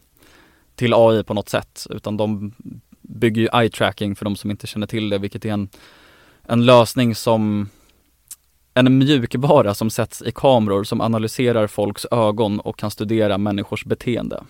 till 0.76 0.94
AI 0.94 1.24
på 1.24 1.34
något 1.34 1.50
sätt 1.50 1.88
utan 1.90 2.18
de 2.18 2.54
bygger 3.02 3.42
ju 3.42 3.48
eye 3.54 3.70
tracking 3.70 4.16
för 4.16 4.26
de 4.26 4.36
som 4.36 4.52
inte 4.52 4.68
känner 4.68 4.88
till 4.88 5.10
det 5.10 5.18
vilket 5.18 5.46
är 5.46 5.50
en, 5.50 5.70
en 6.44 6.66
lösning 6.66 7.16
som 7.16 7.70
en 8.76 8.98
mjukvara 8.98 9.74
som 9.74 9.90
sätts 9.90 10.22
i 10.22 10.32
kameror 10.32 10.84
som 10.84 11.02
analyserar 11.02 11.68
folks 11.68 12.06
ögon 12.12 12.60
och 12.60 12.78
kan 12.78 12.92
studera 12.92 13.38
människors 13.38 13.86
beteende. 13.86 14.44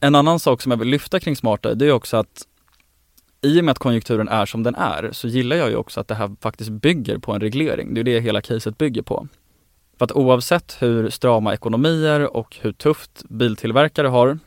En 0.00 0.14
annan 0.14 0.38
sak 0.38 0.62
som 0.62 0.70
jag 0.70 0.78
vill 0.78 0.88
lyfta 0.88 1.20
kring 1.20 1.36
smarta 1.36 1.74
det 1.74 1.86
är 1.86 1.92
också 1.92 2.16
att 2.16 2.46
i 3.42 3.60
och 3.60 3.64
med 3.64 3.72
att 3.72 3.78
konjunkturen 3.78 4.28
är 4.28 4.46
som 4.46 4.62
den 4.62 4.74
är 4.74 5.08
så 5.12 5.28
gillar 5.28 5.56
jag 5.56 5.70
ju 5.70 5.76
också 5.76 6.00
att 6.00 6.08
det 6.08 6.14
här 6.14 6.36
faktiskt 6.40 6.70
bygger 6.70 7.18
på 7.18 7.32
en 7.32 7.40
reglering. 7.40 7.94
Det 7.94 8.00
är 8.00 8.04
det 8.04 8.20
hela 8.20 8.40
caset 8.40 8.78
bygger 8.78 9.02
på. 9.02 9.28
För 9.98 10.04
att 10.04 10.12
oavsett 10.12 10.76
hur 10.80 11.10
strama 11.10 11.54
ekonomier 11.54 12.36
och 12.36 12.56
hur 12.60 12.72
tufft 12.72 13.24
biltillverkare 13.28 14.08
har 14.08 14.38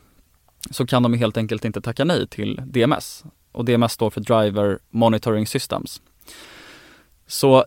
så 0.70 0.86
kan 0.86 1.02
de 1.02 1.14
helt 1.14 1.36
enkelt 1.36 1.64
inte 1.64 1.80
tacka 1.80 2.04
nej 2.04 2.28
till 2.28 2.60
DMS. 2.66 3.24
Och 3.52 3.64
DMS 3.64 3.92
står 3.92 4.10
för 4.10 4.20
Driver 4.20 4.78
Monitoring 4.90 5.46
Systems. 5.46 6.02
Så 7.26 7.64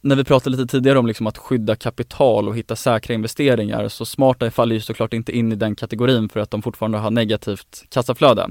när 0.00 0.16
vi 0.16 0.24
pratade 0.24 0.56
lite 0.56 0.72
tidigare 0.72 0.98
om 0.98 1.06
liksom 1.06 1.26
att 1.26 1.38
skydda 1.38 1.76
kapital 1.76 2.48
och 2.48 2.56
hitta 2.56 2.76
säkra 2.76 3.14
investeringar 3.14 3.88
så 3.88 4.06
smarta 4.06 4.50
faller 4.50 4.74
ju 4.74 4.80
såklart 4.80 5.12
inte 5.12 5.36
in 5.36 5.52
i 5.52 5.56
den 5.56 5.76
kategorin 5.76 6.28
för 6.28 6.40
att 6.40 6.50
de 6.50 6.62
fortfarande 6.62 6.98
har 6.98 7.10
negativt 7.10 7.84
kassaflöde. 7.88 8.50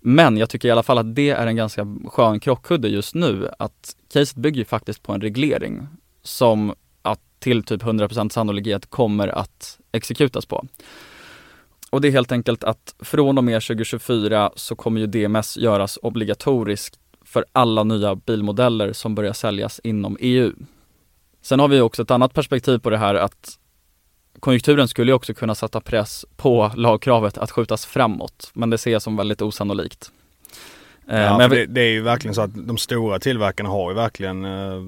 Men 0.00 0.36
jag 0.36 0.50
tycker 0.50 0.68
i 0.68 0.70
alla 0.70 0.82
fall 0.82 0.98
att 0.98 1.14
det 1.14 1.30
är 1.30 1.46
en 1.46 1.56
ganska 1.56 1.86
skön 2.06 2.40
krockkudde 2.40 2.88
just 2.88 3.14
nu 3.14 3.48
att 3.58 3.96
caset 4.12 4.36
bygger 4.36 4.58
ju 4.58 4.64
faktiskt 4.64 5.02
på 5.02 5.12
en 5.12 5.20
reglering 5.20 5.86
som 6.22 6.74
att 7.02 7.20
till 7.38 7.62
typ 7.62 7.82
100% 7.82 8.28
sannolikhet 8.28 8.90
kommer 8.90 9.28
att 9.28 9.78
exekutas 9.92 10.46
på. 10.46 10.66
Och 11.90 12.00
det 12.00 12.08
är 12.08 12.12
helt 12.12 12.32
enkelt 12.32 12.64
att 12.64 12.94
från 12.98 13.38
och 13.38 13.44
med 13.44 13.62
2024 13.62 14.50
så 14.56 14.76
kommer 14.76 15.00
ju 15.00 15.06
DMS 15.06 15.56
göras 15.56 15.98
obligatoriskt 16.02 16.99
för 17.30 17.44
alla 17.52 17.84
nya 17.84 18.14
bilmodeller 18.14 18.92
som 18.92 19.14
börjar 19.14 19.32
säljas 19.32 19.80
inom 19.84 20.16
EU. 20.20 20.52
Sen 21.42 21.60
har 21.60 21.68
vi 21.68 21.80
också 21.80 22.02
ett 22.02 22.10
annat 22.10 22.34
perspektiv 22.34 22.78
på 22.78 22.90
det 22.90 22.98
här 22.98 23.14
att 23.14 23.58
konjunkturen 24.40 24.88
skulle 24.88 25.12
också 25.12 25.34
kunna 25.34 25.54
sätta 25.54 25.80
press 25.80 26.26
på 26.36 26.70
lagkravet 26.74 27.38
att 27.38 27.50
skjutas 27.50 27.86
framåt, 27.86 28.50
men 28.54 28.70
det 28.70 28.78
ser 28.78 28.90
jag 28.90 29.02
som 29.02 29.16
väldigt 29.16 29.42
osannolikt. 29.42 30.10
Eh, 31.08 31.20
ja, 31.20 31.38
men 31.38 31.50
det, 31.50 31.66
det, 31.66 31.80
är 31.80 31.90
ju 31.90 32.02
verkligen 32.02 32.34
så 32.34 32.42
att 32.42 32.66
de 32.66 32.78
stora 32.78 33.18
tillverkarna 33.18 33.68
har 33.68 33.90
ju 33.90 33.96
verkligen 33.96 34.44
eh, 34.44 34.82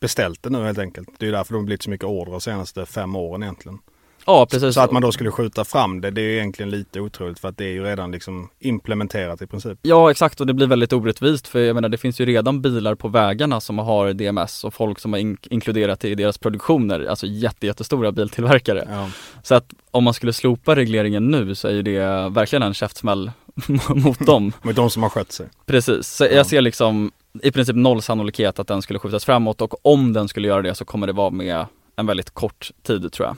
beställt 0.00 0.42
det 0.42 0.50
nu 0.50 0.64
helt 0.64 0.78
enkelt. 0.78 1.08
Det 1.18 1.26
är 1.26 1.32
därför 1.32 1.52
de 1.52 1.58
har 1.58 1.66
blivit 1.66 1.82
så 1.82 1.90
mycket 1.90 2.06
order 2.06 2.32
de 2.32 2.40
senaste 2.40 2.86
fem 2.86 3.16
åren 3.16 3.42
egentligen. 3.42 3.78
Ja, 4.26 4.46
precis. 4.46 4.74
Så 4.74 4.80
att 4.80 4.92
man 4.92 5.02
då 5.02 5.12
skulle 5.12 5.30
skjuta 5.30 5.64
fram 5.64 6.00
det, 6.00 6.10
det 6.10 6.20
är 6.20 6.28
egentligen 6.28 6.70
lite 6.70 7.00
otroligt 7.00 7.38
för 7.38 7.48
att 7.48 7.58
det 7.58 7.64
är 7.64 7.72
ju 7.72 7.84
redan 7.84 8.10
liksom 8.10 8.48
implementerat 8.58 9.42
i 9.42 9.46
princip. 9.46 9.78
Ja, 9.82 10.10
exakt 10.10 10.40
och 10.40 10.46
det 10.46 10.54
blir 10.54 10.66
väldigt 10.66 10.92
orättvist 10.92 11.48
för 11.48 11.60
jag 11.60 11.74
menar 11.74 11.88
det 11.88 11.98
finns 11.98 12.20
ju 12.20 12.26
redan 12.26 12.62
bilar 12.62 12.94
på 12.94 13.08
vägarna 13.08 13.60
som 13.60 13.78
har 13.78 14.12
DMS 14.12 14.64
och 14.64 14.74
folk 14.74 14.98
som 14.98 15.12
har 15.12 15.20
in 15.20 15.36
inkluderat 15.50 16.00
det 16.00 16.08
i 16.08 16.14
deras 16.14 16.38
produktioner, 16.38 17.06
alltså 17.06 17.26
jätte, 17.26 17.66
jättestora 17.66 18.12
biltillverkare. 18.12 18.88
Ja. 18.90 19.10
Så 19.42 19.54
att 19.54 19.72
om 19.90 20.04
man 20.04 20.14
skulle 20.14 20.32
slopa 20.32 20.76
regleringen 20.76 21.30
nu 21.30 21.54
så 21.54 21.68
är 21.68 21.72
ju 21.72 21.82
det 21.82 22.28
verkligen 22.28 22.62
en 22.62 22.74
käftsmäll 22.74 23.30
mot 23.88 24.26
dem. 24.26 24.52
mot 24.62 24.76
de 24.76 24.90
som 24.90 25.02
har 25.02 25.10
skött 25.10 25.32
sig. 25.32 25.46
Precis, 25.66 26.08
så 26.08 26.24
ja. 26.24 26.30
jag 26.30 26.46
ser 26.46 26.60
liksom 26.60 27.12
i 27.42 27.50
princip 27.50 27.76
noll 27.76 28.02
sannolikhet 28.02 28.58
att 28.58 28.66
den 28.66 28.82
skulle 28.82 28.98
skjutas 28.98 29.24
framåt 29.24 29.60
och 29.60 29.86
om 29.86 30.12
den 30.12 30.28
skulle 30.28 30.48
göra 30.48 30.62
det 30.62 30.74
så 30.74 30.84
kommer 30.84 31.06
det 31.06 31.12
vara 31.12 31.30
med 31.30 31.66
en 31.96 32.06
väldigt 32.06 32.30
kort 32.30 32.70
tid 32.82 33.12
tror 33.12 33.28
jag. 33.28 33.36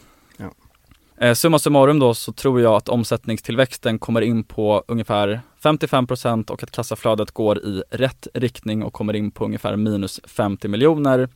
Eh, 1.19 1.35
summa 1.35 1.59
summarum 1.59 1.99
då 1.99 2.15
så 2.15 2.33
tror 2.33 2.61
jag 2.61 2.75
att 2.75 2.89
omsättningstillväxten 2.89 3.99
kommer 3.99 4.21
in 4.21 4.45
på 4.45 4.85
ungefär 4.89 5.41
55% 5.63 6.51
och 6.51 6.63
att 6.63 6.71
kassaflödet 6.71 7.31
går 7.31 7.59
i 7.59 7.83
rätt 7.91 8.29
riktning 8.35 8.83
och 8.83 8.93
kommer 8.93 9.17
in 9.17 9.31
på 9.31 9.45
ungefär 9.45 9.77
minus 9.77 10.21
50 10.25 10.69
miljoner. 10.69 11.29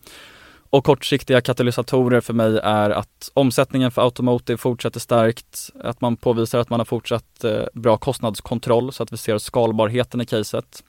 Och 0.71 0.85
kortsiktiga 0.85 1.41
katalysatorer 1.41 2.21
för 2.21 2.35
mig 2.35 2.59
är 2.63 2.91
att 2.91 3.31
omsättningen 3.35 3.91
för 3.91 4.03
Automotive 4.03 4.57
fortsätter 4.57 5.01
starkt, 5.01 5.71
att 5.85 6.01
man 6.01 6.17
påvisar 6.17 6.59
att 6.59 6.71
man 6.71 6.81
har 6.81 6.85
fortsatt 6.85 7.45
eh, 7.45 7.63
bra 7.75 7.97
kostnadskontroll 7.97 8.93
så 8.93 9.03
att 9.03 9.13
vi 9.13 9.17
ser 9.17 9.39
skalbarheten 9.39 10.21
i 10.21 10.27
caset. 10.27 10.85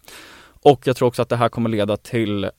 Och 0.63 0.87
jag 0.87 0.95
tror 0.95 1.07
också 1.07 1.21
att 1.21 1.29
det 1.29 1.35
här 1.35 1.49
kommer 1.49 1.69
leda 1.69 1.97
till 1.97 2.49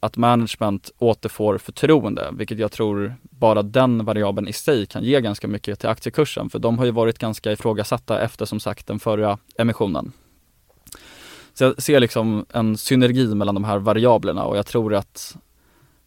att 0.00 0.16
management 0.16 0.90
återfår 0.98 1.58
förtroende, 1.58 2.28
vilket 2.32 2.58
jag 2.58 2.72
tror 2.72 3.14
bara 3.22 3.62
den 3.62 4.04
variabeln 4.04 4.48
i 4.48 4.52
sig 4.52 4.86
kan 4.86 5.04
ge 5.04 5.20
ganska 5.20 5.48
mycket 5.48 5.80
till 5.80 5.88
aktiekursen, 5.88 6.50
för 6.50 6.58
de 6.58 6.78
har 6.78 6.84
ju 6.84 6.90
varit 6.90 7.18
ganska 7.18 7.52
ifrågasatta 7.52 8.20
efter 8.20 8.44
som 8.44 8.60
sagt 8.60 8.86
den 8.86 8.98
förra 8.98 9.38
emissionen. 9.58 10.12
Så 11.54 11.64
jag 11.64 11.82
ser 11.82 12.00
liksom 12.00 12.46
en 12.52 12.76
synergi 12.76 13.34
mellan 13.34 13.54
de 13.54 13.64
här 13.64 13.78
variablerna 13.78 14.44
och 14.44 14.56
jag 14.56 14.66
tror 14.66 14.94
att, 14.94 15.36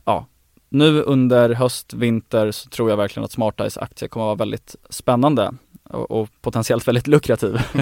ja, 0.06 0.26
nu 0.70 1.02
under 1.02 1.50
höst, 1.50 1.94
vinter 1.94 2.52
så 2.52 2.70
tror 2.70 2.90
jag 2.90 2.98
verkligen 2.98 3.26
att 3.26 3.32
SmartEyes 3.32 3.78
aktie 3.78 4.08
kommer 4.08 4.26
att 4.26 4.28
vara 4.28 4.36
väldigt 4.36 4.76
spännande. 4.90 5.54
och, 5.84 6.12
och 6.12 6.30
potentiellt 6.42 6.88
väldigt 6.88 7.08
lukrativ. 7.08 7.58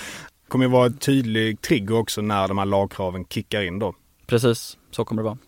kommer 0.48 0.64
ju 0.64 0.70
vara 0.70 0.86
ett 0.86 1.00
tydlig 1.00 1.60
trigger 1.60 1.98
också 1.98 2.20
när 2.20 2.48
de 2.48 2.58
här 2.58 2.64
lagkraven 2.64 3.24
kickar 3.24 3.62
in 3.62 3.78
då. 3.78 3.94
Precis, 4.26 4.78
så 4.90 5.04
kommer 5.04 5.22
det 5.22 5.26
vara. 5.26 5.38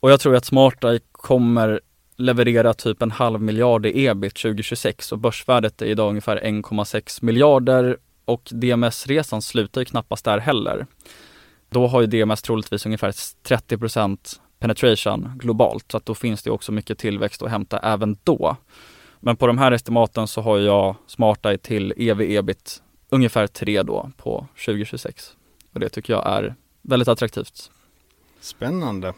Och 0.00 0.10
jag 0.10 0.20
tror 0.20 0.36
att 0.36 0.44
SmartEye 0.44 1.00
kommer 1.12 1.80
leverera 2.16 2.74
typ 2.74 3.02
en 3.02 3.10
halv 3.10 3.40
miljard 3.40 3.86
i 3.86 4.06
ebit 4.06 4.34
2026 4.34 5.12
och 5.12 5.18
börsvärdet 5.18 5.82
är 5.82 5.86
idag 5.86 6.08
ungefär 6.08 6.36
1,6 6.36 7.24
miljarder 7.24 7.96
och 8.24 8.48
DMS-resan 8.50 9.42
slutar 9.42 9.80
ju 9.80 9.84
knappast 9.84 10.24
där 10.24 10.38
heller. 10.38 10.86
Då 11.70 11.86
har 11.86 12.00
ju 12.00 12.06
DMS 12.06 12.42
troligtvis 12.42 12.86
ungefär 12.86 13.10
30% 13.10 14.18
penetration 14.58 15.32
globalt 15.38 15.84
så 15.90 15.96
att 15.96 16.06
då 16.06 16.14
finns 16.14 16.42
det 16.42 16.50
också 16.50 16.72
mycket 16.72 16.98
tillväxt 16.98 17.42
att 17.42 17.50
hämta 17.50 17.78
även 17.78 18.16
då. 18.24 18.56
Men 19.20 19.36
på 19.36 19.46
de 19.46 19.58
här 19.58 19.72
estimaten 19.72 20.28
så 20.28 20.40
har 20.40 20.58
jag 20.58 20.94
SmartEye 21.06 21.58
till 21.58 21.94
ev-ebit 21.96 22.82
ungefär 23.08 23.46
3 23.46 23.82
då 23.82 24.10
på 24.16 24.46
2026. 24.64 25.36
Och 25.72 25.80
det 25.80 25.88
tycker 25.88 26.12
jag 26.12 26.26
är 26.26 26.54
väldigt 26.82 27.08
attraktivt. 27.08 27.70
Spännande. 28.40 29.12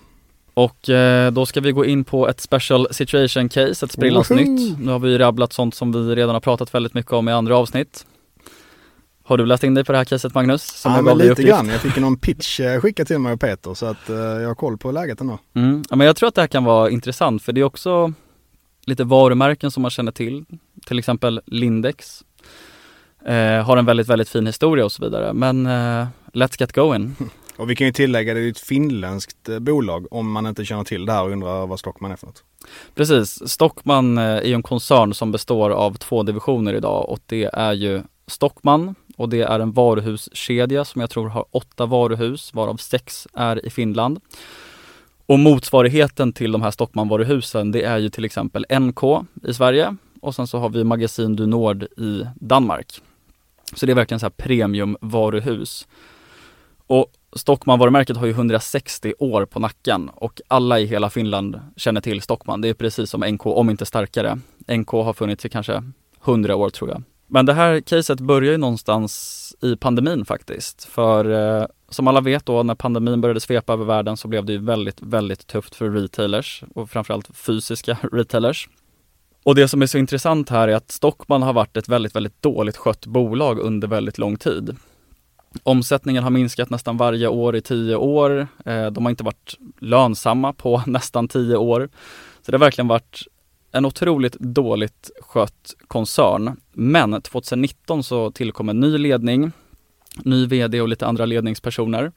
Och 0.54 0.88
eh, 0.88 1.30
då 1.32 1.46
ska 1.46 1.61
vi 1.61 1.72
gå 1.72 1.85
in 1.85 2.04
på 2.04 2.28
ett 2.28 2.40
special 2.40 2.88
situation 2.90 3.48
case, 3.48 3.87
ett 3.87 3.92
sprillans 3.92 4.30
nytt. 4.30 4.78
Nu 4.78 4.92
har 4.92 4.98
vi 4.98 5.18
rabblat 5.18 5.52
sånt 5.52 5.74
som 5.74 5.92
vi 5.92 6.14
redan 6.14 6.35
har 6.35 6.40
pratat 6.40 6.74
väldigt 6.74 6.94
mycket 6.94 7.12
om 7.12 7.28
i 7.28 7.32
andra 7.32 7.56
avsnitt. 7.56 8.06
Har 9.24 9.38
du 9.38 9.46
läst 9.46 9.64
in 9.64 9.74
dig 9.74 9.85
på 9.85 9.92
det 9.92 9.98
här 9.98 10.04
caset 10.04 10.35
Magnus? 10.35 10.62
Som 10.62 10.92
ja, 10.92 11.02
men 11.02 11.18
lite 11.18 11.42
grann. 11.42 11.68
Jag 11.68 11.80
fick 11.80 11.96
någon 11.96 12.16
pitch 12.16 12.61
eh, 12.61 12.80
skickad 12.80 13.06
till 13.06 13.18
mig 13.18 13.32
av 13.32 13.37
Peter 13.37 13.74
så 13.74 13.87
att 13.87 14.11
uh, 14.11 14.16
jag 14.16 14.48
har 14.48 14.54
koll 14.54 14.78
på 14.78 14.92
läget 14.92 15.20
ändå. 15.20 15.38
Mm. 15.54 15.85
Ja, 15.90 15.96
men 15.96 16.06
jag 16.06 16.16
tror 16.16 16.28
att 16.28 16.35
det 16.35 16.40
här 16.40 16.48
kan 16.48 16.64
vara 16.64 16.90
intressant 16.90 17.42
för 17.42 17.52
det 17.52 17.61
är 17.61 17.64
också 17.64 18.12
lite 18.85 19.04
varumärken 19.04 19.70
som 19.70 19.82
man 19.82 19.90
känner 19.90 20.12
till. 20.12 20.44
Till 20.87 20.98
exempel 20.98 21.40
Lindex. 21.46 22.24
Uh, 23.28 23.62
har 23.62 23.76
en 23.76 23.87
väldigt, 23.87 24.08
väldigt 24.08 24.28
fin 24.28 24.46
historia 24.46 24.85
och 24.85 24.92
så 24.92 25.04
vidare. 25.04 25.32
Men 25.32 25.66
uh, 25.66 26.06
let's 26.32 26.56
get 26.61 26.72
going. 26.72 27.16
Och 27.62 27.70
vi 27.70 27.77
kan 27.77 27.87
ju 27.87 27.92
tillägga, 27.92 28.35
det 28.35 28.40
är 28.40 28.48
ett 28.48 28.59
finländskt 28.59 29.48
eh, 29.48 29.59
bolag 29.59 30.12
om 30.12 30.33
man 30.33 30.46
inte 30.46 30.64
känner 30.64 30.85
till 30.85 31.07
det 31.07 31.12
här 31.12 31.25
och 31.25 31.31
undrar 31.31 31.66
vad 31.66 31.79
Stockman 31.79 32.12
är 32.12 32.16
för 32.16 32.27
något. 32.27 32.44
Precis, 32.94 33.48
Stockman 33.48 34.18
eh, 34.18 34.25
är 34.25 34.44
ju 34.44 34.55
en 34.55 34.62
koncern 34.62 35.14
som 35.14 35.33
består 35.33 35.70
av 35.70 35.94
två 35.94 36.22
divisioner 36.22 36.75
idag 36.75 37.09
och 37.09 37.18
det 37.27 37.51
är 37.53 37.72
ju 37.72 38.03
Stockman 38.27 38.94
och 39.16 39.29
det 39.29 39.40
är 39.40 39.61
en 39.61 39.72
varuhuskedja 39.72 40.85
som 40.85 41.01
jag 41.01 41.11
tror 41.11 41.29
har 41.29 41.44
åtta 41.51 41.87
varuhus 41.87 42.55
varav 42.55 42.77
sex 42.77 43.29
är 43.33 43.66
i 43.66 43.70
Finland. 43.70 44.20
Och 45.27 45.38
motsvarigheten 45.38 46.33
till 46.33 46.53
de 46.53 46.62
här 46.62 46.70
Stockman-varuhusen 46.70 47.72
det 47.72 47.83
är 47.83 47.98
ju 47.98 48.09
till 48.09 48.25
exempel 48.25 48.66
NK 48.81 49.03
i 49.48 49.55
Sverige 49.55 49.96
och 50.20 50.35
sen 50.35 50.46
så 50.46 50.59
har 50.59 50.68
vi 50.68 50.85
Magasin 50.85 51.37
du 51.37 51.46
Nord 51.46 51.83
i 51.83 52.27
Danmark. 52.35 53.01
Så 53.75 53.87
det 53.87 53.92
är 53.92 53.96
verkligen 53.96 54.20
så 54.20 54.27
här 54.27 54.31
premiumvaruhus. 54.31 55.87
Och 56.87 57.12
Stockman-varumärket 57.33 58.16
har 58.16 58.27
ju 58.27 58.33
160 58.33 59.14
år 59.18 59.45
på 59.45 59.61
nacken 59.61 60.11
och 60.14 60.40
alla 60.49 60.81
i 60.81 60.87
hela 60.87 61.11
Finland 61.11 61.61
känner 61.77 62.01
till 62.01 62.23
Stockman. 62.23 62.61
Det 62.61 62.68
är 62.68 62.75
precis 62.75 63.11
som 63.11 63.21
NK, 63.21 63.47
om 63.47 63.71
inte 63.71 63.87
starkare. 63.87 64.38
NK 64.68 64.90
har 64.90 65.12
funnits 65.12 65.45
i 65.45 65.49
kanske 65.49 65.83
100 66.25 66.57
år 66.57 66.71
tror 66.71 66.90
jag. 66.90 67.03
Men 67.27 67.47
det 67.47 67.53
här 67.53 67.81
caset 67.81 68.21
börjar 68.21 68.53
ju 68.53 68.59
någonstans 68.59 69.57
i 69.62 69.77
pandemin 69.77 70.25
faktiskt. 70.25 70.85
För 70.85 71.31
eh, 71.61 71.66
som 71.88 72.09
alla 72.09 72.21
vet 72.21 72.47
då 72.47 72.62
när 72.62 72.75
pandemin 72.75 73.21
började 73.21 73.40
svepa 73.40 73.73
över 73.73 73.85
världen 73.85 74.16
så 74.16 74.29
blev 74.29 74.45
det 74.45 74.53
ju 74.53 74.59
väldigt, 74.59 75.03
väldigt 75.03 75.47
tufft 75.47 75.75
för 75.75 75.90
retailers 75.90 76.64
och 76.75 76.90
framförallt 76.90 77.37
fysiska 77.37 77.99
retailers. 78.12 78.68
Och 79.45 79.55
det 79.55 79.68
som 79.68 79.83
är 79.83 79.87
så 79.87 79.99
intressant 79.99 80.49
här 80.49 80.68
är 80.68 80.75
att 80.75 80.90
Stockman 80.90 81.42
har 81.42 81.53
varit 81.53 81.77
ett 81.77 81.88
väldigt, 81.88 82.16
väldigt 82.16 82.42
dåligt 82.42 82.77
skött 82.77 83.07
bolag 83.07 83.59
under 83.59 83.88
väldigt 83.88 84.18
lång 84.18 84.37
tid. 84.37 84.77
Omsättningen 85.62 86.23
har 86.23 86.31
minskat 86.31 86.71
nästan 86.71 86.97
varje 86.97 87.29
år 87.29 87.57
i 87.57 87.61
tio 87.61 87.97
år. 87.97 88.49
Eh, 88.65 88.87
de 88.87 89.05
har 89.05 89.11
inte 89.11 89.25
varit 89.25 89.55
lönsamma 89.79 90.53
på 90.53 90.83
nästan 90.87 91.29
tio 91.29 91.57
år. 91.57 91.88
Så 92.43 92.51
det 92.51 92.57
har 92.57 92.61
verkligen 92.61 92.88
varit 92.88 93.23
en 93.73 93.85
otroligt 93.85 94.35
dåligt 94.35 95.11
skött 95.21 95.75
koncern. 95.88 96.57
Men 96.73 97.23
2019 97.23 98.03
så 98.03 98.31
tillkom 98.31 98.69
en 98.69 98.81
ny 98.81 98.99
ledning, 98.99 99.53
ny 100.25 100.47
VD 100.47 100.81
och 100.81 100.88
lite 100.88 101.07
andra 101.07 101.27
ledningspersoner. 101.27 102.12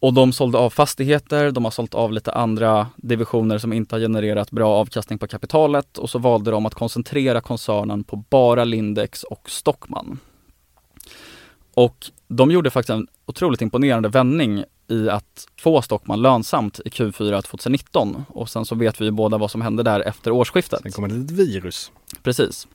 Och 0.00 0.14
de 0.14 0.32
sålde 0.32 0.58
av 0.58 0.70
fastigheter, 0.70 1.50
de 1.50 1.64
har 1.64 1.70
sålt 1.70 1.94
av 1.94 2.12
lite 2.12 2.32
andra 2.32 2.86
divisioner 2.96 3.58
som 3.58 3.72
inte 3.72 3.94
har 3.94 4.00
genererat 4.00 4.50
bra 4.50 4.70
avkastning 4.70 5.18
på 5.18 5.26
kapitalet 5.26 5.98
och 5.98 6.10
så 6.10 6.18
valde 6.18 6.50
de 6.50 6.66
att 6.66 6.74
koncentrera 6.74 7.40
koncernen 7.40 8.04
på 8.04 8.16
bara 8.16 8.64
Lindex 8.64 9.22
och 9.22 9.50
Stockman. 9.50 10.18
Och 11.74 12.10
de 12.36 12.50
gjorde 12.50 12.70
faktiskt 12.70 12.90
en 12.90 13.06
otroligt 13.26 13.62
imponerande 13.62 14.08
vändning 14.08 14.64
i 14.88 15.08
att 15.08 15.46
få 15.60 15.82
Stockman 15.82 16.22
lönsamt 16.22 16.80
i 16.84 16.88
Q4 16.88 17.42
2019 17.42 18.24
och 18.28 18.48
sen 18.48 18.64
så 18.64 18.74
vet 18.74 19.00
vi 19.00 19.04
ju 19.04 19.10
båda 19.10 19.38
vad 19.38 19.50
som 19.50 19.62
hände 19.62 19.82
där 19.82 20.00
efter 20.00 20.30
årsskiftet. 20.30 20.82
Sen 20.82 20.92
kommer 20.92 21.08
det 21.08 21.14
ett 21.14 21.30
virus. 21.30 21.92
Precis. 22.22 22.68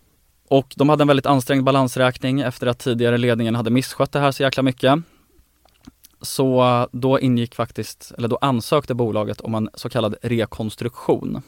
Och 0.48 0.74
de 0.76 0.90
hade 0.90 1.04
en 1.04 1.08
väldigt 1.08 1.26
ansträngd 1.26 1.64
balansräkning 1.64 2.42
efter 2.42 2.68
att 2.68 2.80
tidigare 2.80 3.18
ledningen 3.18 3.56
hade 3.56 3.70
misskött 3.70 4.12
det 4.12 4.20
här 4.20 4.32
så 4.32 4.44
jäkla 4.44 4.64
mycket. 4.64 5.00
Så 6.22 6.88
då 6.92 7.20
ingick 7.20 7.56
faktiskt, 7.56 8.12
eller 8.18 8.28
då 8.28 8.38
ansökte 8.42 8.94
bolaget 8.94 9.42
om 9.42 9.56
en 9.56 9.70
så 9.74 9.90
kallad 9.90 10.16
rekonstruktion. 10.22 11.42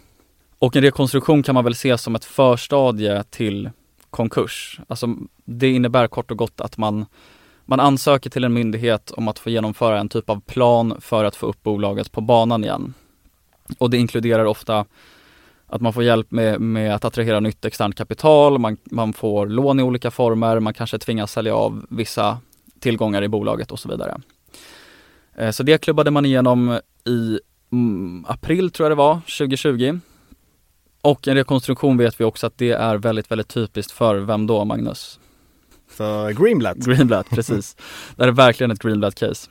Och 0.60 0.76
en 0.76 0.82
rekonstruktion 0.82 1.44
kan 1.44 1.56
man 1.56 1.64
väl 1.64 1.76
se 1.76 1.98
som 1.98 2.16
ett 2.16 2.26
förstadie 2.26 3.24
till 3.24 3.70
konkurs. 4.10 4.80
Alltså 4.88 5.16
det 5.46 5.70
innebär 5.72 6.08
kort 6.08 6.32
och 6.32 6.38
gott 6.38 6.62
att 6.62 6.78
man 6.78 7.06
man 7.70 7.80
ansöker 7.80 8.30
till 8.30 8.44
en 8.44 8.54
myndighet 8.54 9.12
om 9.12 9.28
att 9.28 9.40
få 9.40 9.50
genomföra 9.50 10.00
en 10.00 10.10
typ 10.10 10.30
av 10.30 10.42
plan 10.42 10.98
för 11.02 11.24
att 11.24 11.36
få 11.36 11.46
upp 11.46 11.64
bolaget 11.64 12.12
på 12.12 12.22
banan 12.22 12.64
igen. 12.64 12.94
Och 13.78 13.90
det 13.90 13.98
inkluderar 13.98 14.46
ofta 14.46 14.86
att 15.68 15.82
man 15.82 15.94
får 15.94 16.04
hjälp 16.04 16.32
med, 16.32 16.62
med 16.62 16.96
att 16.96 17.06
attrahera 17.06 17.40
nytt 17.40 17.66
externt 17.66 17.96
kapital, 17.96 18.60
man, 18.60 18.78
man 18.84 19.14
får 19.14 19.48
lån 19.48 19.80
i 19.80 19.84
olika 19.84 20.12
former, 20.12 20.60
man 20.60 20.74
kanske 20.74 21.00
tvingas 21.00 21.32
sälja 21.32 21.56
av 21.56 21.86
vissa 21.90 22.38
tillgångar 22.80 23.24
i 23.24 23.28
bolaget 23.28 23.72
och 23.72 23.80
så 23.80 23.90
vidare. 23.90 24.22
Eh, 25.36 25.52
så 25.52 25.64
det 25.64 25.78
klubbade 25.78 26.12
man 26.12 26.26
igenom 26.26 26.80
i 27.06 27.40
mm, 27.72 28.26
april 28.28 28.72
tror 28.72 28.86
jag 28.86 28.92
det 28.92 29.02
var, 29.02 29.16
2020. 29.16 30.00
Och 31.02 31.28
en 31.28 31.36
rekonstruktion 31.36 31.98
vet 31.98 32.20
vi 32.20 32.24
också 32.24 32.48
att 32.48 32.58
det 32.58 32.72
är 32.72 32.98
väldigt, 32.98 33.32
väldigt 33.32 33.48
typiskt 33.48 33.92
för 33.92 34.16
vem 34.16 34.48
då, 34.48 34.66
Magnus? 34.66 35.20
För 36.00 36.32
Greenblatt. 36.32 36.78
Greenblatt, 36.78 37.30
precis. 37.36 37.76
det 38.16 38.24
här 38.24 38.28
är 38.28 38.34
verkligen 38.34 38.72
ett 38.72 38.84
Greenblatt-case. 38.84 39.50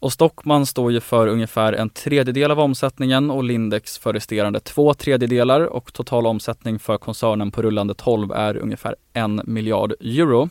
Och 0.00 0.12
Stockman 0.12 0.66
står 0.66 0.92
ju 0.92 1.00
för 1.00 1.26
ungefär 1.26 1.72
en 1.72 1.90
tredjedel 1.90 2.50
av 2.50 2.60
omsättningen 2.60 3.30
och 3.30 3.44
Lindex 3.44 3.98
för 3.98 4.12
resterande 4.12 4.60
två 4.60 4.94
tredjedelar 4.94 5.60
och 5.60 5.92
total 5.92 6.26
omsättning 6.26 6.78
för 6.78 6.98
koncernen 6.98 7.50
på 7.50 7.62
rullande 7.62 7.94
12 7.94 8.32
är 8.32 8.56
ungefär 8.56 8.96
en 9.12 9.40
miljard 9.44 9.92
euro. 10.00 10.48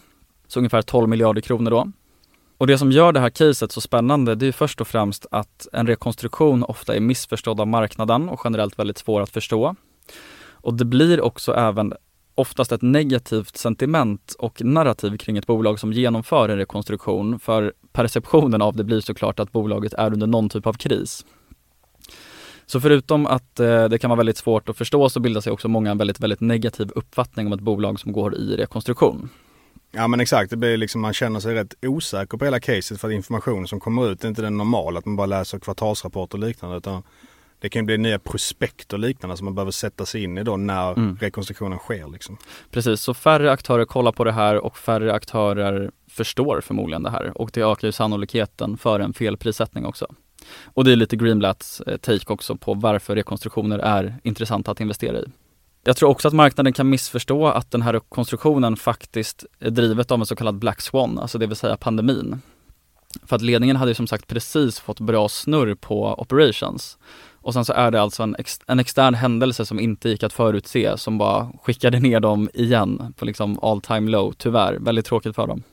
Så 0.47 0.59
ungefär 0.59 0.81
12 0.81 1.09
miljarder 1.09 1.41
kronor 1.41 1.71
då. 1.71 1.91
Och 2.57 2.67
det 2.67 2.77
som 2.77 2.91
gör 2.91 3.11
det 3.11 3.19
här 3.19 3.29
caset 3.29 3.71
så 3.71 3.81
spännande 3.81 4.35
det 4.35 4.47
är 4.47 4.51
först 4.51 4.81
och 4.81 4.87
främst 4.87 5.25
att 5.31 5.67
en 5.73 5.87
rekonstruktion 5.87 6.63
ofta 6.63 6.95
är 6.95 6.99
missförstådd 6.99 7.59
av 7.61 7.67
marknaden 7.67 8.29
och 8.29 8.41
generellt 8.43 8.79
väldigt 8.79 8.97
svår 8.97 9.21
att 9.21 9.29
förstå. 9.29 9.75
Och 10.67 10.73
det 10.73 10.85
blir 10.85 11.21
också 11.21 11.53
även 11.53 11.93
oftast 12.38 12.71
ett 12.71 12.82
negativt 12.82 13.58
sentiment 13.58 14.36
och 14.39 14.62
narrativ 14.63 15.17
kring 15.17 15.38
ett 15.38 15.47
bolag 15.47 15.80
som 15.80 15.93
genomför 15.93 16.50
en 16.50 16.58
rekonstruktion. 16.58 17.39
För 17.39 17.73
perceptionen 17.91 18.62
av 18.62 18.76
det 18.76 18.84
blir 18.84 19.02
såklart 19.02 19.39
att 19.39 19.52
bolaget 19.52 19.93
är 19.93 20.13
under 20.13 20.28
någon 20.28 20.50
typ 20.50 20.67
av 20.67 20.73
kris. 20.73 21.26
Så 22.65 22.82
förutom 22.82 23.26
att 23.26 23.60
eh, 23.60 23.86
det 23.86 24.00
kan 24.00 24.10
vara 24.10 24.17
väldigt 24.17 24.38
svårt 24.38 24.69
att 24.69 24.78
förstå 24.78 25.10
så 25.10 25.19
bildar 25.19 25.41
sig 25.41 25.52
också 25.54 25.67
många 25.67 25.91
en 25.91 25.97
väldigt, 25.97 26.19
väldigt 26.19 26.41
negativ 26.41 26.91
uppfattning 26.95 27.47
om 27.47 27.54
ett 27.54 27.60
bolag 27.60 28.00
som 28.00 28.12
går 28.12 28.36
i 28.36 28.56
rekonstruktion. 28.58 29.30
Ja 29.91 30.08
men 30.08 30.19
exakt, 30.19 30.50
det 30.50 30.58
blir 30.58 30.78
liksom, 30.78 31.02
man 31.02 31.13
känner 31.13 31.39
sig 31.39 31.56
rätt 31.56 31.73
osäker 31.82 32.38
på 32.38 32.45
hela 32.45 32.60
caset 32.60 33.02
för 33.02 33.08
att 33.08 33.13
informationen 33.13 33.67
som 33.67 33.80
kommer 33.80 34.12
ut 34.12 34.23
är 34.23 34.28
inte 34.28 34.41
den 34.41 34.58
normala, 34.58 35.00
att 35.00 35.06
man 35.06 35.15
bara 35.15 35.28
läser 35.28 35.60
kvartalsrapporter 35.60 36.38
och 36.38 36.43
liknande 36.43 36.78
utan 36.78 37.04
det 37.59 37.69
kan 37.69 37.85
bli 37.85 37.97
nya 37.97 38.19
prospekt 38.19 38.93
och 38.93 38.99
liknande 38.99 39.37
som 39.37 39.45
man 39.45 39.55
behöver 39.55 39.71
sätta 39.71 40.05
sig 40.05 40.23
in 40.23 40.37
i 40.37 40.43
då 40.43 40.57
när 40.57 40.91
mm. 40.91 41.17
rekonstruktionen 41.21 41.77
sker. 41.77 42.07
Liksom. 42.07 42.37
Precis, 42.71 43.01
så 43.01 43.13
färre 43.13 43.51
aktörer 43.51 43.85
kollar 43.85 44.12
på 44.12 44.23
det 44.23 44.31
här 44.31 44.55
och 44.55 44.77
färre 44.77 45.13
aktörer 45.13 45.91
förstår 46.10 46.62
förmodligen 46.62 47.03
det 47.03 47.10
här 47.10 47.37
och 47.37 47.49
det 47.53 47.62
ökar 47.62 47.87
ju 47.87 47.91
sannolikheten 47.91 48.77
för 48.77 48.99
en 48.99 49.13
felprissättning 49.13 49.85
också. 49.85 50.08
Och 50.63 50.83
det 50.83 50.91
är 50.91 50.95
lite 50.95 51.15
Greenblatts 51.15 51.81
eh, 51.81 51.97
take 51.97 52.33
också 52.33 52.55
på 52.55 52.73
varför 52.73 53.15
rekonstruktioner 53.15 53.79
är 53.79 54.19
intressanta 54.23 54.71
att 54.71 54.81
investera 54.81 55.19
i. 55.19 55.25
Jag 55.83 55.97
tror 55.97 56.10
också 56.10 56.27
att 56.27 56.33
marknaden 56.33 56.73
kan 56.73 56.89
missförstå 56.89 57.47
att 57.47 57.71
den 57.71 57.81
här 57.81 57.93
rekonstruktionen 57.93 58.75
faktiskt 58.75 59.45
är 59.60 59.69
drivet 59.69 60.12
av 60.12 60.19
en 60.19 60.25
så 60.25 60.35
kallad 60.35 60.55
Black 60.55 60.81
Swan, 60.81 61.19
alltså 61.19 61.37
det 61.37 61.47
vill 61.47 61.55
säga 61.55 61.77
pandemin. 61.77 62.41
För 63.23 63.35
att 63.35 63.41
ledningen 63.41 63.75
hade 63.75 63.91
ju 63.91 63.95
som 63.95 64.08
sagt 64.08 64.27
precis 64.27 64.79
fått 64.79 64.99
bra 64.99 65.29
snurr 65.29 65.75
på 65.75 66.21
operations 66.21 66.97
och 67.48 67.54
sen 67.54 67.65
så 67.65 67.73
är 67.73 67.91
det 67.91 68.02
alltså 68.02 68.23
en, 68.23 68.35
ex, 68.39 68.60
en 68.67 68.79
extern 68.79 69.13
händelse 69.13 69.65
som 69.65 69.79
inte 69.79 70.10
gick 70.10 70.23
att 70.23 70.33
förutse 70.33 70.98
som 70.98 71.17
bara 71.17 71.52
skickade 71.63 72.00
ner 72.00 72.19
dem 72.19 72.50
igen 72.54 73.13
på 73.17 73.25
liksom 73.25 73.60
all 73.62 73.81
time 73.81 74.12
low, 74.12 74.33
tyvärr. 74.37 74.77
Väldigt 74.79 75.06
tråkigt 75.06 75.35
för 75.35 75.48
dem. 75.48 75.63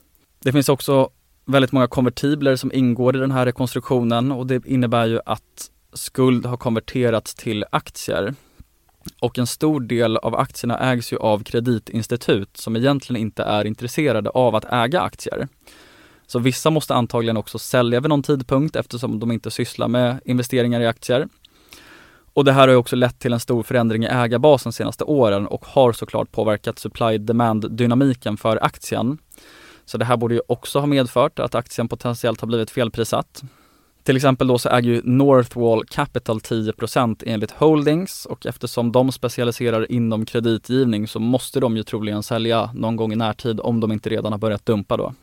Det 0.44 0.52
finns 0.52 0.68
också 0.68 1.10
väldigt 1.44 1.72
många 1.72 1.86
konvertibler 1.86 2.56
som 2.56 2.72
ingår 2.72 3.16
i 3.16 3.18
den 3.18 3.30
här 3.30 3.46
rekonstruktionen 3.46 4.32
och 4.32 4.46
det 4.46 4.66
innebär 4.66 5.06
ju 5.06 5.20
att 5.26 5.70
skuld 5.92 6.46
har 6.46 6.56
konverterats 6.56 7.34
till 7.34 7.64
aktier. 7.70 8.34
Och 9.20 9.38
en 9.38 9.46
stor 9.46 9.80
del 9.80 10.16
av 10.16 10.34
aktierna 10.34 10.78
ägs 10.78 11.12
ju 11.12 11.16
av 11.16 11.42
kreditinstitut 11.42 12.56
som 12.56 12.76
egentligen 12.76 13.22
inte 13.22 13.42
är 13.42 13.64
intresserade 13.64 14.30
av 14.30 14.54
att 14.54 14.72
äga 14.72 15.00
aktier. 15.00 15.48
Så 16.26 16.38
vissa 16.38 16.70
måste 16.70 16.94
antagligen 16.94 17.36
också 17.36 17.58
sälja 17.58 18.00
vid 18.00 18.08
någon 18.08 18.22
tidpunkt 18.22 18.76
eftersom 18.76 19.20
de 19.20 19.32
inte 19.32 19.50
sysslar 19.50 19.88
med 19.88 20.20
investeringar 20.24 20.80
i 20.80 20.86
aktier. 20.86 21.28
Och 22.34 22.44
det 22.44 22.52
här 22.52 22.68
har 22.68 22.74
också 22.74 22.96
lett 22.96 23.18
till 23.18 23.32
en 23.32 23.40
stor 23.40 23.62
förändring 23.62 24.04
i 24.04 24.06
ägarbasen 24.06 24.70
de 24.70 24.74
senaste 24.74 25.04
åren 25.04 25.46
och 25.46 25.66
har 25.66 25.92
såklart 25.92 26.32
påverkat 26.32 26.78
supply-demand-dynamiken 26.78 28.36
för 28.36 28.64
aktien. 28.64 29.18
Så 29.84 29.98
det 29.98 30.04
här 30.04 30.16
borde 30.16 30.34
ju 30.34 30.40
också 30.48 30.78
ha 30.78 30.86
medfört 30.86 31.38
att 31.38 31.54
aktien 31.54 31.88
potentiellt 31.88 32.40
har 32.40 32.48
blivit 32.48 32.70
felprissatt. 32.70 33.42
Till 34.02 34.16
exempel 34.16 34.46
då 34.46 34.58
så 34.58 34.68
äger 34.68 34.90
ju 34.90 35.00
Northwall 35.04 35.84
Capital 35.86 36.38
10% 36.38 37.22
enligt 37.26 37.50
Holdings 37.50 38.26
och 38.26 38.46
eftersom 38.46 38.92
de 38.92 39.12
specialiserar 39.12 39.92
inom 39.92 40.26
kreditgivning 40.26 41.08
så 41.08 41.18
måste 41.18 41.60
de 41.60 41.76
ju 41.76 41.82
troligen 41.82 42.22
sälja 42.22 42.70
någon 42.74 42.96
gång 42.96 43.12
i 43.12 43.16
närtid 43.16 43.60
om 43.60 43.80
de 43.80 43.92
inte 43.92 44.10
redan 44.10 44.32
har 44.32 44.38
börjat 44.38 44.66
dumpa 44.66 44.96
då. 44.96 45.14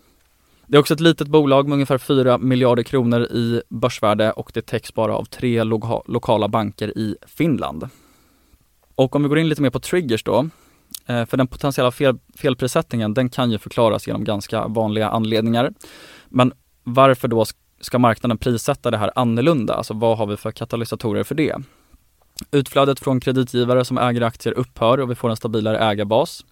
Det 0.71 0.77
är 0.77 0.79
också 0.79 0.93
ett 0.93 0.99
litet 0.99 1.27
bolag 1.27 1.67
med 1.67 1.73
ungefär 1.73 1.97
4 1.97 2.37
miljarder 2.37 2.83
kronor 2.83 3.21
i 3.21 3.61
börsvärde 3.69 4.31
och 4.31 4.51
det 4.53 4.61
täcks 4.61 4.93
bara 4.93 5.15
av 5.15 5.25
tre 5.25 5.63
loka 5.63 6.01
lokala 6.05 6.47
banker 6.47 6.97
i 6.97 7.15
Finland. 7.27 7.89
Och 8.95 9.15
om 9.15 9.23
vi 9.23 9.29
går 9.29 9.39
in 9.39 9.49
lite 9.49 9.61
mer 9.61 9.69
på 9.69 9.79
triggers 9.79 10.23
då, 10.23 10.49
eh, 11.05 11.25
för 11.25 11.37
den 11.37 11.47
potentiella 11.47 11.91
fel, 11.91 12.17
felprissättningen 12.35 13.13
den 13.13 13.29
kan 13.29 13.51
ju 13.51 13.57
förklaras 13.57 14.07
genom 14.07 14.23
ganska 14.23 14.67
vanliga 14.67 15.09
anledningar. 15.09 15.73
Men 16.29 16.53
varför 16.83 17.27
då 17.27 17.45
ska 17.81 17.99
marknaden 17.99 18.37
prissätta 18.37 18.91
det 18.91 18.97
här 18.97 19.11
annorlunda? 19.15 19.73
Alltså 19.73 19.93
vad 19.93 20.17
har 20.17 20.25
vi 20.25 20.37
för 20.37 20.51
katalysatorer 20.51 21.23
för 21.23 21.35
det? 21.35 21.55
Utflödet 22.51 22.99
från 22.99 23.19
kreditgivare 23.19 23.85
som 23.85 23.97
äger 23.97 24.21
aktier 24.21 24.53
upphör 24.53 24.97
och 24.97 25.11
vi 25.11 25.15
får 25.15 25.29
en 25.29 25.35
stabilare 25.37 25.77
ägarbas. 25.77 26.45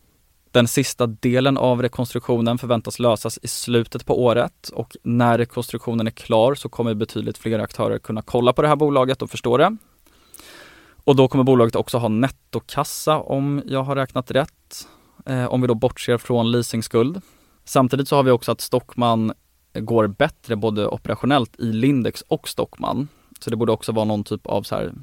Den 0.52 0.68
sista 0.68 1.08
delen 1.08 1.58
av 1.58 1.82
rekonstruktionen 1.82 2.58
förväntas 2.58 3.00
lösas 3.00 3.40
i 3.42 3.48
slutet 3.48 4.06
på 4.06 4.24
året 4.24 4.70
och 4.74 4.96
när 5.04 5.38
rekonstruktionen 5.38 6.08
är 6.08 6.12
klar 6.12 6.56
så 6.56 6.70
kommer 6.70 6.94
betydligt 6.94 7.38
fler 7.38 7.60
aktörer 7.60 8.00
kunna 8.00 8.22
kolla 8.22 8.54
på 8.54 8.62
det 8.62 8.68
här 8.68 8.76
bolaget 8.76 9.22
och 9.22 9.30
förstå 9.30 9.58
det. 9.58 9.78
Och 11.04 11.16
då 11.16 11.28
kommer 11.28 11.44
bolaget 11.44 11.76
också 11.76 11.98
ha 11.98 12.08
nettokassa 12.08 13.20
om 13.20 13.62
jag 13.66 13.84
har 13.84 13.96
räknat 13.96 14.32
rätt. 14.32 14.88
Eh, 15.26 15.46
om 15.46 15.62
vi 15.62 15.68
då 15.68 15.76
bortser 15.76 16.18
från 16.18 16.52
leasingskuld. 16.52 17.22
Samtidigt 17.66 18.08
så 18.08 18.16
har 18.16 18.24
vi 18.24 18.32
också 18.32 18.52
att 18.52 18.62
Stockman 18.62 19.34
går 19.74 20.08
bättre 20.08 20.56
både 20.56 20.88
operationellt 20.88 21.60
i 21.60 21.66
Lindex 21.66 22.22
och 22.22 22.50
Stockman. 22.50 23.08
Så 23.40 23.50
det 23.50 23.56
borde 23.56 23.72
också 23.72 23.92
vara 23.92 24.06
någon 24.06 24.24
typ 24.24 24.48
av 24.48 24.64
så 24.64 24.76
här 24.76 24.94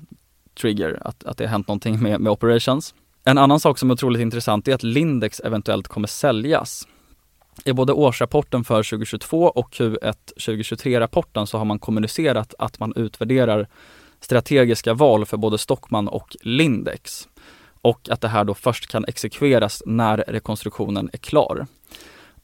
trigger, 0.61 0.99
att, 1.05 1.25
att 1.25 1.37
det 1.39 1.45
har 1.45 1.51
hänt 1.51 1.69
någonting 1.69 2.03
med, 2.03 2.21
med 2.21 2.33
operations. 2.33 2.95
En 3.29 3.39
annan 3.39 3.61
sak 3.61 3.79
som 3.79 3.91
är 3.91 3.95
otroligt 3.95 4.21
intressant 4.21 4.69
är 4.69 4.75
att 4.75 4.83
Lindex 4.83 5.41
eventuellt 5.41 5.89
kommer 5.89 6.09
säljas. 6.09 6.89
I 7.65 7.73
både 7.73 7.93
årsrapporten 7.93 8.65
för 8.65 8.83
2022 8.83 9.43
och 9.43 9.75
Q1 9.75 10.15
2023-rapporten 10.37 11.47
så 11.47 11.59
har 11.59 11.65
man 11.65 11.79
kommunicerat 11.79 12.55
att 12.59 12.81
man 12.81 12.93
utvärderar 12.97 13.69
strategiska 14.21 14.95
val 14.95 15.27
för 15.27 15.37
både 15.37 15.59
Stockman 15.59 16.09
och 16.09 16.37
Lindex 16.41 17.29
och 17.83 18.09
att 18.11 18.21
det 18.21 18.29
här 18.29 18.45
då 18.45 18.55
först 18.55 18.87
kan 18.87 19.05
exekveras 19.05 19.83
när 19.87 20.25
rekonstruktionen 20.29 21.11
är 21.13 21.19
klar. 21.19 21.67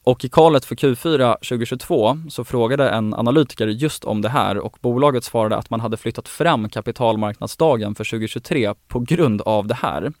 Och 0.03 0.25
i 0.25 0.29
kalet 0.29 0.65
för 0.65 0.75
Q4 0.75 1.33
2022 1.35 2.17
så 2.29 2.43
frågade 2.43 2.89
en 2.89 3.13
analytiker 3.13 3.67
just 3.67 4.03
om 4.03 4.21
det 4.21 4.29
här 4.29 4.57
och 4.57 4.77
bolaget 4.81 5.23
svarade 5.23 5.55
att 5.57 5.69
man 5.69 5.79
hade 5.79 5.97
flyttat 5.97 6.27
fram 6.27 6.69
kapitalmarknadsdagen 6.69 7.95
för 7.95 8.03
2023 8.03 8.73
på 8.87 8.99
grund 8.99 9.41
av 9.41 9.67
det 9.67 9.75
här 9.75 10.11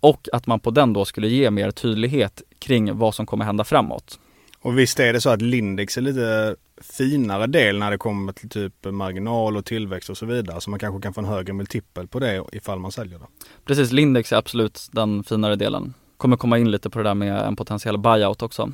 och 0.00 0.28
att 0.32 0.46
man 0.46 0.60
på 0.60 0.70
den 0.70 0.92
då 0.92 1.04
skulle 1.04 1.28
ge 1.28 1.50
mer 1.50 1.70
tydlighet 1.70 2.42
kring 2.58 2.98
vad 2.98 3.14
som 3.14 3.26
kommer 3.26 3.44
hända 3.44 3.64
framåt. 3.64 4.18
Och 4.60 4.78
visst 4.78 5.00
är 5.00 5.12
det 5.12 5.20
så 5.20 5.30
att 5.30 5.42
Lindex 5.42 5.96
är 5.96 6.00
lite 6.00 6.56
finare 6.82 7.46
del 7.46 7.78
när 7.78 7.90
det 7.90 7.98
kommer 7.98 8.32
till 8.32 8.48
typ 8.48 8.84
marginal 8.84 9.56
och 9.56 9.64
tillväxt 9.64 10.10
och 10.10 10.18
så 10.18 10.26
vidare. 10.26 10.60
Så 10.60 10.70
man 10.70 10.78
kanske 10.78 11.02
kan 11.02 11.14
få 11.14 11.20
en 11.20 11.26
högre 11.26 11.52
multipel 11.52 12.08
på 12.08 12.18
det 12.18 12.44
ifall 12.52 12.78
man 12.78 12.92
säljer 12.92 13.18
det. 13.18 13.26
Precis, 13.64 13.92
Lindex 13.92 14.32
är 14.32 14.36
absolut 14.36 14.88
den 14.92 15.24
finare 15.24 15.56
delen. 15.56 15.94
Kommer 16.16 16.36
komma 16.36 16.58
in 16.58 16.70
lite 16.70 16.90
på 16.90 16.98
det 16.98 17.04
där 17.04 17.14
med 17.14 17.38
en 17.38 17.56
potentiell 17.56 17.98
buyout 17.98 18.42
också. 18.42 18.72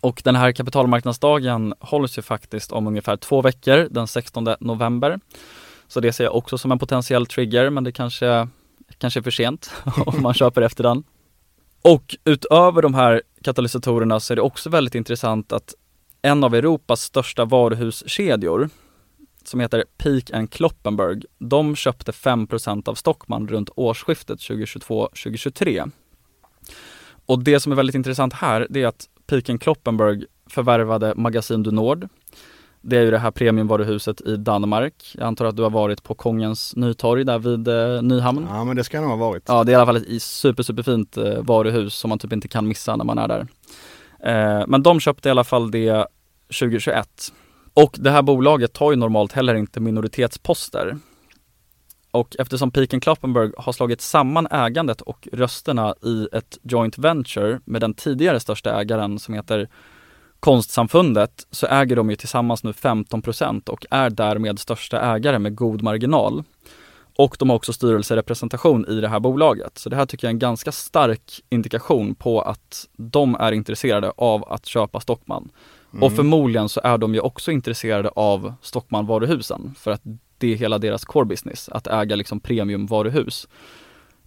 Och 0.00 0.20
den 0.24 0.36
här 0.36 0.52
kapitalmarknadsdagen 0.52 1.74
hålls 1.80 2.18
ju 2.18 2.22
faktiskt 2.22 2.72
om 2.72 2.86
ungefär 2.86 3.16
två 3.16 3.42
veckor, 3.42 3.88
den 3.90 4.06
16 4.06 4.48
november. 4.60 5.20
Så 5.88 6.00
det 6.00 6.12
ser 6.12 6.24
jag 6.24 6.36
också 6.36 6.58
som 6.58 6.72
en 6.72 6.78
potentiell 6.78 7.26
trigger, 7.26 7.70
men 7.70 7.84
det 7.84 7.92
kanske 7.92 8.48
kanske 9.02 9.22
för 9.22 9.30
sent 9.30 9.70
om 10.06 10.22
man 10.22 10.34
köper 10.34 10.62
efter 10.62 10.82
den. 10.82 11.04
Och 11.82 12.16
utöver 12.24 12.82
de 12.82 12.94
här 12.94 13.22
katalysatorerna 13.42 14.20
så 14.20 14.34
är 14.34 14.36
det 14.36 14.42
också 14.42 14.70
väldigt 14.70 14.94
intressant 14.94 15.52
att 15.52 15.74
en 16.22 16.44
av 16.44 16.54
Europas 16.54 17.02
största 17.02 17.44
varuhuskedjor 17.44 18.68
som 19.44 19.60
heter 19.60 19.84
Peak 19.98 20.30
and 20.30 20.50
Kloppenberg, 20.50 21.22
de 21.38 21.76
köpte 21.76 22.12
5% 22.12 22.88
av 22.88 22.94
Stockman 22.94 23.48
runt 23.48 23.70
årsskiftet 23.76 24.38
2022-2023. 24.38 25.90
Och 27.26 27.42
det 27.44 27.60
som 27.60 27.72
är 27.72 27.76
väldigt 27.76 27.94
intressant 27.94 28.32
här, 28.32 28.66
det 28.70 28.82
är 28.82 28.86
att 28.86 29.08
Peak 29.26 29.48
and 29.48 29.60
Kloppenberg 29.60 30.24
förvärvade 30.46 31.14
Magasin 31.16 31.62
du 31.62 31.70
Nord 31.70 32.08
det 32.82 32.96
är 32.96 33.02
ju 33.02 33.10
det 33.10 33.18
här 33.18 33.30
premiumvaruhuset 33.30 34.20
i 34.20 34.36
Danmark. 34.36 35.14
Jag 35.14 35.26
antar 35.26 35.44
att 35.44 35.56
du 35.56 35.62
har 35.62 35.70
varit 35.70 36.02
på 36.02 36.14
Kongens 36.14 36.76
Nytorg 36.76 37.24
där 37.24 37.38
vid 37.38 37.68
eh, 37.68 38.02
Nyhamn. 38.02 38.46
Ja 38.50 38.64
men 38.64 38.76
det 38.76 38.84
ska 38.84 38.96
jag 38.96 39.02
nog 39.02 39.18
ha 39.18 39.28
varit. 39.28 39.42
Ja 39.46 39.64
det 39.64 39.70
är 39.70 39.72
i 39.72 39.76
alla 39.76 39.86
fall 39.86 39.96
ett 39.96 40.22
super 40.22 40.62
superfint 40.62 41.16
eh, 41.16 41.38
varuhus 41.38 41.94
som 41.94 42.08
man 42.08 42.18
typ 42.18 42.32
inte 42.32 42.48
kan 42.48 42.68
missa 42.68 42.96
när 42.96 43.04
man 43.04 43.18
är 43.18 43.28
där. 43.28 43.46
Eh, 44.24 44.64
men 44.68 44.82
de 44.82 45.00
köpte 45.00 45.28
i 45.28 45.30
alla 45.30 45.44
fall 45.44 45.70
det 45.70 46.06
2021. 46.60 47.08
Och 47.74 47.96
det 47.98 48.10
här 48.10 48.22
bolaget 48.22 48.72
tar 48.72 48.90
ju 48.90 48.96
normalt 48.96 49.32
heller 49.32 49.54
inte 49.54 49.80
minoritetsposter. 49.80 50.96
Och 52.10 52.36
eftersom 52.38 52.70
Peak 52.70 53.02
Kloppenberg 53.02 53.50
har 53.56 53.72
slagit 53.72 54.00
samman 54.00 54.46
ägandet 54.50 55.00
och 55.00 55.28
rösterna 55.32 55.94
i 56.02 56.28
ett 56.32 56.58
joint 56.62 56.98
venture 56.98 57.60
med 57.64 57.80
den 57.80 57.94
tidigare 57.94 58.40
största 58.40 58.80
ägaren 58.80 59.18
som 59.18 59.34
heter 59.34 59.68
Konstsamfundet 60.42 61.46
så 61.50 61.66
äger 61.66 61.96
de 61.96 62.10
ju 62.10 62.16
tillsammans 62.16 62.64
nu 62.64 62.72
15% 62.72 63.68
och 63.68 63.86
är 63.90 64.10
därmed 64.10 64.58
största 64.58 65.00
ägare 65.00 65.38
med 65.38 65.54
god 65.54 65.82
marginal. 65.82 66.44
Och 67.16 67.36
de 67.38 67.50
har 67.50 67.56
också 67.56 67.72
styrelserepresentation 67.72 68.86
i 68.88 69.00
det 69.00 69.08
här 69.08 69.20
bolaget. 69.20 69.78
Så 69.78 69.88
det 69.88 69.96
här 69.96 70.06
tycker 70.06 70.26
jag 70.26 70.30
är 70.30 70.34
en 70.34 70.38
ganska 70.38 70.72
stark 70.72 71.40
indikation 71.48 72.14
på 72.14 72.40
att 72.40 72.88
de 72.96 73.34
är 73.34 73.52
intresserade 73.52 74.12
av 74.16 74.52
att 74.52 74.66
köpa 74.66 75.00
Stockman. 75.00 75.50
Mm. 75.92 76.02
Och 76.02 76.12
förmodligen 76.12 76.68
så 76.68 76.80
är 76.84 76.98
de 76.98 77.14
ju 77.14 77.20
också 77.20 77.50
intresserade 77.52 78.08
av 78.08 78.54
Stockman-varuhusen 78.62 79.74
för 79.78 79.90
att 79.90 80.02
det 80.38 80.52
är 80.52 80.56
hela 80.56 80.78
deras 80.78 81.04
core 81.04 81.24
business, 81.24 81.68
att 81.68 81.86
äga 81.86 82.16
liksom 82.16 82.40
premiumvaruhus. 82.40 83.48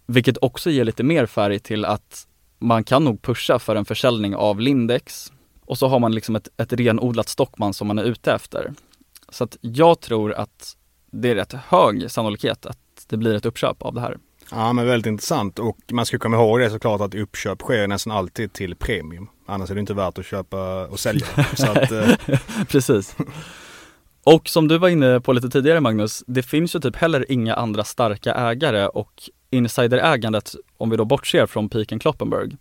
Vilket 0.06 0.38
också 0.40 0.70
ger 0.70 0.84
lite 0.84 1.02
mer 1.02 1.26
färg 1.26 1.58
till 1.58 1.84
att 1.84 2.26
man 2.58 2.84
kan 2.84 3.04
nog 3.04 3.22
pusha 3.22 3.58
för 3.58 3.76
en 3.76 3.84
försäljning 3.84 4.36
av 4.36 4.60
Lindex, 4.60 5.32
och 5.66 5.78
så 5.78 5.88
har 5.88 5.98
man 5.98 6.12
liksom 6.14 6.36
ett, 6.36 6.48
ett 6.56 6.72
renodlat 6.72 7.28
Stockman 7.28 7.74
som 7.74 7.86
man 7.86 7.98
är 7.98 8.04
ute 8.04 8.32
efter. 8.32 8.72
Så 9.28 9.44
att 9.44 9.56
jag 9.60 10.00
tror 10.00 10.32
att 10.32 10.76
det 11.10 11.30
är 11.30 11.34
rätt 11.34 11.52
hög 11.52 12.10
sannolikhet 12.10 12.66
att 12.66 12.78
det 13.08 13.16
blir 13.16 13.34
ett 13.34 13.46
uppköp 13.46 13.82
av 13.82 13.94
det 13.94 14.00
här. 14.00 14.18
Ja 14.50 14.72
men 14.72 14.86
väldigt 14.86 15.06
intressant 15.06 15.58
och 15.58 15.78
man 15.90 16.06
ska 16.06 16.18
komma 16.18 16.36
ihåg 16.36 16.60
det 16.60 16.70
såklart 16.70 17.00
att 17.00 17.14
uppköp 17.14 17.62
sker 17.62 17.86
nästan 17.86 18.12
alltid 18.12 18.52
till 18.52 18.76
premium. 18.76 19.28
Annars 19.46 19.70
är 19.70 19.74
det 19.74 19.80
inte 19.80 19.94
värt 19.94 20.18
att 20.18 20.26
köpa 20.26 20.86
och 20.86 21.00
sälja. 21.00 21.26
Att, 21.58 21.92
eh... 21.92 22.38
Precis. 22.68 23.16
Och 24.24 24.48
som 24.48 24.68
du 24.68 24.78
var 24.78 24.88
inne 24.88 25.20
på 25.20 25.32
lite 25.32 25.50
tidigare 25.50 25.80
Magnus, 25.80 26.24
det 26.26 26.42
finns 26.42 26.74
ju 26.74 26.80
typ 26.80 26.96
heller 26.96 27.32
inga 27.32 27.54
andra 27.54 27.84
starka 27.84 28.34
ägare 28.34 28.86
och 28.86 29.30
insiderägandet, 29.50 30.54
om 30.76 30.90
vi 30.90 30.96
då 30.96 31.04
bortser 31.04 31.46
från 31.46 31.68
Piken 31.68 31.98
Kloppenberg, 31.98 32.56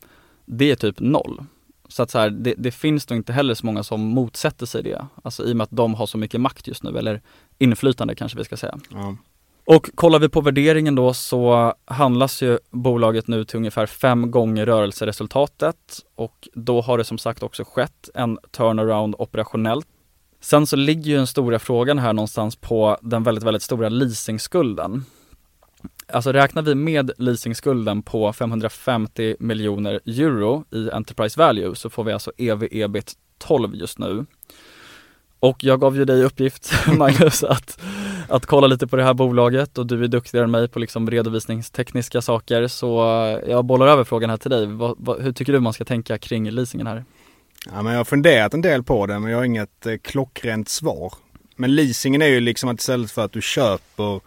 det 0.46 0.72
är 0.72 0.76
typ 0.76 1.00
noll. 1.00 1.46
Så 1.88 2.04
att 2.04 2.12
så 2.12 2.20
här, 2.20 2.30
det, 2.30 2.54
det, 2.58 2.72
finns 2.72 3.10
nog 3.10 3.20
inte 3.20 3.34
heller 3.34 3.54
så 3.54 3.66
många 3.66 3.84
som 3.84 4.02
motsätter 4.02 4.66
sig 4.66 4.84
det. 4.84 5.06
Alltså 5.24 5.44
i 5.44 5.52
och 5.52 5.58
med 5.58 5.64
att 5.64 5.72
de 5.72 5.94
har 5.94 6.06
så 6.06 6.18
mycket 6.18 6.42
makt 6.42 6.68
just 6.68 6.84
nu, 6.84 6.98
eller 6.98 7.22
inflytande 7.58 8.16
kanske 8.16 8.38
vi 8.38 8.44
ska 8.44 8.58
säga. 8.58 8.80
Ja. 8.92 9.16
Och 9.68 9.90
kollar 9.96 10.20
vi 10.20 10.30
på 10.30 10.42
värderingen 10.42 10.96
då 10.96 11.14
så 11.14 11.74
handlas 11.86 12.42
ju 12.42 12.60
bolaget 12.72 13.28
nu 13.28 13.46
till 13.46 13.58
ungefär 13.58 13.86
fem 13.86 14.32
gånger 14.32 14.66
rörelseresultatet 14.66 15.78
och 16.16 16.48
då 16.54 16.82
har 16.82 16.98
det 16.98 17.04
som 17.04 17.18
sagt 17.18 17.44
också 17.44 17.64
skett 17.64 18.10
en 18.14 18.38
turnaround 18.52 19.16
operationellt. 19.20 19.88
Sen 20.42 20.68
så 20.68 20.76
ligger 20.76 21.12
ju 21.12 21.18
den 21.18 21.28
stora 21.28 21.60
frågan 21.60 22.00
här 22.00 22.14
någonstans 22.14 22.56
på 22.56 22.98
den 23.02 23.24
väldigt, 23.24 23.44
väldigt 23.44 23.64
stora 23.64 23.90
leasingskulden. 23.90 25.06
Alltså 26.08 26.32
räknar 26.32 26.62
vi 26.62 26.76
med 26.76 27.12
leasingskulden 27.18 28.02
på 28.02 28.34
550 28.34 29.36
miljoner 29.40 30.00
euro 30.06 30.66
i 30.72 30.90
Enterprise 30.92 31.40
Value 31.40 31.76
så 31.76 31.90
får 31.90 32.04
vi 32.04 32.12
alltså 32.12 32.32
EV 32.38 32.68
ebit 32.72 33.14
12 33.38 33.76
just 33.76 34.00
nu. 34.00 34.26
Och 35.40 35.64
jag 35.64 35.82
gav 35.82 35.98
ju 35.98 36.06
dig 36.06 36.24
uppgift 36.24 36.72
Magnus 36.98 37.44
att, 37.44 37.82
att 38.30 38.46
kolla 38.46 38.68
lite 38.68 38.88
på 38.88 38.96
det 38.96 39.04
här 39.04 39.14
bolaget 39.14 39.78
och 39.78 39.88
du 39.88 40.04
är 40.04 40.08
duktigare 40.08 40.44
än 40.44 40.52
mig 40.52 40.68
på 40.68 40.80
liksom 40.80 41.12
redovisningstekniska 41.12 42.22
saker 42.22 42.68
så 42.68 42.98
jag 43.48 43.66
bollar 43.66 43.88
över 43.88 44.04
frågan 44.04 44.30
här 44.30 44.38
till 44.38 44.52
dig. 44.52 44.66
Va, 44.66 44.96
va, 44.98 45.16
hur 45.20 45.32
tycker 45.32 45.54
du 45.54 45.60
man 45.60 45.74
ska 45.74 45.86
tänka 45.86 46.18
kring 46.18 46.52
leasingen 46.52 46.88
här? 46.88 47.06
Ja, 47.72 47.82
men 47.82 47.92
jag 47.92 48.00
har 48.00 48.06
funderat 48.06 48.54
en 48.54 48.62
del 48.62 48.84
på 48.84 49.06
det 49.06 49.20
men 49.20 49.32
jag 49.32 49.38
har 49.38 49.46
inget 49.46 49.86
eh, 49.86 49.98
klockrent 49.98 50.70
svar. 50.70 51.14
Men 51.56 51.76
leasingen 51.76 52.22
är 52.22 52.28
ju 52.28 52.40
liksom 52.40 52.70
att 52.70 52.80
istället 52.80 53.12
för 53.12 53.26
att 53.26 53.32
du 53.32 53.42
köper 53.42 54.22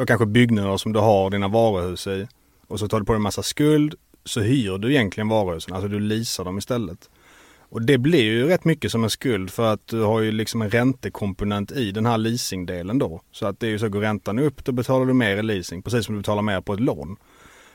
då 0.00 0.06
kanske 0.06 0.26
byggnader 0.26 0.76
som 0.76 0.92
du 0.92 0.98
har 0.98 1.30
dina 1.30 1.48
varuhus 1.48 2.06
i 2.06 2.28
och 2.66 2.78
så 2.78 2.88
tar 2.88 3.00
du 3.00 3.06
på 3.06 3.12
dig 3.12 3.16
en 3.16 3.22
massa 3.22 3.42
skuld 3.42 3.94
så 4.24 4.40
hyr 4.40 4.78
du 4.78 4.90
egentligen 4.90 5.28
varuhusen, 5.28 5.74
alltså 5.74 5.88
du 5.88 6.00
leasar 6.00 6.44
dem 6.44 6.58
istället. 6.58 7.10
Och 7.58 7.82
det 7.82 7.98
blir 7.98 8.22
ju 8.22 8.46
rätt 8.46 8.64
mycket 8.64 8.92
som 8.92 9.04
en 9.04 9.10
skuld 9.10 9.50
för 9.50 9.72
att 9.72 9.86
du 9.86 10.02
har 10.02 10.20
ju 10.20 10.32
liksom 10.32 10.62
en 10.62 10.70
räntekomponent 10.70 11.72
i 11.72 11.90
den 11.92 12.06
här 12.06 12.18
leasingdelen 12.18 12.98
då. 12.98 13.20
Så 13.32 13.46
att 13.46 13.60
det 13.60 13.66
är 13.66 13.70
ju 13.70 13.78
så, 13.78 13.88
går 13.88 14.00
räntan 14.00 14.38
upp 14.38 14.64
då 14.64 14.72
betalar 14.72 15.06
du 15.06 15.12
mer 15.12 15.36
i 15.36 15.42
leasing, 15.42 15.82
precis 15.82 16.06
som 16.06 16.14
du 16.14 16.20
betalar 16.20 16.42
mer 16.42 16.60
på 16.60 16.72
ett 16.72 16.80
lån. 16.80 17.16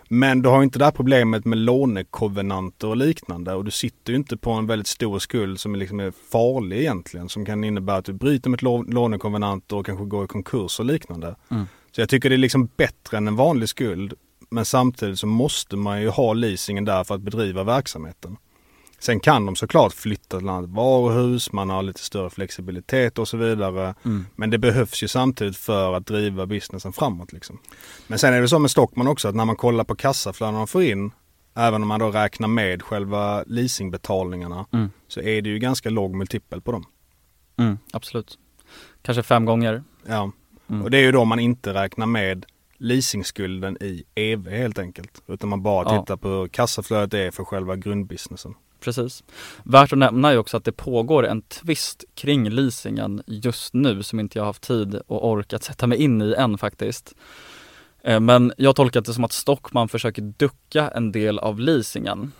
Men 0.09 0.41
du 0.41 0.49
har 0.49 0.63
inte 0.63 0.80
det 0.80 0.86
här 0.86 0.91
problemet 0.91 1.45
med 1.45 1.57
lånekovenanter 1.57 2.88
och 2.88 2.97
liknande 2.97 3.53
och 3.53 3.65
du 3.65 3.71
sitter 3.71 4.13
ju 4.13 4.17
inte 4.17 4.38
på 4.38 4.51
en 4.51 4.67
väldigt 4.67 4.88
stor 4.88 5.19
skuld 5.19 5.59
som 5.59 5.76
liksom 5.76 5.99
är 5.99 6.13
farlig 6.32 6.80
egentligen. 6.80 7.30
Som 7.30 7.45
kan 7.45 7.63
innebära 7.63 7.97
att 7.97 8.05
du 8.05 8.13
bryter 8.13 8.49
med 8.49 8.63
lånekovenanter 8.93 9.76
och 9.76 9.86
kanske 9.86 10.05
går 10.05 10.26
i 10.26 10.28
konkurs 10.28 10.80
och 10.80 10.86
liknande. 10.86 11.36
Mm. 11.51 11.65
Så 11.95 12.01
jag 12.01 12.09
tycker 12.09 12.29
det 12.29 12.35
är 12.35 12.37
liksom 12.37 12.69
bättre 12.77 13.17
än 13.17 13.27
en 13.27 13.35
vanlig 13.35 13.69
skuld. 13.69 14.13
Men 14.49 14.65
samtidigt 14.65 15.19
så 15.19 15.27
måste 15.27 15.75
man 15.75 16.01
ju 16.01 16.09
ha 16.09 16.33
leasingen 16.33 16.85
där 16.85 17.03
för 17.03 17.15
att 17.15 17.21
bedriva 17.21 17.63
verksamheten. 17.63 18.37
Sen 18.99 19.19
kan 19.19 19.45
de 19.45 19.55
såklart 19.55 19.93
flytta 19.93 20.39
till 20.39 20.49
annat 20.49 20.69
varuhus, 20.69 21.51
man 21.51 21.69
har 21.69 21.83
lite 21.83 21.99
större 21.99 22.29
flexibilitet 22.29 23.19
och 23.19 23.27
så 23.27 23.37
vidare. 23.37 23.95
Mm. 24.05 24.25
Men 24.35 24.49
det 24.49 24.57
behövs 24.57 25.03
ju 25.03 25.07
samtidigt 25.07 25.57
för 25.57 25.93
att 25.93 26.05
driva 26.05 26.45
businessen 26.45 26.93
framåt. 26.93 27.33
Liksom. 27.33 27.59
Men 28.07 28.19
sen 28.19 28.33
är 28.33 28.41
det 28.41 28.47
så 28.47 28.59
med 28.59 28.71
Stockman 28.71 29.07
också 29.07 29.27
att 29.27 29.35
när 29.35 29.45
man 29.45 29.55
kollar 29.55 29.83
på 29.83 29.95
kassaflödena 29.95 30.57
de 30.57 30.67
får 30.67 30.83
in, 30.83 31.11
även 31.55 31.81
om 31.81 31.87
man 31.87 31.99
då 31.99 32.11
räknar 32.11 32.47
med 32.47 32.81
själva 32.81 33.43
leasingbetalningarna, 33.47 34.65
mm. 34.73 34.91
så 35.07 35.21
är 35.21 35.41
det 35.41 35.49
ju 35.49 35.59
ganska 35.59 35.89
låg 35.89 36.15
multipel 36.15 36.61
på 36.61 36.71
dem. 36.71 36.85
Mm, 37.57 37.77
absolut. 37.93 38.39
Kanske 39.01 39.23
fem 39.23 39.45
gånger. 39.45 39.83
Ja, 40.07 40.31
mm. 40.70 40.82
och 40.82 40.91
det 40.91 40.97
är 40.97 41.01
ju 41.01 41.11
då 41.11 41.26
man 41.26 41.39
inte 41.39 41.74
räknar 41.74 42.05
med 42.05 42.45
leasingskulden 42.78 43.78
i 43.82 44.03
EV 44.16 44.49
helt 44.49 44.80
enkelt. 44.80 45.22
Utan 45.28 45.49
man 45.49 45.63
bara 45.63 45.99
tittar 45.99 46.13
ja. 46.13 46.18
på 46.18 46.28
hur 46.28 46.47
kassaflödet 46.47 47.13
är 47.13 47.32
för 47.32 47.43
själva 47.43 47.76
grundbusinessen 47.76 48.55
precis. 48.86 49.24
Värt 49.63 49.93
att 49.93 49.99
nämna 49.99 50.32
är 50.32 50.38
också 50.38 50.57
att 50.57 50.63
det 50.63 50.72
pågår 50.72 51.28
en 51.28 51.41
twist 51.41 52.03
kring 52.16 52.49
leasingen 52.49 53.24
just 53.26 53.74
nu 53.74 54.03
som 54.03 54.20
inte 54.20 54.38
jag 54.38 54.43
har 54.43 54.49
haft 54.49 54.68
tid 54.68 54.95
och 55.07 55.30
orkat 55.30 55.63
sätta 55.63 55.88
mig 55.88 55.97
in 55.97 56.22
i 56.22 56.34
än 56.38 56.57
faktiskt. 56.57 57.16
Eh, 58.03 58.20
men 58.20 58.53
jag 58.57 58.76
tolkar 58.76 59.01
det 59.01 59.13
som 59.13 59.24
att 59.24 59.32
Stockman 59.32 59.89
försöker 59.89 60.22
ducka 60.22 60.91
en 60.95 61.11
del 61.11 61.39
av 61.39 61.59
leasingen. 61.59 62.32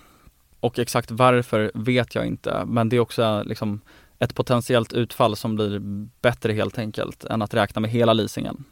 Och 0.60 0.80
exakt 0.80 1.12
varför 1.12 1.72
vet 1.74 2.16
jag 2.16 2.26
inte, 2.26 2.64
men 2.66 2.90
det 2.90 2.96
är 2.96 3.00
också 3.00 3.44
liksom 3.46 3.82
ett 4.26 4.36
potentiellt 4.36 4.94
utfall 4.94 5.36
som 5.36 5.56
blir 5.56 5.80
bättre 6.22 6.54
helt 6.54 6.78
enkelt 6.78 7.24
än 7.24 7.42
att 7.42 7.54
räkna 7.54 7.82
med 7.82 7.92
hela 7.92 8.14
leasingen. 8.14 8.64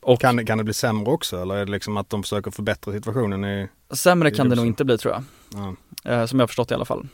Och 0.00 0.20
kan, 0.20 0.46
kan 0.46 0.58
det 0.58 0.64
bli 0.64 0.74
sämre 0.74 1.12
också 1.12 1.42
eller 1.42 1.54
är 1.54 1.66
det 1.66 1.72
liksom 1.72 1.96
att 1.96 2.10
de 2.10 2.22
försöker 2.22 2.50
förbättra 2.50 2.92
situationen 2.92 3.44
i 3.44 3.68
Sämre 3.90 4.28
i 4.28 4.34
kan 4.34 4.48
det 4.48 4.56
nog 4.56 4.66
inte 4.66 4.84
bli 4.84 4.98
tror 4.98 5.14
jag. 5.14 5.24
Ja. 5.54 5.74
Eh, 6.12 6.26
som 6.26 6.38
jag 6.38 6.42
har 6.42 6.48
förstått 6.48 6.70
i 6.70 6.74
alla 6.74 6.84
fall. 6.84 7.08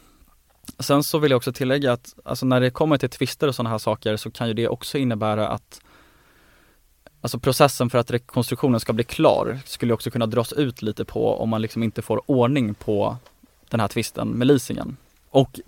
Sen 0.78 1.02
så 1.02 1.18
vill 1.18 1.30
jag 1.30 1.36
också 1.36 1.52
tillägga 1.52 1.92
att 1.92 2.14
alltså 2.24 2.46
när 2.46 2.60
det 2.60 2.70
kommer 2.70 2.98
till 2.98 3.10
tvister 3.10 3.48
och 3.48 3.54
sådana 3.54 3.70
här 3.70 3.78
saker 3.78 4.16
så 4.16 4.30
kan 4.30 4.48
ju 4.48 4.54
det 4.54 4.68
också 4.68 4.98
innebära 4.98 5.48
att 5.48 5.80
Alltså 7.20 7.38
processen 7.38 7.90
för 7.90 7.98
att 7.98 8.10
rekonstruktionen 8.10 8.80
ska 8.80 8.92
bli 8.92 9.04
klar 9.04 9.58
skulle 9.64 9.94
också 9.94 10.10
kunna 10.10 10.26
dras 10.26 10.52
ut 10.52 10.82
lite 10.82 11.04
på 11.04 11.34
om 11.34 11.48
man 11.48 11.62
liksom 11.62 11.82
inte 11.82 12.02
får 12.02 12.22
ordning 12.26 12.74
på 12.74 13.16
den 13.70 13.80
här 13.80 13.88
tvisten 13.88 14.28
med 14.28 14.46
leasingen. 14.46 14.96
Och 15.30 15.60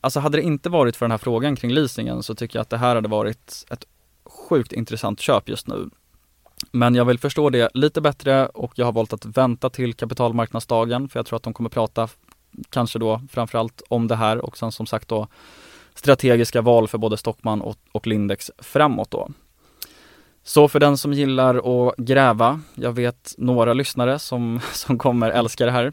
alltså 0.00 0.20
hade 0.20 0.38
det 0.38 0.42
inte 0.42 0.68
varit 0.70 0.96
för 0.96 1.06
den 1.06 1.10
här 1.10 1.18
frågan 1.18 1.56
kring 1.56 1.70
leasingen 1.70 2.22
så 2.22 2.34
tycker 2.34 2.58
jag 2.58 2.62
att 2.62 2.70
det 2.70 2.78
här 2.78 2.94
hade 2.94 3.08
varit 3.08 3.64
ett 3.70 3.84
sjukt 4.24 4.72
intressant 4.72 5.20
köp 5.20 5.48
just 5.48 5.66
nu. 5.66 5.90
Men 6.70 6.94
jag 6.94 7.04
vill 7.04 7.18
förstå 7.18 7.50
det 7.50 7.70
lite 7.74 8.00
bättre 8.00 8.46
och 8.46 8.72
jag 8.74 8.84
har 8.84 8.92
valt 8.92 9.12
att 9.12 9.24
vänta 9.24 9.70
till 9.70 9.94
kapitalmarknadsdagen 9.94 11.08
för 11.08 11.18
jag 11.18 11.26
tror 11.26 11.36
att 11.36 11.42
de 11.42 11.52
kommer 11.52 11.70
prata 11.70 12.08
kanske 12.70 12.98
då 12.98 13.20
framförallt 13.30 13.82
om 13.88 14.08
det 14.08 14.16
här 14.16 14.38
och 14.38 14.58
sen 14.58 14.72
som 14.72 14.86
sagt 14.86 15.08
då 15.08 15.28
strategiska 15.94 16.62
val 16.62 16.88
för 16.88 16.98
både 16.98 17.16
Stockman 17.16 17.60
och, 17.60 17.76
och 17.92 18.06
Lindex 18.06 18.50
framåt 18.58 19.10
då. 19.10 19.28
Så 20.42 20.68
för 20.68 20.80
den 20.80 20.96
som 20.96 21.12
gillar 21.12 21.88
att 21.88 21.96
gräva, 21.96 22.60
jag 22.74 22.92
vet 22.92 23.34
några 23.38 23.74
lyssnare 23.74 24.18
som, 24.18 24.60
som 24.72 24.98
kommer 24.98 25.30
älska 25.30 25.66
det 25.66 25.72
här, 25.72 25.92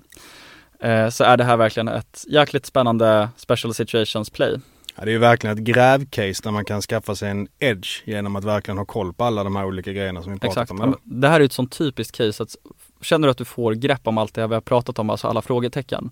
så 1.12 1.24
är 1.24 1.38
det 1.38 1.44
här 1.44 1.58
verkligen 1.58 1.88
ett 1.88 2.26
jäkligt 2.28 2.66
spännande 2.66 3.30
special 3.38 3.74
situations 3.74 4.30
play. 4.30 4.60
Ja, 4.96 5.06
det 5.06 5.12
är 5.12 5.14
ju 5.14 5.20
verkligen 5.20 5.58
ett 5.58 5.64
grävcase 5.64 6.44
där 6.44 6.52
man 6.52 6.66
kan 6.66 6.82
skaffa 6.82 7.16
sig 7.16 7.30
en 7.30 7.48
edge 7.60 8.02
genom 8.06 8.36
att 8.36 8.44
verkligen 8.44 8.78
ha 8.78 8.86
koll 8.86 9.14
på 9.14 9.24
alla 9.24 9.44
de 9.44 9.56
här 9.56 9.66
olika 9.66 9.92
grejerna 9.92 10.22
som 10.22 10.34
vi 10.34 10.40
pratat 10.40 10.64
Exakt. 10.64 10.72
om. 10.72 10.90
Exakt, 10.90 11.02
det 11.04 11.28
här 11.28 11.40
är 11.40 11.46
ett 11.46 11.54
sånt 11.54 11.72
typiskt 11.72 12.18
case 12.18 12.44
att 12.44 12.56
känner 13.02 13.28
du 13.28 13.32
att 13.32 13.38
du 13.38 13.46
får 13.46 13.74
grepp 13.74 14.08
om 14.08 14.18
allt 14.18 14.34
det 14.34 14.48
vi 14.48 14.54
har 14.54 14.62
pratat 14.62 15.00
om, 15.00 15.10
alltså 15.10 15.28
alla 15.28 15.42
frågetecken, 15.42 16.12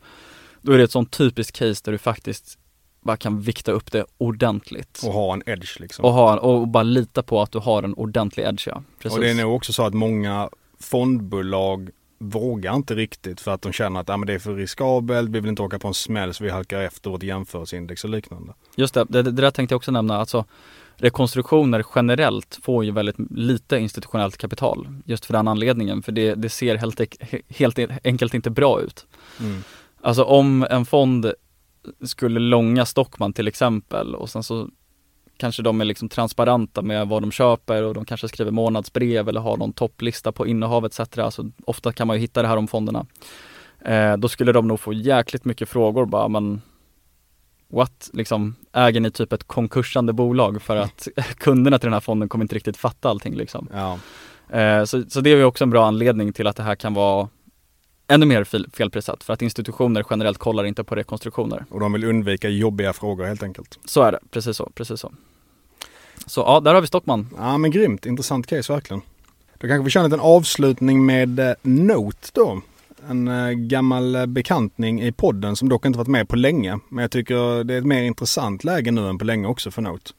då 0.61 0.71
är 0.71 0.77
det 0.77 0.83
ett 0.83 0.91
sånt 0.91 1.11
typiskt 1.11 1.57
case 1.57 1.81
där 1.85 1.91
du 1.91 1.97
faktiskt 1.97 2.57
bara 3.01 3.17
kan 3.17 3.41
vikta 3.41 3.71
upp 3.71 3.91
det 3.91 4.05
ordentligt. 4.17 5.01
Och 5.05 5.13
ha 5.13 5.33
en 5.33 5.43
edge 5.45 5.79
liksom. 5.79 6.05
Och, 6.05 6.13
ha, 6.13 6.37
och 6.37 6.67
bara 6.67 6.83
lita 6.83 7.23
på 7.23 7.41
att 7.41 7.51
du 7.51 7.59
har 7.59 7.83
en 7.83 7.93
ordentlig 7.93 8.45
edge 8.45 8.67
ja. 8.67 8.83
Precis. 8.99 9.17
Och 9.17 9.23
det 9.23 9.29
är 9.29 9.35
nog 9.35 9.55
också 9.55 9.73
så 9.73 9.85
att 9.85 9.93
många 9.93 10.49
fondbolag 10.79 11.89
vågar 12.17 12.75
inte 12.75 12.95
riktigt 12.95 13.41
för 13.41 13.51
att 13.51 13.61
de 13.61 13.71
känner 13.71 13.99
att 13.99 14.09
ah, 14.09 14.17
men 14.17 14.27
det 14.27 14.33
är 14.33 14.39
för 14.39 14.55
riskabelt, 14.55 15.29
vi 15.29 15.39
vill 15.39 15.49
inte 15.49 15.61
åka 15.61 15.79
på 15.79 15.87
en 15.87 15.93
smäll 15.93 16.33
så 16.33 16.43
vi 16.43 16.49
halkar 16.49 16.81
efter 16.81 17.09
vårt 17.09 17.23
jämförelseindex 17.23 18.03
och 18.03 18.09
liknande. 18.09 18.53
Just 18.75 18.93
det, 18.93 19.05
det, 19.09 19.21
det 19.21 19.31
där 19.31 19.51
tänkte 19.51 19.73
jag 19.73 19.77
också 19.77 19.91
nämna. 19.91 20.17
Alltså, 20.17 20.45
rekonstruktioner 20.95 21.85
generellt 21.95 22.59
får 22.63 22.85
ju 22.85 22.91
väldigt 22.91 23.15
lite 23.29 23.77
institutionellt 23.77 24.37
kapital 24.37 24.87
just 25.05 25.25
för 25.25 25.33
den 25.33 25.47
anledningen. 25.47 26.01
För 26.01 26.11
det, 26.11 26.35
det 26.35 26.49
ser 26.49 26.75
helt, 26.77 27.01
helt 27.49 27.79
enkelt 28.03 28.33
inte 28.33 28.49
bra 28.49 28.81
ut. 28.81 29.05
Mm. 29.39 29.63
Alltså 30.01 30.23
om 30.23 30.67
en 30.69 30.85
fond 30.85 31.33
skulle 32.03 32.39
långa 32.39 32.85
Stockman 32.85 33.33
till 33.33 33.47
exempel 33.47 34.15
och 34.15 34.29
sen 34.29 34.43
så 34.43 34.69
kanske 35.37 35.61
de 35.61 35.81
är 35.81 35.85
liksom 35.85 36.09
transparenta 36.09 36.81
med 36.81 37.07
vad 37.07 37.23
de 37.23 37.31
köper 37.31 37.83
och 37.83 37.93
de 37.93 38.05
kanske 38.05 38.27
skriver 38.27 38.51
månadsbrev 38.51 39.29
eller 39.29 39.41
har 39.41 39.57
någon 39.57 39.73
topplista 39.73 40.31
på 40.31 40.47
innehav 40.47 40.85
etc. 40.85 40.99
Alltså, 41.17 41.51
ofta 41.65 41.91
kan 41.91 42.07
man 42.07 42.15
ju 42.15 42.21
hitta 42.21 42.41
det 42.41 42.47
här 42.47 42.57
om 42.57 42.67
fonderna. 42.67 43.05
Eh, 43.85 44.17
då 44.17 44.27
skulle 44.27 44.51
de 44.51 44.67
nog 44.67 44.79
få 44.79 44.93
jäkligt 44.93 45.45
mycket 45.45 45.69
frågor 45.69 46.05
bara, 46.05 46.27
men 46.27 46.61
what, 47.67 48.09
liksom 48.13 48.55
äger 48.73 48.99
ni 48.99 49.11
typ 49.11 49.33
ett 49.33 49.43
konkursande 49.43 50.13
bolag 50.13 50.61
för 50.61 50.75
att 50.75 51.07
kunderna 51.37 51.79
till 51.79 51.87
den 51.87 51.93
här 51.93 51.99
fonden 51.99 52.29
kommer 52.29 52.43
inte 52.43 52.55
riktigt 52.55 52.77
fatta 52.77 53.09
allting 53.09 53.35
liksom. 53.35 53.67
Ja. 53.73 53.99
Eh, 54.59 54.83
så, 54.83 55.03
så 55.09 55.21
det 55.21 55.29
är 55.29 55.35
ju 55.37 55.43
också 55.43 55.63
en 55.63 55.69
bra 55.69 55.85
anledning 55.85 56.33
till 56.33 56.47
att 56.47 56.55
det 56.55 56.63
här 56.63 56.75
kan 56.75 56.93
vara 56.93 57.29
ännu 58.07 58.25
mer 58.25 58.43
fel, 58.43 58.67
felprissatt 58.73 59.23
för 59.23 59.33
att 59.33 59.41
institutioner 59.41 60.05
generellt 60.09 60.37
kollar 60.37 60.63
inte 60.63 60.83
på 60.83 60.95
rekonstruktioner. 60.95 61.65
Och 61.69 61.79
de 61.79 61.93
vill 61.93 62.03
undvika 62.03 62.49
jobbiga 62.49 62.93
frågor 62.93 63.25
helt 63.25 63.43
enkelt. 63.43 63.79
Så 63.85 64.01
är 64.01 64.11
det, 64.11 64.19
precis 64.31 64.57
så, 64.57 64.71
precis 64.75 64.99
så. 64.99 65.11
Så 66.25 66.41
ja, 66.41 66.59
där 66.59 66.73
har 66.73 66.81
vi 66.81 66.87
Stockman. 66.87 67.29
Ja 67.37 67.57
men 67.57 67.71
grymt, 67.71 68.05
intressant 68.05 68.47
case 68.47 68.73
verkligen. 68.73 69.01
Då 69.57 69.67
kanske 69.67 69.83
vi 69.83 69.89
kör 69.89 69.99
en 69.99 70.05
liten 70.05 70.19
avslutning 70.19 71.05
med 71.05 71.39
eh, 71.39 71.53
Note 71.61 72.29
då. 72.33 72.61
En 73.09 73.27
eh, 73.27 73.49
gammal 73.51 74.15
eh, 74.15 74.25
bekantning 74.25 75.01
i 75.01 75.11
podden 75.11 75.55
som 75.55 75.69
dock 75.69 75.85
inte 75.85 75.97
varit 75.97 76.07
med 76.07 76.29
på 76.29 76.35
länge. 76.35 76.79
Men 76.89 77.01
jag 77.01 77.11
tycker 77.11 77.63
det 77.63 77.73
är 77.73 77.77
ett 77.77 77.85
mer 77.85 78.03
intressant 78.03 78.63
läge 78.63 78.91
nu 78.91 79.07
än 79.07 79.17
på 79.17 79.25
länge 79.25 79.47
också 79.47 79.71
för 79.71 79.81
Note. 79.81 80.11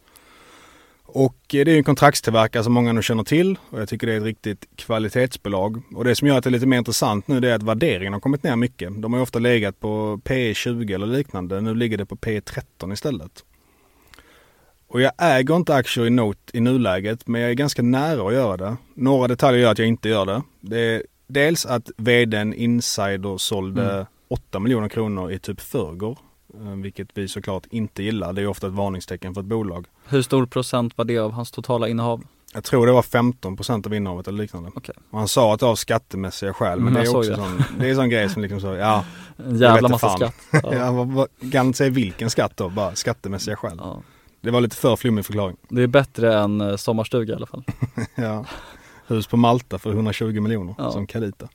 Och 1.14 1.36
det 1.48 1.60
är 1.60 1.68
en 1.68 1.84
kontraktstillverkare 1.84 2.64
som 2.64 2.72
många 2.72 2.92
nu 2.92 3.02
känner 3.02 3.24
till 3.24 3.58
och 3.70 3.80
jag 3.80 3.88
tycker 3.88 4.06
det 4.06 4.12
är 4.12 4.16
ett 4.16 4.22
riktigt 4.22 4.66
kvalitetsbolag. 4.76 5.82
Och 5.94 6.04
det 6.04 6.14
som 6.14 6.28
gör 6.28 6.38
att 6.38 6.44
det 6.44 6.48
är 6.48 6.52
lite 6.52 6.66
mer 6.66 6.78
intressant 6.78 7.28
nu 7.28 7.40
det 7.40 7.50
är 7.50 7.54
att 7.54 7.62
värderingen 7.62 8.12
har 8.12 8.20
kommit 8.20 8.42
ner 8.42 8.56
mycket. 8.56 9.02
De 9.02 9.12
har 9.12 9.18
ju 9.18 9.22
ofta 9.22 9.38
legat 9.38 9.80
på 9.80 10.20
P 10.24 10.54
20 10.54 10.94
eller 10.94 11.06
liknande. 11.06 11.60
Nu 11.60 11.74
ligger 11.74 11.98
det 11.98 12.06
på 12.06 12.16
P 12.16 12.40
13 12.40 12.92
istället. 12.92 13.44
Och 14.88 15.00
jag 15.00 15.12
äger 15.18 15.56
inte 15.56 15.74
aktier 15.74 16.06
i 16.06 16.10
Note 16.10 16.56
i 16.56 16.60
nuläget 16.60 17.26
men 17.26 17.40
jag 17.40 17.50
är 17.50 17.54
ganska 17.54 17.82
nära 17.82 18.28
att 18.28 18.34
göra 18.34 18.56
det. 18.56 18.76
Några 18.94 19.28
detaljer 19.28 19.60
gör 19.60 19.72
att 19.72 19.78
jag 19.78 19.88
inte 19.88 20.08
gör 20.08 20.26
det. 20.26 20.42
Det 20.60 20.78
är 20.78 21.02
dels 21.26 21.66
att 21.66 21.90
vdn 21.96 22.54
Insider 22.54 23.38
sålde 23.38 23.92
mm. 23.92 24.06
8 24.28 24.58
miljoner 24.58 24.88
kronor 24.88 25.32
i 25.32 25.38
typ 25.38 25.60
förrgår 25.60 26.18
Eh, 26.18 26.23
vilket 26.82 27.08
vi 27.14 27.28
såklart 27.28 27.62
inte 27.70 28.02
gillar. 28.02 28.32
Det 28.32 28.42
är 28.42 28.46
ofta 28.46 28.66
ett 28.66 28.72
varningstecken 28.72 29.34
för 29.34 29.40
ett 29.40 29.46
bolag. 29.46 29.86
Hur 30.08 30.22
stor 30.22 30.46
procent 30.46 30.98
var 30.98 31.04
det 31.04 31.18
av 31.18 31.32
hans 31.32 31.50
totala 31.50 31.88
innehav? 31.88 32.24
Jag 32.54 32.64
tror 32.64 32.86
det 32.86 32.92
var 32.92 33.02
15% 33.02 33.86
av 33.86 33.94
innehavet 33.94 34.28
eller 34.28 34.38
liknande. 34.42 34.70
Okej. 34.74 34.94
Och 35.10 35.18
han 35.18 35.28
sa 35.28 35.54
att 35.54 35.60
det 35.60 35.66
var 35.66 35.70
av 35.72 35.76
skattemässiga 35.76 36.52
skäl. 36.54 36.78
Men 36.80 36.88
Mm, 36.88 36.94
det 37.02 37.04
jag 37.08 37.14
är 37.14 37.18
också 37.18 37.30
det. 37.30 37.36
sån, 37.36 37.64
det 37.78 37.86
är 37.86 37.90
en 37.90 37.96
sån 37.96 38.08
grej 38.08 38.28
som 38.28 38.42
liksom 38.42 38.60
så, 38.60 38.66
ja. 38.74 39.04
En 39.36 39.58
jag 39.58 39.72
jävla 39.74 39.88
massa 39.88 40.08
fan. 40.08 40.16
skatt. 40.18 40.34
ja. 40.62 40.74
Ja. 40.74 40.92
vad- 40.92 41.08
vad- 41.12 41.52
kan 41.52 41.66
inte 41.66 41.76
säga 41.78 41.90
vilken 41.90 42.30
skatt 42.30 42.52
då, 42.56 42.68
bara 42.68 42.94
skattemässiga 42.94 43.56
skäl. 43.56 43.76
Ja. 43.78 44.02
Det 44.40 44.50
var 44.50 44.60
lite 44.60 44.76
för 44.76 44.96
flummig 44.96 45.26
förklaring. 45.26 45.56
Det 45.68 45.82
är 45.82 45.86
bättre 45.86 46.38
än 46.38 46.60
eh, 46.60 46.76
sommarstuga 46.76 47.32
i 47.32 47.36
alla 47.36 47.46
fall. 47.46 47.64
ja. 48.14 48.44
Hus 49.06 49.26
på 49.26 49.36
Malta 49.36 49.78
för 49.78 49.90
120 49.90 50.40
miljoner 50.40 50.74
Ja. 50.78 50.90
som 50.92 51.06
Calita. 51.06 51.48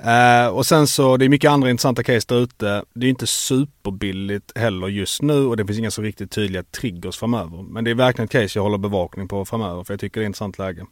Uh, 0.00 0.56
och 0.56 0.66
sen 0.66 0.86
så, 0.86 1.16
det 1.16 1.24
är 1.24 1.28
mycket 1.28 1.50
andra 1.50 1.70
intressanta 1.70 2.02
case 2.02 2.26
där 2.28 2.36
ute. 2.36 2.84
Det 2.94 3.06
är 3.06 3.10
inte 3.10 3.26
superbilligt 3.26 4.58
heller 4.58 4.88
just 4.88 5.22
nu 5.22 5.46
och 5.46 5.56
det 5.56 5.66
finns 5.66 5.78
inga 5.78 5.90
så 5.90 6.02
riktigt 6.02 6.30
tydliga 6.30 6.62
triggers 6.62 7.16
framöver. 7.16 7.62
Men 7.62 7.84
det 7.84 7.90
är 7.90 7.94
verkligen 7.94 8.24
ett 8.24 8.32
case 8.32 8.58
jag 8.58 8.62
håller 8.62 8.78
bevakning 8.78 9.28
på 9.28 9.44
framöver 9.44 9.84
för 9.84 9.92
jag 9.92 10.00
tycker 10.00 10.20
det 10.20 10.24
är 10.24 10.26
ett 10.26 10.28
intressant 10.28 10.58
läge. 10.58 10.86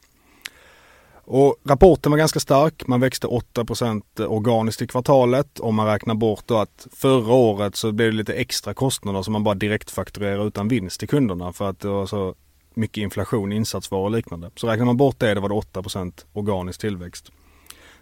Och 1.25 1.57
rapporten 1.65 2.13
var 2.13 2.19
ganska 2.19 2.41
stark. 2.41 2.87
Man 2.87 3.01
växte 3.01 3.27
8% 3.27 4.27
organiskt 4.27 4.83
i 4.83 4.87
kvartalet. 4.87 5.61
Om 5.61 5.75
man 5.75 5.87
räknar 5.87 6.15
bort 6.15 6.43
då 6.47 6.59
att 6.59 6.87
förra 6.93 7.33
året 7.33 7.77
så 7.77 7.93
blev 7.93 8.11
det 8.11 8.17
lite 8.17 8.35
extra 8.35 8.75
kostnader 8.75 9.23
som 9.23 9.33
man 9.33 9.45
bara 9.45 9.55
direktfakturerar 9.55 10.47
utan 10.47 10.69
vinst 10.69 11.01
till 11.01 11.09
kunderna 11.09 11.53
för 11.53 11.71
att 11.71 11.81
det 11.81 11.89
var 11.89 12.07
så 12.07 12.35
mycket 12.75 13.03
inflation 13.03 13.53
i 13.53 13.57
insatsvaror 13.57 14.05
och 14.05 14.11
liknande. 14.11 14.51
Så 14.57 14.67
räknar 14.67 14.87
man 14.87 14.97
bort 14.97 15.19
det, 15.19 15.35
det 15.35 15.41
var 15.41 15.49
det 15.49 15.55
8% 15.55 16.25
organisk 16.33 16.81
tillväxt. 16.81 17.33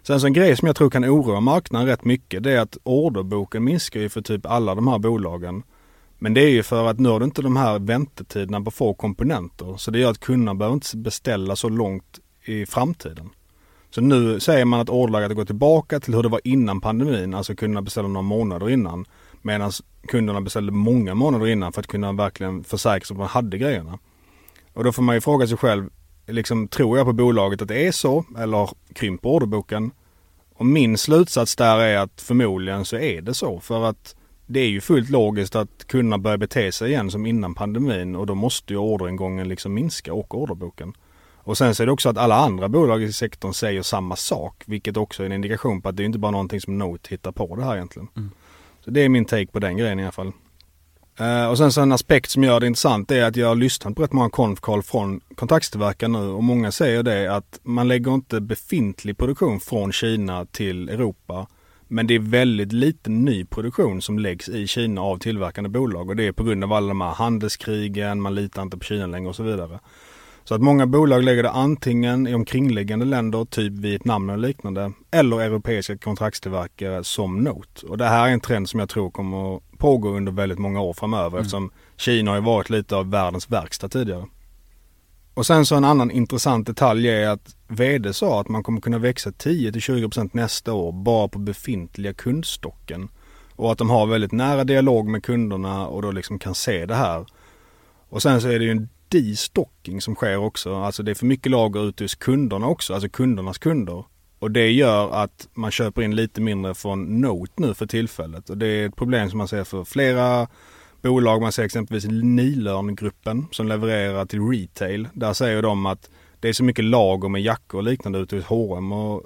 Sen 0.03 0.19
så 0.19 0.27
en 0.27 0.33
grej 0.33 0.57
som 0.57 0.65
jag 0.65 0.75
tror 0.75 0.89
kan 0.89 1.05
oroa 1.05 1.39
marknaden 1.39 1.87
rätt 1.87 2.05
mycket 2.05 2.43
det 2.43 2.51
är 2.51 2.59
att 2.59 2.77
orderboken 2.83 3.63
minskar 3.63 3.99
ju 3.99 4.09
för 4.09 4.21
typ 4.21 4.45
alla 4.45 4.75
de 4.75 4.87
här 4.87 4.99
bolagen. 4.99 5.63
Men 6.19 6.33
det 6.33 6.41
är 6.41 6.49
ju 6.49 6.63
för 6.63 6.87
att 6.87 6.99
nu 6.99 7.09
har 7.09 7.19
du 7.19 7.25
inte 7.25 7.41
de 7.41 7.55
här 7.55 7.79
väntetiderna 7.79 8.61
på 8.61 8.71
få 8.71 8.93
komponenter. 8.93 9.75
Så 9.77 9.91
det 9.91 9.99
gör 9.99 10.11
att 10.11 10.19
kunderna 10.19 10.55
behöver 10.55 10.73
inte 10.73 10.97
beställa 10.97 11.55
så 11.55 11.69
långt 11.69 12.19
i 12.45 12.65
framtiden. 12.65 13.29
Så 13.89 14.01
nu 14.01 14.39
säger 14.39 14.65
man 14.65 14.79
att 14.79 14.89
orderlagret 14.89 15.35
går 15.35 15.45
tillbaka 15.45 15.99
till 15.99 16.15
hur 16.15 16.23
det 16.23 16.29
var 16.29 16.41
innan 16.43 16.81
pandemin. 16.81 17.33
Alltså 17.33 17.55
kunderna 17.55 17.81
beställde 17.81 18.09
några 18.09 18.21
månader 18.21 18.69
innan. 18.69 19.05
Medan 19.41 19.71
kunderna 20.07 20.41
beställde 20.41 20.71
många 20.71 21.15
månader 21.15 21.47
innan 21.47 21.73
för 21.73 21.79
att 21.79 21.87
kunna 21.87 22.11
verkligen 22.11 22.63
försäkra 22.63 23.05
sig 23.05 23.15
om 23.15 23.21
att 23.21 23.33
man 23.33 23.43
hade 23.43 23.57
grejerna. 23.57 23.99
Och 24.73 24.83
då 24.83 24.91
får 24.91 25.03
man 25.03 25.15
ju 25.15 25.21
fråga 25.21 25.47
sig 25.47 25.57
själv, 25.57 25.89
liksom, 26.31 26.67
tror 26.67 26.97
jag 26.97 27.07
på 27.07 27.13
bolaget 27.13 27.61
att 27.61 27.67
det 27.67 27.87
är 27.87 27.91
så? 27.91 28.25
Eller 28.37 28.69
krymper 28.93 29.29
orderboken? 29.29 29.91
Och 30.55 30.65
min 30.65 30.97
slutsats 30.97 31.55
där 31.55 31.79
är 31.79 31.97
att 31.97 32.21
förmodligen 32.21 32.85
så 32.85 32.97
är 32.97 33.21
det 33.21 33.33
så. 33.33 33.59
För 33.59 33.83
att 33.85 34.15
det 34.45 34.59
är 34.59 34.67
ju 34.67 34.81
fullt 34.81 35.09
logiskt 35.09 35.55
att 35.55 35.87
kunna 35.87 36.17
börja 36.17 36.37
bete 36.37 36.71
sig 36.71 36.89
igen 36.89 37.11
som 37.11 37.25
innan 37.25 37.55
pandemin 37.55 38.15
och 38.15 38.25
då 38.25 38.35
måste 38.35 38.73
ju 38.73 38.79
orderingången 38.79 39.47
liksom 39.49 39.73
minska 39.73 40.13
och 40.13 40.41
orderboken. 40.41 40.93
Och 41.43 41.57
sen 41.57 41.75
så 41.75 41.83
är 41.83 41.87
det 41.87 41.91
också 41.91 42.09
att 42.09 42.17
alla 42.17 42.35
andra 42.35 42.69
bolag 42.69 43.03
i 43.03 43.13
sektorn 43.13 43.53
säger 43.53 43.81
samma 43.81 44.15
sak, 44.15 44.63
vilket 44.65 44.97
också 44.97 45.23
är 45.23 45.25
en 45.25 45.31
indikation 45.31 45.81
på 45.81 45.89
att 45.89 45.97
det 45.97 46.03
är 46.03 46.05
inte 46.05 46.19
bara 46.19 46.31
någonting 46.31 46.61
som 46.61 46.77
Note 46.77 47.09
hittar 47.09 47.31
på 47.31 47.55
det 47.55 47.63
här 47.63 47.75
egentligen. 47.75 48.07
Så 48.85 48.91
det 48.91 49.01
är 49.01 49.09
min 49.09 49.25
take 49.25 49.51
på 49.51 49.59
den 49.59 49.77
grejen 49.77 49.99
i 49.99 50.03
alla 50.03 50.11
fall. 50.11 50.31
Eh, 51.21 51.49
och 51.49 51.57
sen 51.57 51.71
så 51.71 51.81
en 51.81 51.91
aspekt 51.91 52.31
som 52.31 52.43
gör 52.43 52.59
det 52.59 52.67
intressant 52.67 53.11
är 53.11 53.23
att 53.23 53.35
jag 53.35 53.47
har 53.47 53.55
lyssnat 53.55 53.95
på 53.95 54.03
rätt 54.03 54.13
många 54.13 54.29
konfkall 54.29 54.83
från 54.83 55.21
kontaktstillverkare 55.35 56.09
nu 56.09 56.27
och 56.27 56.43
många 56.43 56.71
säger 56.71 57.03
det 57.03 57.35
att 57.35 57.59
man 57.63 57.87
lägger 57.87 58.13
inte 58.13 58.41
befintlig 58.41 59.17
produktion 59.17 59.59
från 59.59 59.91
Kina 59.91 60.45
till 60.45 60.89
Europa. 60.89 61.47
Men 61.87 62.07
det 62.07 62.15
är 62.15 62.19
väldigt 62.19 62.73
lite 62.73 63.09
ny 63.09 63.45
produktion 63.45 64.01
som 64.01 64.19
läggs 64.19 64.49
i 64.49 64.67
Kina 64.67 65.01
av 65.01 65.17
tillverkande 65.17 65.69
bolag 65.69 66.09
och 66.09 66.15
det 66.15 66.27
är 66.27 66.31
på 66.31 66.43
grund 66.43 66.63
av 66.63 66.73
alla 66.73 66.87
de 66.87 67.01
här 67.01 67.13
handelskrigen, 67.13 68.21
man 68.21 68.35
litar 68.35 68.61
inte 68.61 68.77
på 68.77 68.83
Kina 68.83 69.07
längre 69.07 69.29
och 69.29 69.35
så 69.35 69.43
vidare. 69.43 69.79
Så 70.51 70.55
att 70.55 70.61
många 70.61 70.87
bolag 70.87 71.23
lägger 71.23 71.43
det 71.43 71.49
antingen 71.49 72.27
i 72.27 72.33
omkringliggande 72.33 73.05
länder, 73.05 73.45
typ 73.45 73.73
Vietnam 73.73 74.29
och 74.29 74.37
liknande, 74.37 74.91
eller 75.11 75.41
europeiska 75.41 75.97
kontraktstillverkare 75.97 77.03
som 77.03 77.43
Note. 77.43 77.85
Och 77.85 77.97
det 77.97 78.05
här 78.05 78.27
är 78.27 78.33
en 78.33 78.39
trend 78.39 78.69
som 78.69 78.79
jag 78.79 78.89
tror 78.89 79.11
kommer 79.11 79.55
att 79.55 79.61
pågå 79.77 80.09
under 80.09 80.31
väldigt 80.31 80.59
många 80.59 80.81
år 80.81 80.93
framöver 80.93 81.39
eftersom 81.39 81.71
Kina 81.97 82.31
har 82.31 82.35
ju 82.35 82.43
varit 82.43 82.69
lite 82.69 82.95
av 82.95 83.09
världens 83.09 83.51
verkstad 83.51 83.89
tidigare. 83.89 84.25
Och 85.33 85.45
sen 85.45 85.65
så 85.65 85.75
en 85.75 85.85
annan 85.85 86.11
intressant 86.11 86.67
detalj 86.67 87.09
är 87.09 87.29
att 87.29 87.55
VD 87.67 88.13
sa 88.13 88.41
att 88.41 88.49
man 88.49 88.63
kommer 88.63 88.81
kunna 88.81 88.97
växa 88.97 89.29
10-20% 89.29 90.29
nästa 90.33 90.73
år 90.73 90.91
bara 90.91 91.27
på 91.27 91.39
befintliga 91.39 92.13
kundstocken. 92.13 93.09
Och 93.55 93.71
att 93.71 93.77
de 93.77 93.89
har 93.89 94.05
väldigt 94.05 94.31
nära 94.31 94.63
dialog 94.63 95.07
med 95.07 95.23
kunderna 95.23 95.87
och 95.87 96.01
då 96.01 96.11
liksom 96.11 96.39
kan 96.39 96.55
se 96.55 96.85
det 96.85 96.95
här. 96.95 97.25
Och 98.09 98.21
sen 98.21 98.41
så 98.41 98.47
är 98.47 98.59
det 98.59 98.65
ju 98.65 98.71
en 98.71 98.89
destocking 99.11 100.01
som 100.01 100.15
sker 100.15 100.37
också. 100.37 100.75
Alltså 100.75 101.03
det 101.03 101.11
är 101.11 101.15
för 101.15 101.25
mycket 101.25 101.51
lager 101.51 101.89
ute 101.89 102.03
hos 102.03 102.15
kunderna 102.15 102.67
också, 102.67 102.93
alltså 102.93 103.09
kundernas 103.09 103.57
kunder. 103.57 104.03
Och 104.39 104.51
det 104.51 104.71
gör 104.71 105.11
att 105.11 105.47
man 105.53 105.71
köper 105.71 106.01
in 106.01 106.15
lite 106.15 106.41
mindre 106.41 106.73
från 106.73 107.21
Note 107.21 107.53
nu 107.55 107.73
för 107.73 107.85
tillfället. 107.85 108.49
Och 108.49 108.57
det 108.57 108.67
är 108.67 108.87
ett 108.87 108.95
problem 108.95 109.29
som 109.29 109.37
man 109.37 109.47
ser 109.47 109.63
för 109.63 109.83
flera 109.83 110.47
bolag. 111.01 111.41
Man 111.41 111.51
ser 111.51 111.63
exempelvis 111.63 112.05
Nilörngruppen 112.05 113.45
som 113.51 113.67
levererar 113.67 114.25
till 114.25 114.41
retail. 114.41 115.07
Där 115.13 115.33
säger 115.33 115.61
de 115.61 115.85
att 115.85 116.09
det 116.39 116.49
är 116.49 116.53
så 116.53 116.63
mycket 116.63 116.85
lager 116.85 117.29
med 117.29 117.41
jackor 117.41 117.77
och 117.77 117.83
liknande 117.83 118.19
ute 118.19 118.35
hos 118.35 118.45
H&M 118.45 118.91
och, 118.91 119.23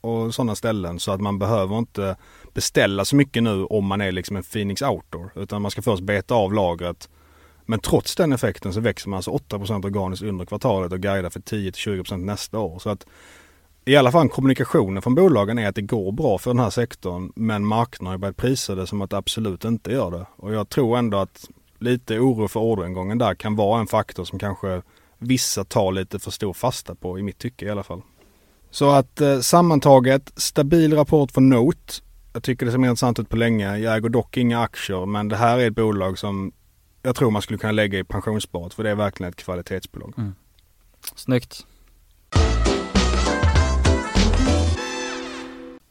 och 0.00 0.34
sådana 0.34 0.54
ställen 0.54 1.00
så 1.00 1.12
att 1.12 1.20
man 1.20 1.38
behöver 1.38 1.78
inte 1.78 2.16
beställa 2.54 3.04
så 3.04 3.16
mycket 3.16 3.42
nu 3.42 3.64
om 3.64 3.86
man 3.86 4.00
är 4.00 4.12
liksom 4.12 4.36
en 4.36 4.42
Phoenix 4.42 4.82
Outdoor. 4.82 5.30
Utan 5.36 5.62
man 5.62 5.70
ska 5.70 5.82
först 5.82 6.02
beta 6.02 6.34
av 6.34 6.54
lagret. 6.54 7.08
Men 7.70 7.80
trots 7.80 8.16
den 8.16 8.32
effekten 8.32 8.72
så 8.72 8.80
växer 8.80 9.08
man 9.08 9.16
alltså 9.16 9.30
8% 9.30 9.86
organiskt 9.86 10.24
under 10.24 10.44
kvartalet 10.44 10.92
och 10.92 11.00
guidar 11.00 11.30
för 11.30 11.40
10-20% 11.40 12.16
nästa 12.16 12.58
år. 12.58 12.78
Så 12.78 12.90
att 12.90 13.06
i 13.84 13.96
alla 13.96 14.12
fall 14.12 14.28
kommunikationen 14.28 15.02
från 15.02 15.14
bolagen 15.14 15.58
är 15.58 15.68
att 15.68 15.74
det 15.74 15.82
går 15.82 16.12
bra 16.12 16.38
för 16.38 16.50
den 16.50 16.58
här 16.58 16.70
sektorn 16.70 17.32
men 17.36 17.66
marknaden 17.66 18.06
har 18.06 18.14
ju 18.14 18.18
börjat 18.18 18.36
prisa 18.36 18.74
det 18.74 18.86
som 18.86 19.02
att 19.02 19.10
det 19.10 19.16
absolut 19.16 19.64
inte 19.64 19.92
gör 19.92 20.10
det. 20.10 20.26
Och 20.36 20.54
jag 20.54 20.68
tror 20.68 20.98
ändå 20.98 21.18
att 21.18 21.48
lite 21.78 22.18
oro 22.18 22.48
för 22.48 22.60
orderingången 22.60 23.18
där 23.18 23.34
kan 23.34 23.56
vara 23.56 23.80
en 23.80 23.86
faktor 23.86 24.24
som 24.24 24.38
kanske 24.38 24.82
vissa 25.18 25.64
tar 25.64 25.92
lite 25.92 26.18
för 26.18 26.30
stor 26.30 26.52
fasta 26.52 26.94
på 26.94 27.18
i 27.18 27.22
mitt 27.22 27.38
tycke 27.38 27.66
i 27.66 27.70
alla 27.70 27.82
fall. 27.82 28.02
Så 28.70 28.90
att 28.90 29.20
eh, 29.20 29.40
sammantaget 29.40 30.32
stabil 30.36 30.96
rapport 30.96 31.32
från 31.32 31.48
Note. 31.48 31.92
Jag 32.32 32.42
tycker 32.42 32.66
det 32.66 32.72
ser 32.72 32.78
mer 32.78 32.88
intressant 32.88 33.18
ut 33.18 33.28
på 33.28 33.36
länge. 33.36 33.78
Jag 33.78 33.96
äger 33.96 34.08
dock 34.08 34.36
inga 34.36 34.60
aktier 34.60 35.06
men 35.06 35.28
det 35.28 35.36
här 35.36 35.58
är 35.58 35.66
ett 35.66 35.74
bolag 35.74 36.18
som 36.18 36.52
jag 37.02 37.16
tror 37.16 37.30
man 37.30 37.42
skulle 37.42 37.58
kunna 37.58 37.72
lägga 37.72 37.98
i 37.98 38.04
pensionssparet 38.04 38.74
för 38.74 38.82
det 38.84 38.90
är 38.90 38.94
verkligen 38.94 39.30
ett 39.30 39.36
kvalitetsbolag. 39.36 40.14
Snyggt. 41.14 41.66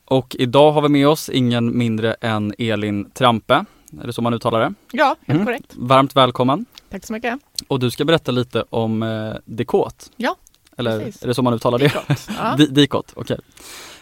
Och 0.06 0.36
idag 0.40 0.72
har 0.72 0.82
vi 0.82 0.90
med 0.90 1.08
oss 1.08 1.30
ingen 1.30 1.78
mindre 1.78 2.14
än 2.14 2.54
Elin 2.58 3.10
Trampe. 3.12 3.66
Är 4.02 4.08
det 4.08 4.14
så 4.14 4.22
man 4.22 4.34
uttalar 4.34 4.60
det? 4.60 4.74
Ja, 4.92 5.16
helt 5.28 5.30
Mm. 5.36 5.46
korrekt. 5.46 5.74
Varmt 5.76 6.16
välkommen. 6.16 6.66
Tack 6.90 7.06
så 7.06 7.14
mycket. 7.14 7.40
Och 7.68 7.80
du 7.80 7.92
ska 7.92 8.06
berätta 8.06 8.32
lite 8.32 8.64
om 8.70 9.04
eh, 9.04 9.34
Dekot. 9.46 10.12
Ja, 10.16 10.36
Eller 10.78 11.00
precis. 11.00 11.24
är 11.24 11.28
det 11.28 11.34
så 11.34 11.42
man 11.42 11.54
uttalar 11.54 11.80
det? 11.80 11.86
Dekot, 11.86 12.28
ja. 12.38 12.56
Di- 12.58 12.66
Dikot, 12.68 13.14
okej. 13.16 13.40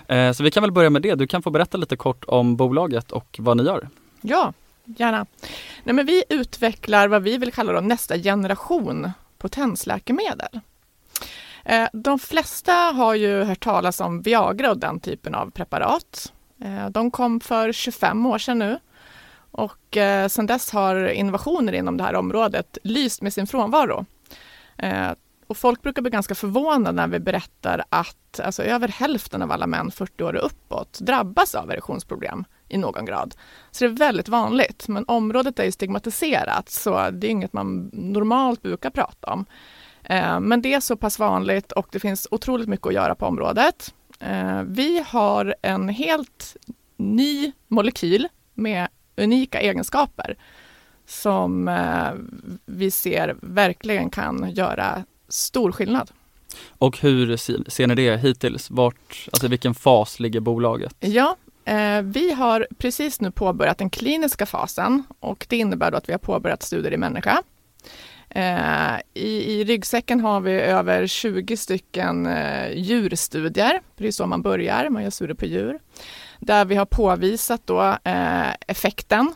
Eh, 0.07 0.31
så 0.31 0.43
vi 0.43 0.51
kan 0.51 0.63
väl 0.63 0.71
börja 0.71 0.89
med 0.89 1.01
det. 1.01 1.15
Du 1.15 1.27
kan 1.27 1.41
få 1.41 1.49
berätta 1.49 1.77
lite 1.77 1.95
kort 1.95 2.23
om 2.27 2.55
bolaget 2.55 3.11
och 3.11 3.37
vad 3.41 3.57
ni 3.57 3.63
gör. 3.63 3.89
Ja, 4.21 4.53
gärna. 4.97 5.25
Nej, 5.83 5.95
men 5.95 6.05
vi 6.05 6.23
utvecklar 6.29 7.07
vad 7.07 7.23
vi 7.23 7.37
vill 7.37 7.53
kalla 7.53 7.73
då 7.73 7.79
nästa 7.79 8.17
generation 8.17 9.11
potensläkemedel. 9.37 10.59
Eh, 11.65 11.87
de 11.93 12.19
flesta 12.19 12.73
har 12.73 13.15
ju 13.15 13.43
hört 13.43 13.63
talas 13.63 14.01
om 14.01 14.21
Viagra 14.21 14.71
och 14.71 14.77
den 14.77 14.99
typen 14.99 15.35
av 15.35 15.51
preparat. 15.51 16.33
Eh, 16.63 16.89
de 16.89 17.11
kom 17.11 17.39
för 17.39 17.71
25 17.71 18.25
år 18.25 18.37
sedan 18.37 18.59
nu 18.59 18.79
och 19.51 19.97
eh, 19.97 20.27
sedan 20.27 20.45
dess 20.45 20.71
har 20.71 21.07
innovationer 21.07 21.73
inom 21.73 21.97
det 21.97 22.03
här 22.03 22.15
området 22.15 22.77
lyst 22.83 23.21
med 23.21 23.33
sin 23.33 23.47
frånvaro. 23.47 24.05
Och 25.47 25.57
folk 25.57 25.81
brukar 25.81 26.01
bli 26.01 26.11
ganska 26.11 26.35
förvånade 26.35 26.91
när 26.91 27.07
vi 27.07 27.19
berättar 27.19 27.83
att 27.89 28.39
alltså, 28.39 28.63
över 28.63 28.87
hälften 28.87 29.41
av 29.41 29.51
alla 29.51 29.67
män 29.67 29.91
40 29.91 30.23
år 30.23 30.35
och 30.35 30.45
uppåt 30.45 30.99
drabbas 30.99 31.55
av 31.55 31.71
erektionsproblem 31.71 32.45
i 32.69 32.77
någon 32.77 33.05
grad. 33.05 33.35
Så 33.71 33.83
det 33.83 33.89
är 33.91 33.95
väldigt 33.97 34.29
vanligt, 34.29 34.87
men 34.87 35.05
området 35.07 35.59
är 35.59 35.63
ju 35.63 35.71
stigmatiserat 35.71 36.69
så 36.69 37.09
det 37.11 37.27
är 37.27 37.31
inget 37.31 37.53
man 37.53 37.89
normalt 37.93 38.61
brukar 38.61 38.89
prata 38.89 39.31
om. 39.33 39.45
Eh, 40.03 40.39
Men 40.39 40.61
det 40.61 40.73
är 40.73 40.79
så 40.79 40.95
pass 40.95 41.19
vanligt 41.19 41.71
och 41.71 41.87
det 41.91 41.99
finns 41.99 42.27
otroligt 42.31 42.67
mycket 42.69 42.87
att 42.87 42.93
göra 42.93 43.15
på 43.15 43.25
området. 43.25 43.93
Eh, 44.19 44.61
Vi 44.63 45.03
har 45.07 45.55
en 45.61 45.89
helt 45.89 46.55
ny 46.97 47.51
molekyl 47.67 48.27
med 48.53 48.87
unika 49.17 49.59
egenskaper 49.61 50.35
som 51.05 51.67
eh, 51.67 52.09
vi 52.65 52.91
ser 52.91 53.35
verkligen 53.41 54.09
kan 54.09 54.51
göra 54.51 55.03
stor 55.29 55.71
skillnad. 55.71 56.11
Och 56.77 56.99
hur 56.99 57.37
se- 57.37 57.71
ser 57.71 57.87
ni 57.87 57.95
det 57.95 58.17
hittills? 58.17 58.71
Vart, 58.71 59.27
alltså 59.31 59.47
vilken 59.47 59.73
fas 59.75 60.19
ligger 60.19 60.39
bolaget? 60.39 60.95
Ja, 60.99 61.35
Eh, 61.67 62.01
vi 62.01 62.33
har 62.33 62.67
precis 62.77 63.21
nu 63.21 63.31
påbörjat 63.31 63.77
den 63.77 63.89
kliniska 63.89 64.45
fasen 64.45 65.03
och 65.19 65.45
det 65.49 65.57
innebär 65.57 65.91
då 65.91 65.97
att 65.97 66.09
vi 66.09 66.13
har 66.13 66.19
påbörjat 66.19 66.63
studier 66.63 66.93
i 66.93 66.97
människa. 66.97 67.43
Eh, 68.29 68.95
I, 69.13 69.53
I 69.53 69.63
ryggsäcken 69.63 70.19
har 70.19 70.41
vi 70.41 70.51
över 70.51 71.07
20 71.07 71.57
stycken 71.57 72.25
eh, 72.25 72.71
djurstudier, 72.73 73.81
det 73.97 74.07
är 74.07 74.11
så 74.11 74.25
man 74.25 74.41
börjar, 74.41 74.89
man 74.89 75.03
gör 75.03 75.09
studier 75.09 75.35
på 75.35 75.45
djur, 75.45 75.79
där 76.39 76.65
vi 76.65 76.75
har 76.75 76.85
påvisat 76.85 77.61
då 77.65 77.97
effekten 78.67 79.33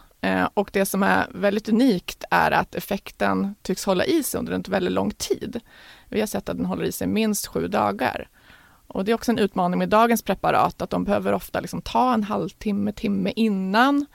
och 0.53 0.69
det 0.73 0.86
som 0.86 1.03
är 1.03 1.27
väldigt 1.29 1.69
unikt 1.69 2.23
är 2.32 2.51
att 2.51 2.75
effekten 2.75 3.55
tycks 3.61 3.86
hålla 3.86 4.05
i 4.05 4.23
sig 4.23 4.39
under 4.39 4.53
en 4.53 4.63
väldigt 4.67 4.93
lång 4.93 5.11
tid. 5.11 5.59
Vi 6.09 6.19
har 6.19 6.27
sett 6.27 6.49
att 6.49 6.57
den 6.57 6.65
håller 6.65 6.84
i 6.84 6.91
sig 6.91 7.07
minst 7.07 7.47
sju 7.47 7.67
dagar. 7.67 8.27
Och 8.93 9.05
det 9.05 9.11
är 9.11 9.15
också 9.15 9.31
en 9.31 9.37
utmaning 9.37 9.79
med 9.79 9.89
dagens 9.89 10.21
preparat 10.21 10.81
att 10.81 10.89
de 10.89 11.03
behöver 11.03 11.33
ofta 11.33 11.59
liksom 11.59 11.81
ta 11.81 12.13
en 12.13 12.23
halvtimme, 12.23 12.91
timme 12.91 13.33
innan 13.35 14.05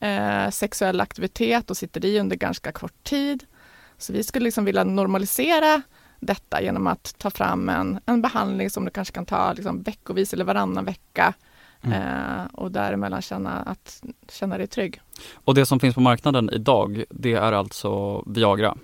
eh, 0.00 0.50
sexuell 0.50 1.00
aktivitet 1.00 1.70
och 1.70 1.76
sitter 1.76 2.04
i 2.04 2.20
under 2.20 2.36
ganska 2.36 2.72
kort 2.72 3.04
tid. 3.04 3.44
Så 3.98 4.12
vi 4.12 4.22
skulle 4.22 4.44
liksom 4.44 4.64
vilja 4.64 4.84
normalisera 4.84 5.82
detta 6.20 6.62
genom 6.62 6.86
att 6.86 7.14
ta 7.18 7.30
fram 7.30 7.68
en, 7.68 8.00
en 8.06 8.22
behandling 8.22 8.70
som 8.70 8.84
du 8.84 8.90
kanske 8.90 9.14
kan 9.14 9.26
ta 9.26 9.52
liksom 9.52 9.82
veckovis 9.82 10.32
eller 10.32 10.44
varannan 10.44 10.84
vecka 10.84 11.34
mm. 11.86 12.02
eh, 12.02 12.44
och 12.52 12.72
däremellan 12.72 13.22
känna, 13.22 13.50
att, 13.50 14.02
känna 14.32 14.58
dig 14.58 14.66
trygg. 14.66 15.00
Och 15.34 15.54
det 15.54 15.66
som 15.66 15.80
finns 15.80 15.94
på 15.94 16.00
marknaden 16.00 16.50
idag, 16.52 17.04
det 17.10 17.32
är 17.32 17.52
alltså 17.52 18.22
Viagra? 18.26 18.76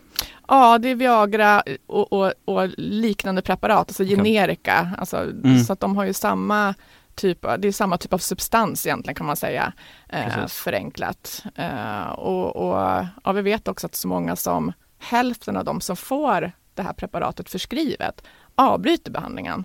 Ja, 0.48 0.78
det 0.78 0.88
är 0.88 0.94
Viagra 0.94 1.62
och, 1.86 2.12
och, 2.12 2.32
och 2.44 2.68
liknande 2.76 3.42
preparat, 3.42 3.78
alltså 3.78 4.05
generika. 4.05 4.90
Alltså, 4.98 5.16
mm. 5.16 5.59
Så 5.59 5.72
att 5.72 5.80
de 5.80 5.96
har 5.96 6.05
ju 6.05 6.12
samma 6.12 6.74
typ, 7.14 7.42
det 7.59 7.68
är 7.68 7.72
samma 7.72 7.98
typ 7.98 8.12
av 8.12 8.18
substans 8.18 8.86
egentligen 8.86 9.14
kan 9.14 9.26
man 9.26 9.36
säga, 9.36 9.72
eh, 10.09 10.46
förenklat. 10.46 11.44
Eh, 11.55 12.11
och, 12.11 12.57
och 12.57 13.07
ja, 13.24 13.32
vi 13.32 13.42
vet 13.42 13.68
också 13.68 13.86
att 13.86 13.94
så 13.94 14.09
många 14.09 14.36
som 14.36 14.72
hälften 14.98 15.57
av 15.57 15.64
de 15.64 15.80
som 15.80 15.96
får 15.96 16.53
det 16.74 16.82
här 16.82 16.92
preparatet 16.92 17.50
förskrivet 17.50 18.22
avbryter 18.55 19.11
behandlingen. 19.11 19.64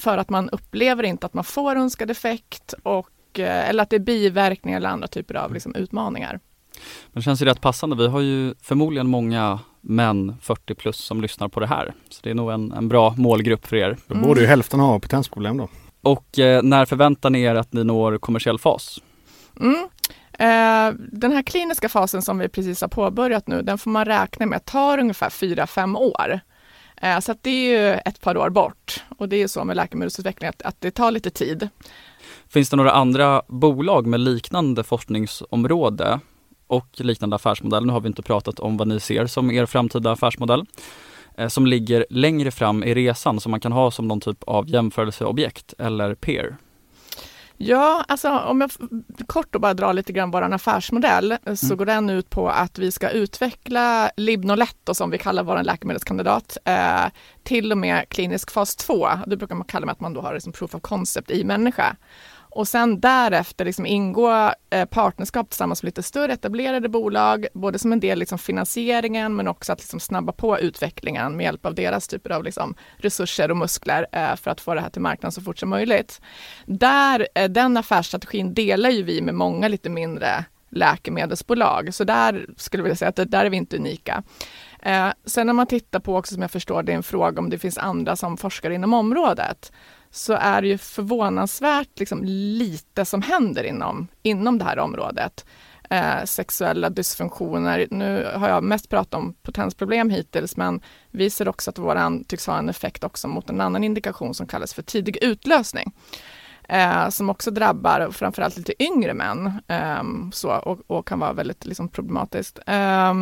För 0.00 0.18
att 0.18 0.30
man 0.30 0.50
upplever 0.50 1.02
inte 1.02 1.26
att 1.26 1.34
man 1.34 1.44
får 1.44 1.76
önskad 1.76 2.10
effekt 2.10 2.74
och, 2.82 3.38
eh, 3.38 3.68
eller 3.68 3.82
att 3.82 3.90
det 3.90 3.96
är 3.96 4.00
biverkningar 4.00 4.76
eller 4.76 4.88
andra 4.88 5.08
typer 5.08 5.34
av 5.34 5.54
liksom, 5.54 5.74
utmaningar. 5.74 6.40
Men 7.06 7.20
det 7.20 7.22
känns 7.22 7.42
ju 7.42 7.46
rätt 7.46 7.60
passande. 7.60 7.96
Vi 7.96 8.06
har 8.06 8.20
ju 8.20 8.54
förmodligen 8.62 9.06
många 9.06 9.58
män 9.80 10.34
40 10.40 10.74
plus 10.74 10.96
som 10.96 11.20
lyssnar 11.20 11.48
på 11.48 11.60
det 11.60 11.66
här. 11.66 11.94
Så 12.08 12.20
det 12.22 12.30
är 12.30 12.34
nog 12.34 12.50
en, 12.50 12.72
en 12.72 12.88
bra 12.88 13.14
målgrupp 13.16 13.66
för 13.66 13.76
er. 13.76 13.96
Då 14.06 14.14
borde 14.14 14.40
ju 14.40 14.46
hälften 14.46 14.80
ha 14.80 15.00
potensproblem 15.00 15.56
då. 15.56 15.68
Och 16.02 16.38
eh, 16.38 16.62
när 16.62 16.84
förväntar 16.84 17.30
ni 17.30 17.42
er 17.42 17.54
att 17.54 17.72
ni 17.72 17.84
når 17.84 18.18
kommersiell 18.18 18.58
fas? 18.58 18.98
Mm. 19.60 19.88
Eh, 20.32 20.94
den 21.12 21.32
här 21.32 21.42
kliniska 21.42 21.88
fasen 21.88 22.22
som 22.22 22.38
vi 22.38 22.48
precis 22.48 22.80
har 22.80 22.88
påbörjat 22.88 23.46
nu, 23.46 23.62
den 23.62 23.78
får 23.78 23.90
man 23.90 24.04
räkna 24.04 24.46
med 24.46 24.64
tar 24.64 24.98
ungefär 24.98 25.30
4-5 25.30 25.96
år. 25.96 26.40
Eh, 27.00 27.20
så 27.20 27.32
så 27.32 27.38
det 27.42 27.50
är 27.50 27.78
ju 27.78 28.00
ett 28.04 28.20
par 28.20 28.36
år 28.36 28.50
bort 28.50 29.04
och 29.18 29.28
det 29.28 29.36
är 29.36 29.40
ju 29.40 29.48
så 29.48 29.64
med 29.64 29.76
läkemedelsutveckling 29.76 30.48
att, 30.48 30.62
att 30.62 30.80
det 30.80 30.90
tar 30.90 31.10
lite 31.10 31.30
tid. 31.30 31.68
Finns 32.48 32.70
det 32.70 32.76
några 32.76 32.92
andra 32.92 33.42
bolag 33.48 34.06
med 34.06 34.20
liknande 34.20 34.84
forskningsområde 34.84 36.20
och 36.66 36.88
liknande 36.94 37.36
affärsmodell? 37.36 37.86
Nu 37.86 37.92
har 37.92 38.00
vi 38.00 38.06
inte 38.06 38.22
pratat 38.22 38.60
om 38.60 38.76
vad 38.76 38.88
ni 38.88 39.00
ser 39.00 39.26
som 39.26 39.50
er 39.50 39.66
framtida 39.66 40.12
affärsmodell 40.12 40.64
eh, 41.36 41.48
som 41.48 41.66
ligger 41.66 42.06
längre 42.10 42.50
fram 42.50 42.84
i 42.84 42.94
resan 42.94 43.40
som 43.40 43.50
man 43.50 43.60
kan 43.60 43.72
ha 43.72 43.90
som 43.90 44.08
någon 44.08 44.20
typ 44.20 44.42
av 44.42 44.68
jämförelseobjekt 44.68 45.74
eller 45.78 46.14
peer? 46.14 46.56
Ja, 47.62 48.04
alltså 48.08 48.30
om 48.30 48.60
jag 48.60 48.70
kort 49.26 49.54
och 49.54 49.60
bara 49.60 49.74
drar 49.74 49.92
lite 49.92 50.12
grann 50.12 50.30
vår 50.30 50.42
affärsmodell 50.42 51.36
mm. 51.44 51.56
så 51.56 51.76
går 51.76 51.86
den 51.86 52.10
ut 52.10 52.30
på 52.30 52.48
att 52.48 52.78
vi 52.78 52.92
ska 52.92 53.10
utveckla 53.10 54.10
Libnoletto 54.16 54.94
som 54.94 55.10
vi 55.10 55.18
kallar 55.18 55.44
vår 55.44 55.62
läkemedelskandidat 55.62 56.58
eh, 56.64 57.04
till 57.42 57.72
och 57.72 57.78
med 57.78 58.08
klinisk 58.08 58.50
fas 58.50 58.76
2. 58.76 59.08
Det 59.26 59.36
brukar 59.36 59.54
man 59.54 59.66
kalla 59.66 59.86
med 59.86 59.92
att 59.92 60.00
man 60.00 60.12
då 60.12 60.20
har 60.20 60.34
liksom 60.34 60.52
proof 60.52 60.74
of 60.74 60.82
concept 60.82 61.30
i 61.30 61.44
människa 61.44 61.96
och 62.50 62.68
sen 62.68 63.00
därefter 63.00 63.64
liksom 63.64 63.86
ingå 63.86 64.52
eh, 64.70 64.84
partnerskap 64.84 65.50
tillsammans 65.50 65.82
med 65.82 65.88
lite 65.88 66.02
större 66.02 66.32
etablerade 66.32 66.88
bolag, 66.88 67.46
både 67.54 67.78
som 67.78 67.92
en 67.92 68.00
del 68.00 68.18
liksom 68.18 68.38
finansieringen 68.38 69.36
men 69.36 69.48
också 69.48 69.72
att 69.72 69.80
liksom 69.80 70.00
snabba 70.00 70.32
på 70.32 70.58
utvecklingen 70.58 71.36
med 71.36 71.44
hjälp 71.44 71.66
av 71.66 71.74
deras 71.74 72.08
typer 72.08 72.30
av 72.30 72.44
liksom 72.44 72.74
resurser 72.96 73.50
och 73.50 73.56
muskler 73.56 74.06
eh, 74.12 74.36
för 74.36 74.50
att 74.50 74.60
få 74.60 74.74
det 74.74 74.80
här 74.80 74.90
till 74.90 75.02
marknaden 75.02 75.32
så 75.32 75.40
fort 75.40 75.58
som 75.58 75.68
möjligt. 75.68 76.20
Där, 76.66 77.28
eh, 77.34 77.48
den 77.48 77.76
affärsstrategin 77.76 78.54
delar 78.54 78.90
ju 78.90 79.02
vi 79.02 79.22
med 79.22 79.34
många 79.34 79.68
lite 79.68 79.88
mindre 79.88 80.44
läkemedelsbolag, 80.70 81.94
så 81.94 82.04
där 82.04 82.46
skulle 82.56 82.80
jag 82.80 82.84
vilja 82.84 82.96
säga 82.96 83.08
att 83.08 83.30
där 83.30 83.44
är 83.44 83.50
vi 83.50 83.56
inte 83.56 83.76
unika. 83.76 84.22
Eh, 84.82 85.08
sen 85.24 85.46
när 85.46 85.54
man 85.54 85.66
tittar 85.66 86.00
på 86.00 86.16
också 86.16 86.34
som 86.34 86.42
jag 86.42 86.50
förstår 86.50 86.82
det 86.82 86.92
är 86.92 86.96
en 86.96 87.02
fråga 87.02 87.40
om 87.40 87.50
det 87.50 87.58
finns 87.58 87.78
andra 87.78 88.16
som 88.16 88.36
forskar 88.36 88.70
inom 88.70 88.94
området 88.94 89.72
så 90.10 90.32
är 90.32 90.62
det 90.62 90.68
ju 90.68 90.78
förvånansvärt 90.78 91.98
liksom, 91.98 92.24
lite 92.24 93.04
som 93.04 93.22
händer 93.22 93.64
inom, 93.64 94.08
inom 94.22 94.58
det 94.58 94.64
här 94.64 94.78
området. 94.78 95.44
Eh, 95.90 96.24
sexuella 96.24 96.90
dysfunktioner. 96.90 97.86
Nu 97.90 98.30
har 98.34 98.48
jag 98.48 98.64
mest 98.64 98.88
pratat 98.88 99.14
om 99.14 99.34
potensproblem 99.42 100.10
hittills, 100.10 100.56
men 100.56 100.80
vi 101.10 101.30
ser 101.30 101.48
också 101.48 101.70
att 101.70 101.78
våran 101.78 102.24
tycks 102.24 102.46
ha 102.46 102.58
en 102.58 102.68
effekt 102.68 103.04
också 103.04 103.28
mot 103.28 103.50
en 103.50 103.60
annan 103.60 103.84
indikation 103.84 104.34
som 104.34 104.46
kallas 104.46 104.74
för 104.74 104.82
tidig 104.82 105.16
utlösning. 105.22 105.92
Eh, 106.68 107.08
som 107.08 107.30
också 107.30 107.50
drabbar 107.50 108.10
framförallt 108.10 108.56
lite 108.56 108.82
yngre 108.82 109.14
män 109.14 109.62
eh, 109.68 110.02
så, 110.32 110.50
och, 110.50 110.78
och, 110.86 111.06
kan 111.06 111.18
vara 111.18 111.32
väldigt 111.32 111.64
liksom, 111.64 111.88
problematiskt. 111.88 112.58
Eh, 112.66 113.14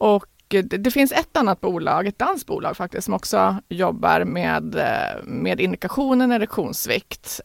och 0.00 0.26
det, 0.48 0.62
det, 0.62 0.90
finns 0.90 1.12
ett 1.12 1.36
annat 1.36 1.60
bolag, 1.60 2.06
ett 2.06 2.18
danskt 2.18 2.46
bolag 2.46 2.76
faktiskt, 2.76 3.04
som 3.04 3.14
också 3.14 3.56
jobbar 3.68 4.24
med, 4.24 4.74
eh, 4.74 5.24
med 5.24 5.60
indikationen 5.60 6.32
erektionssvikt. 6.32 7.40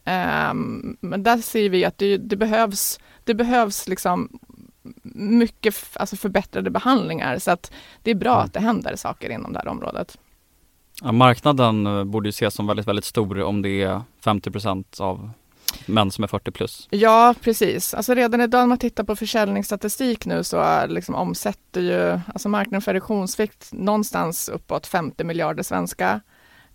Um, 0.50 0.96
men 1.00 1.22
där 1.22 1.38
ser 1.38 1.68
vi 1.68 1.84
att 1.84 1.98
det, 1.98 2.16
det 2.16 2.36
behövs, 2.36 3.00
det 3.24 3.34
behövs 3.34 3.88
liksom 3.88 4.28
mycket 5.14 5.74
alltså 5.94 6.16
förbättrade 6.16 6.70
behandlingar 6.70 7.38
så 7.38 7.50
att 7.50 7.72
det 8.02 8.10
är 8.10 8.14
bra 8.14 8.34
mm. 8.34 8.44
att 8.44 8.52
det 8.52 8.60
händer 8.60 8.96
saker 8.96 9.30
inom 9.30 9.52
det 9.52 9.58
här 9.58 9.68
området. 9.68 10.18
Ja, 11.02 11.12
marknaden 11.12 11.86
eh, 11.86 12.04
borde 12.04 12.28
ju 12.28 12.30
ses 12.30 12.54
som 12.54 12.66
väldigt, 12.66 12.86
väldigt 12.86 13.04
stor 13.04 13.42
om 13.42 13.62
det 13.62 13.82
är 13.82 14.02
50% 14.24 15.00
av 15.00 15.30
män 15.86 16.10
som 16.10 16.24
är 16.24 16.28
40 16.28 16.50
plus. 16.50 16.88
Ja, 16.90 17.34
precis. 17.40 17.94
Alltså 17.94 18.14
redan 18.14 18.40
idag 18.40 18.62
om 18.62 18.68
man 18.68 18.78
tittar 18.78 19.04
på 19.04 19.16
försäljningsstatistik 19.16 20.26
nu 20.26 20.44
så 20.44 20.86
liksom 20.86 21.14
omsätter 21.14 21.80
ju 21.80 22.20
alltså 22.34 22.48
marknaden 22.48 22.82
för 22.82 22.90
erektionsvikt 22.90 23.68
någonstans 23.72 24.48
uppåt 24.48 24.86
50 24.86 25.24
miljarder 25.24 25.62
svenska. 25.62 26.20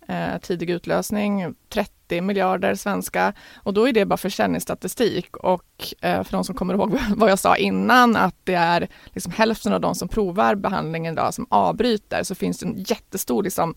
Eh, 0.08 0.38
tidig 0.42 0.70
utlösning 0.70 1.54
30 1.68 2.20
miljarder 2.20 2.74
svenska 2.74 3.32
och 3.56 3.74
då 3.74 3.88
är 3.88 3.92
det 3.92 4.06
bara 4.06 4.16
försäljningsstatistik 4.16 5.36
och 5.36 5.94
eh, 6.00 6.22
för 6.22 6.32
de 6.32 6.44
som 6.44 6.54
kommer 6.54 6.74
ihåg 6.74 6.98
vad 7.16 7.30
jag 7.30 7.38
sa 7.38 7.56
innan 7.56 8.16
att 8.16 8.34
det 8.44 8.54
är 8.54 8.88
liksom 9.04 9.32
hälften 9.32 9.72
av 9.72 9.80
de 9.80 9.94
som 9.94 10.08
provar 10.08 10.54
behandlingen 10.54 11.12
idag 11.12 11.34
som 11.34 11.46
avbryter 11.50 12.22
så 12.22 12.34
finns 12.34 12.58
det 12.58 12.66
en 12.66 12.82
jättestor 12.82 13.42
liksom, 13.42 13.74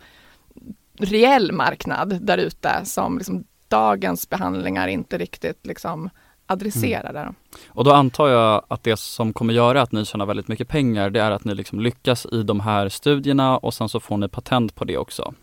reell 1.00 1.52
marknad 1.52 2.26
där 2.26 2.38
ute 2.38 2.86
som 2.86 3.18
liksom 3.18 3.44
dagens 3.72 4.30
behandlingar 4.30 4.88
inte 4.88 5.18
riktigt 5.18 5.66
liksom 5.66 6.10
adresserar 6.46 7.22
mm. 7.22 7.36
Och 7.68 7.84
då 7.84 7.92
antar 7.92 8.28
jag 8.28 8.66
att 8.68 8.84
det 8.84 9.00
som 9.00 9.34
kommer 9.34 9.54
göra 9.54 9.82
att 9.82 9.92
ni 9.92 10.06
tjänar 10.06 10.26
väldigt 10.26 10.48
mycket 10.48 10.68
pengar, 10.68 11.10
det 11.10 11.22
är 11.22 11.32
att 11.32 11.44
ni 11.44 11.56
liksom 11.56 11.80
lyckas 11.80 12.26
i 12.32 12.44
de 12.44 12.60
här 12.60 12.90
studierna 12.90 13.58
och 13.58 13.74
sen 13.74 13.90
så 13.90 14.00
får 14.00 14.18
ni 14.18 14.28
patent 14.28 14.76
på 14.76 14.86
det 14.86 14.98
också. 14.98 15.34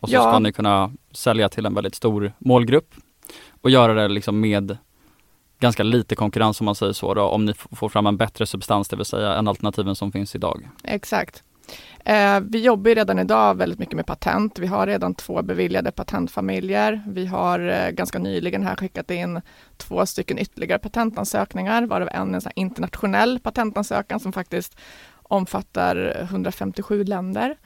Och 0.00 0.08
så 0.08 0.14
ja. 0.14 0.22
ska 0.22 0.38
ni 0.38 0.52
kunna 0.52 0.92
sälja 1.12 1.48
till 1.48 1.66
en 1.66 1.74
väldigt 1.74 1.94
stor 1.94 2.32
målgrupp 2.38 2.94
och 3.60 3.70
göra 3.70 3.94
det 3.94 4.08
liksom 4.08 4.40
med 4.40 4.76
ganska 5.60 5.82
lite 5.82 6.14
konkurrens 6.14 6.60
om 6.60 6.64
man 6.64 6.74
säger 6.74 6.92
så 6.92 7.14
då, 7.14 7.22
om 7.22 7.44
ni 7.44 7.54
får 7.54 7.88
fram 7.88 8.06
en 8.06 8.16
bättre 8.16 8.46
substans, 8.46 8.88
det 8.88 8.96
vill 8.96 9.04
säga 9.04 9.34
än 9.34 9.48
alternativen 9.48 9.94
som 9.94 10.12
finns 10.12 10.34
idag. 10.34 10.68
Exakt. 10.84 11.42
Eh, 12.04 12.40
vi 12.40 12.62
jobbar 12.62 12.90
redan 12.90 13.18
idag 13.18 13.54
väldigt 13.54 13.78
mycket 13.78 13.96
med 13.96 14.06
patent. 14.06 14.58
Vi 14.58 14.66
har 14.66 14.86
redan 14.86 15.14
två 15.14 15.42
beviljade 15.42 15.90
patentfamiljer. 15.90 17.02
Vi 17.06 17.26
har 17.26 17.60
eh, 17.68 17.90
ganska 17.90 18.18
nyligen 18.18 18.62
här 18.62 18.76
skickat 18.76 19.10
in 19.10 19.40
två 19.76 20.06
stycken 20.06 20.38
ytterligare 20.38 20.78
patentansökningar, 20.78 21.86
varav 21.86 22.08
en 22.12 22.34
är 22.34 22.46
en 22.46 22.52
internationell 22.54 23.40
patentansökan 23.40 24.20
som 24.20 24.32
faktiskt 24.32 24.78
omfattar 25.22 26.16
157 26.20 27.04
länder. 27.04 27.56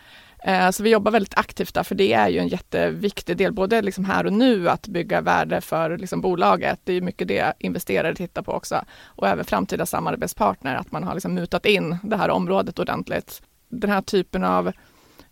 Eh, 0.45 0.71
så 0.71 0.83
vi 0.83 0.91
jobbar 0.91 1.13
väldigt 1.13 1.39
aktivt 1.39 1.75
där, 1.75 1.83
för 1.83 1.95
det 1.95 2.13
är 2.13 2.29
ju 2.29 2.39
en 2.39 2.49
jätteviktig 2.49 3.37
del, 3.37 3.53
både 3.53 3.83
liksom 3.83 4.05
här 4.05 4.27
och 4.27 4.33
nu 4.33 4.69
att 4.69 4.89
bygga 4.89 5.21
värde 5.21 5.61
för 5.61 5.99
liksom 5.99 6.21
bolaget. 6.21 6.81
Det 6.85 6.93
är 6.93 7.01
mycket 7.01 7.29
det 7.29 7.53
investerare 7.59 8.15
tittar 8.15 8.43
på 8.43 8.53
också. 8.53 8.85
Och 9.05 9.29
även 9.29 9.45
framtida 9.45 9.87
samarbetspartner, 9.87 10.75
att 10.75 10.93
man 10.93 11.05
har 11.05 11.15
liksom 11.15 11.35
mutat 11.35 11.67
in 11.67 11.99
det 12.03 12.17
här 12.17 12.31
området 12.31 12.79
ordentligt 12.79 13.43
den 13.73 13.91
här 13.91 14.03
typen 14.03 14.45
av 14.45 14.73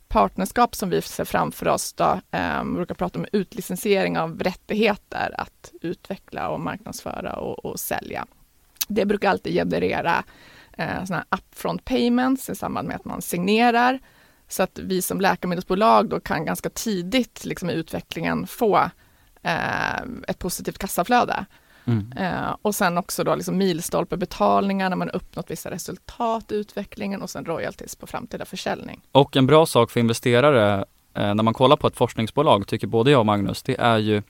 partnerskap 0.09 0.75
som 0.75 0.91
vi 0.91 1.03
ser 1.03 1.25
framför 1.25 1.69
oss 1.69 1.93
då, 1.93 2.21
eh, 2.31 2.65
brukar 2.65 2.95
prata 2.95 3.19
om 3.19 3.27
utlicensiering 3.33 4.19
av 4.19 4.41
rättigheter 4.41 5.35
att 5.39 5.73
utveckla 5.81 6.49
och 6.49 6.61
marknadsföra 6.61 7.33
och, 7.33 7.65
och 7.65 7.81
sälja. 7.81 8.27
Det 8.89 9.07
brukar 9.07 9.31
alltid 9.31 9.55
generera 9.55 10.25
eh, 10.73 11.05
såna 11.05 11.17
här 11.17 11.39
upfront 11.39 11.85
payments 11.85 12.51
i 12.51 12.55
samband 12.55 12.89
med 12.89 12.97
att 12.97 13.05
man 13.05 13.23
signerar. 13.23 13.99
Så 14.49 14.63
att 14.63 14.79
vi 14.79 15.03
som 15.03 15.21
läkemedelsbolag 15.21 16.09
då 16.09 16.21
kan 16.21 16.45
ganska 16.45 16.71
tidigt 16.71 17.45
liksom, 17.45 17.71
i 17.71 17.73
utvecklingen 17.73 18.47
få 18.47 18.91
eh, 19.43 20.03
ett 20.29 20.39
positivt 20.39 20.79
kassaflöde. 20.79 21.47
Mm. 21.91 22.13
Eh, 22.17 22.57
och 22.63 22.75
sen 22.75 22.99
också 22.99 23.25
då 23.25 23.35
liksom 23.35 23.57
milstolpebetalningar 23.57 24.89
när 24.91 24.97
man 24.97 25.11
uppnått 25.11 25.51
vissa 25.51 25.71
resultat 25.71 26.53
i 26.53 26.55
utvecklingen 26.55 27.23
och 27.23 27.31
sen 27.31 27.45
royalties 27.45 27.97
på 27.97 28.07
framtida 28.07 28.45
försäljning. 28.45 29.01
Och 29.13 29.37
en 29.37 29.47
bra 29.47 29.67
sak 29.67 29.91
för 29.91 30.01
investerare 30.01 30.85
eh, 31.15 31.35
när 31.35 31.43
man 31.43 31.55
kollar 31.55 31.77
på 31.77 31.87
ett 31.87 31.97
forskningsbolag, 31.97 32.67
tycker 32.67 32.87
både 32.87 33.11
jag 33.11 33.21
och 33.21 33.27
Magnus, 33.27 33.63
det 33.63 33.81
är 33.81 33.99
ju 33.99 34.23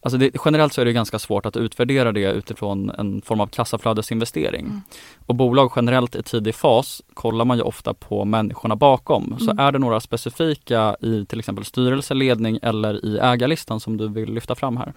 Alltså 0.00 0.18
det, 0.18 0.30
generellt 0.44 0.72
så 0.72 0.80
är 0.80 0.84
det 0.84 0.92
ganska 0.92 1.18
svårt 1.18 1.46
att 1.46 1.56
utvärdera 1.56 2.12
det 2.12 2.32
utifrån 2.32 2.90
en 2.90 3.22
form 3.22 3.40
av 3.40 3.46
kassaflödesinvestering. 3.46 4.66
Mm. 4.66 4.80
Och 5.26 5.34
bolag 5.34 5.72
generellt 5.76 6.16
i 6.16 6.22
tidig 6.22 6.54
fas 6.54 7.02
kollar 7.14 7.44
man 7.44 7.56
ju 7.56 7.62
ofta 7.62 7.94
på 7.94 8.24
människorna 8.24 8.76
bakom. 8.76 9.36
Så 9.38 9.50
Mm. 9.50 9.58
är 9.66 9.72
det 9.72 9.78
några 9.78 10.00
specifika 10.00 10.96
i 11.00 11.26
till 11.26 11.38
exempel 11.38 11.64
styrelse, 11.64 12.14
ledning 12.14 12.58
eller 12.62 13.04
i 13.04 13.18
ägarlistan 13.18 13.80
som 13.80 13.96
du 13.96 14.08
vill 14.08 14.32
lyfta 14.32 14.54
fram 14.54 14.76
här? 14.76 14.92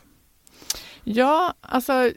Ja, 1.03 1.53
alltså 1.61 2.11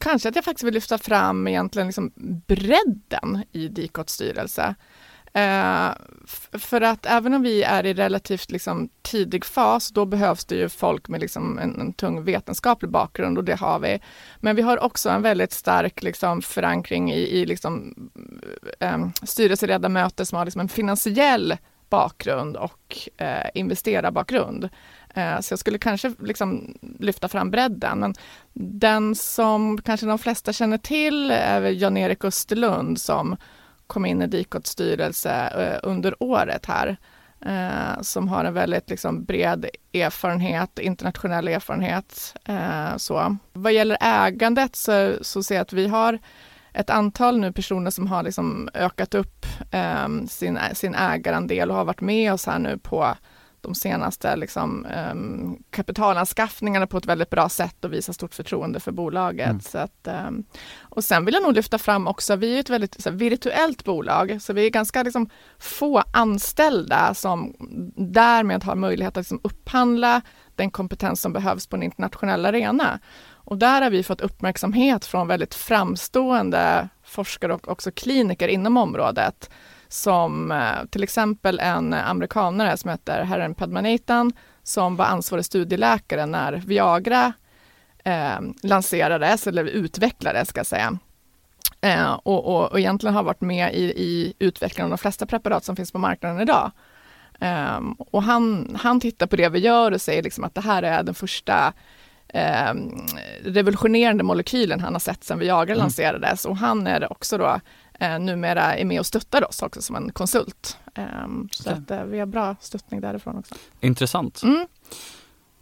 kanske 0.00 0.28
att 0.28 0.36
jag 0.36 0.44
faktiskt 0.44 0.64
vill 0.64 0.74
lyfta 0.74 0.98
fram 0.98 1.48
egentligen 1.48 1.86
liksom 1.88 2.12
bredden 2.46 3.44
i 3.52 3.68
Dikots 3.68 4.12
styrelse. 4.12 4.74
Eh, 5.32 5.92
för 6.52 6.80
att 6.80 7.06
även 7.06 7.34
om 7.34 7.42
vi 7.42 7.62
är 7.62 7.86
i 7.86 7.94
relativt 7.94 8.50
liksom, 8.50 8.88
tidig 9.02 9.44
fas, 9.44 9.90
då 9.90 10.06
behövs 10.06 10.44
det 10.44 10.54
ju 10.54 10.68
folk 10.68 11.08
med 11.08 11.20
liksom, 11.20 11.58
en, 11.58 11.80
en 11.80 11.92
tung 11.92 12.24
vetenskaplig 12.24 12.90
bakgrund 12.90 13.38
och 13.38 13.44
det 13.44 13.54
har 13.54 13.78
vi. 13.78 14.00
Men 14.40 14.56
vi 14.56 14.62
har 14.62 14.84
också 14.84 15.10
en 15.10 15.22
väldigt 15.22 15.52
stark 15.52 16.02
liksom, 16.02 16.42
förankring 16.42 17.12
i, 17.12 17.20
i 17.20 17.46
liksom, 17.46 17.94
eh, 18.80 19.08
styrelseledamöter 19.22 20.24
som 20.24 20.38
har 20.38 20.44
liksom, 20.44 20.60
en 20.60 20.68
finansiell 20.68 21.56
bakgrund 21.90 22.56
och 22.56 23.08
eh, 23.16 23.50
investerarbakgrund. 23.54 24.68
Eh, 25.14 25.40
Så 25.40 25.52
jag 25.52 25.58
skulle 25.58 25.78
kanske 25.78 26.12
liksom 26.18 26.74
lyfta 26.98 27.28
fram 27.28 27.50
bredden. 27.50 27.98
Men 27.98 28.14
den 28.52 29.14
som 29.14 29.78
kanske 29.82 30.06
de 30.06 30.18
flesta 30.18 30.52
känner 30.52 30.78
till 30.78 31.30
är 31.30 31.62
Jan-Erik 31.62 32.24
Österlund 32.24 33.00
som 33.00 33.36
kom 33.86 34.06
in 34.06 34.22
i 34.22 34.26
Dikots 34.26 34.70
styrelse 34.70 35.32
eh, 35.32 35.88
under 35.88 36.14
året 36.22 36.66
här. 36.66 36.96
eh, 37.46 38.00
Som 38.02 38.28
har 38.28 38.44
en 38.44 38.54
väldigt 38.54 38.90
liksom 38.90 39.24
bred 39.24 39.66
erfarenhet, 39.92 40.78
internationell 40.78 41.48
erfarenhet. 41.48 42.34
eh, 42.44 42.96
Så. 42.96 43.36
Vad 43.52 43.72
gäller 43.72 43.98
ägandet 44.00 44.76
så, 44.76 45.12
så 45.20 45.42
ser 45.42 45.54
jag 45.54 45.62
att 45.62 45.72
vi 45.72 45.88
har 45.88 46.18
ett 46.72 46.90
antal 46.90 47.38
nu 47.38 47.52
personer 47.52 47.90
som 47.90 48.06
har 48.06 48.22
liksom 48.22 48.68
ökat 48.74 49.14
upp 49.14 49.46
eh, 49.70 50.08
sin, 50.28 50.58
sin 50.74 50.94
ägarandel 50.94 51.70
och 51.70 51.76
har 51.76 51.84
varit 51.84 52.00
med 52.00 52.32
oss 52.32 52.46
här 52.46 52.58
nu 52.58 52.78
på 52.78 53.16
de 53.60 53.74
senaste 53.74 54.36
liksom, 54.36 54.86
um, 55.12 55.62
kapitalanskaffningarna 55.70 56.86
på 56.86 56.98
ett 56.98 57.06
väldigt 57.06 57.30
bra 57.30 57.48
sätt 57.48 57.84
och 57.84 57.92
visar 57.92 58.12
stort 58.12 58.34
förtroende 58.34 58.80
för 58.80 58.92
bolaget. 58.92 59.48
Mm. 59.48 59.60
Så 59.60 59.78
att, 59.78 60.06
ehm, 60.06 60.44
och 60.80 61.04
sen 61.04 61.24
vill 61.24 61.34
jag 61.34 61.42
nog 61.42 61.54
lyfta 61.54 61.78
fram 61.78 62.06
också, 62.06 62.36
vi 62.36 62.56
är 62.56 62.60
ett 62.60 62.70
väldigt 62.70 63.04
här, 63.04 63.12
virtuellt 63.12 63.84
bolag, 63.84 64.38
så 64.42 64.52
vi 64.52 64.66
är 64.66 64.70
ganska 64.70 65.02
liksom, 65.02 65.30
få 65.58 66.02
anställda 66.12 67.14
som 67.14 67.54
därmed 67.96 68.64
har 68.64 68.74
möjlighet 68.74 69.16
att 69.16 69.22
liksom, 69.22 69.40
upphandla 69.42 70.22
den 70.54 70.70
kompetens 70.70 71.20
som 71.20 71.32
behövs 71.32 71.66
på 71.66 71.76
en 71.76 71.82
internationell 71.82 72.46
arena. 72.46 73.00
Och 73.50 73.58
där 73.58 73.82
har 73.82 73.90
vi 73.90 74.02
fått 74.02 74.20
uppmärksamhet 74.20 75.04
från 75.04 75.28
väldigt 75.28 75.54
framstående 75.54 76.88
forskare 77.04 77.54
och 77.54 77.68
också 77.68 77.90
kliniker 77.90 78.48
inom 78.48 78.76
området 78.76 79.50
som 79.90 80.52
eh, 80.52 80.84
till 80.90 81.02
exempel 81.02 81.58
en 81.58 81.94
amerikanare 81.94 82.76
som 82.76 82.90
heter 82.90 83.22
Herren 83.24 83.54
Padmanathan 83.54 84.32
som 84.62 84.96
var 84.96 85.04
ansvarig 85.04 85.44
studieläkare 85.44 86.26
när 86.26 86.52
Viagra 86.52 87.32
eh, 88.04 88.40
lanserades 88.62 89.46
eller 89.46 89.64
utvecklades 89.64 90.48
ska 90.48 90.58
jag 90.58 90.66
säga. 90.66 90.98
Eh, 91.80 92.12
och, 92.12 92.46
och, 92.46 92.70
och 92.72 92.80
egentligen 92.80 93.14
har 93.14 93.22
varit 93.22 93.40
med 93.40 93.74
i, 93.74 93.82
i 93.82 94.34
utvecklingen 94.38 94.84
av 94.84 94.90
de 94.90 94.98
flesta 94.98 95.26
preparat 95.26 95.64
som 95.64 95.76
finns 95.76 95.92
på 95.92 95.98
marknaden 95.98 96.40
idag. 96.40 96.70
Um, 97.78 97.92
och 97.92 98.22
han, 98.22 98.76
han 98.80 99.00
tittar 99.00 99.26
på 99.26 99.36
det 99.36 99.48
vi 99.48 99.58
gör 99.58 99.92
och 99.92 100.00
säger 100.00 100.22
liksom 100.22 100.44
att 100.44 100.54
det 100.54 100.60
här 100.60 100.82
är 100.82 101.02
den 101.02 101.14
första 101.14 101.72
um, 102.34 103.06
revolutionerande 103.44 104.24
molekylen 104.24 104.80
han 104.80 104.92
har 104.92 105.00
sett 105.00 105.24
sedan 105.24 105.38
Viagra 105.38 105.72
Mm. 105.72 105.78
lanserades 105.78 106.44
och 106.44 106.56
han 106.56 106.86
är 106.86 107.12
också 107.12 107.38
då 107.38 107.60
uh, 108.02 108.18
numera 108.18 108.76
är 108.76 108.84
med 108.84 109.00
och 109.00 109.06
stöttar 109.06 109.48
oss 109.48 109.62
också 109.62 109.82
som 109.82 109.96
en 109.96 110.12
konsult. 110.12 110.78
Um, 111.24 111.48
så 111.52 111.70
Okej. 111.70 111.82
att 111.96 112.00
uh, 112.00 112.10
vi 112.10 112.18
har 112.18 112.26
bra 112.26 112.56
stöttning 112.60 113.00
därifrån 113.00 113.38
också. 113.38 113.54
Intressant. 113.80 114.42
Mm. 114.42 114.66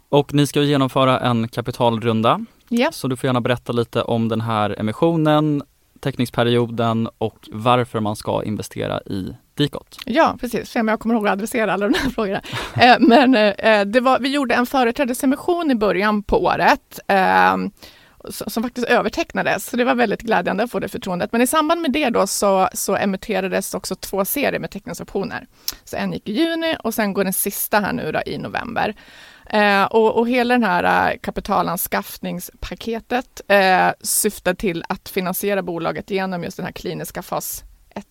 Och 0.09 0.33
ni 0.33 0.47
ska 0.47 0.61
genomföra 0.61 1.19
en 1.19 1.47
kapitalrunda. 1.47 2.45
Ja. 2.69 2.91
Så 2.91 3.07
du 3.07 3.17
får 3.17 3.27
gärna 3.27 3.41
berätta 3.41 3.71
lite 3.73 4.01
om 4.01 4.27
den 4.29 4.41
här 4.41 4.75
emissionen, 4.79 5.63
teckningsperioden 5.99 7.09
och 7.17 7.49
varför 7.51 7.99
man 7.99 8.15
ska 8.15 8.43
investera 8.43 9.01
i 9.01 9.35
Dikot. 9.53 9.97
Ja, 10.05 10.37
precis. 10.39 10.69
Se 10.69 10.79
om 10.79 10.87
jag 10.87 10.99
kommer 10.99 11.15
ihåg 11.15 11.27
att 11.27 11.33
adressera 11.33 11.73
alla 11.73 11.87
de 11.87 11.93
här 11.99 12.09
frågorna. 12.09 12.41
Eh, 12.81 12.95
men 12.99 13.35
eh, 13.35 14.01
var, 14.01 14.19
vi 14.19 14.29
gjorde 14.29 14.55
en 14.55 14.65
företrädesemission 14.65 15.71
i 15.71 15.75
början 15.75 16.23
på 16.23 16.43
året 16.43 16.99
eh, 17.07 17.53
s- 17.53 17.71
som 18.31 18.63
faktiskt 18.63 18.87
övertecknades. 18.87 19.65
Så 19.65 19.77
det 19.77 19.83
var 19.83 19.95
väldigt 19.95 20.21
glädjande 20.21 20.63
att 20.63 20.71
få 20.71 20.79
det 20.79 20.87
förtroendet. 20.87 21.31
Men 21.31 21.41
i 21.41 21.47
samband 21.47 21.81
med 21.81 21.91
det 21.91 22.09
då 22.09 22.27
så, 22.27 22.69
så 22.73 22.95
emitterades 22.95 23.73
också 23.73 23.95
två 23.95 24.25
serier 24.25 24.59
med 24.59 24.71
teckningsoptioner. 24.71 25.47
Så 25.83 25.95
en 25.95 26.13
gick 26.13 26.29
i 26.29 26.33
juni 26.33 26.75
och 26.83 26.93
sen 26.93 27.13
går 27.13 27.23
den 27.23 27.33
sista 27.33 27.79
här 27.79 27.93
nu 27.93 28.11
då 28.11 28.21
i 28.25 28.37
november. 28.37 28.95
Eh, 29.49 29.83
och, 29.83 30.17
och 30.17 30.29
hela 30.29 30.53
den 30.53 30.63
här 30.63 31.11
eh, 31.11 31.17
kapitalanskaffningspaketet 31.17 33.41
eh, 33.47 33.89
syftar 34.01 34.53
till 34.53 34.83
att 34.89 35.09
finansiera 35.09 35.61
bolaget 35.61 36.11
genom 36.11 36.43
just 36.43 36.57
den 36.57 36.65
här 36.65 36.73
kliniska 36.73 37.21
fas 37.21 37.63
1 37.89 38.05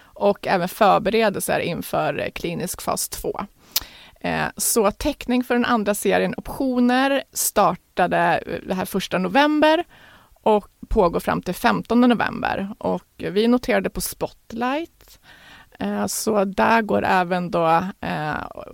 och 0.00 0.46
även 0.46 0.68
förberedelser 0.68 1.60
inför 1.60 2.18
eh, 2.18 2.30
klinisk 2.30 2.82
fas 2.82 3.08
2. 3.08 3.40
Eh, 4.20 4.46
Så 4.56 4.90
teckning 4.90 5.44
för 5.44 5.54
den 5.54 5.64
andra 5.64 5.94
serien 5.94 6.34
optioner 6.36 7.22
startade 7.32 8.18
eh, 8.46 8.68
det 8.68 8.74
här 8.74 8.84
första 8.84 9.18
november 9.18 9.84
och 10.32 10.68
pågår 10.88 11.20
fram 11.20 11.42
till 11.42 11.54
15 11.54 12.00
november. 12.00 12.68
Och 12.78 13.04
vi 13.16 13.48
noterade 13.48 13.90
på 13.90 14.00
Spotlight. 14.00 15.18
Eh, 15.78 16.06
Så 16.06 16.44
där 16.44 16.82
går 16.82 17.04
även 17.04 17.50
då 17.50 17.82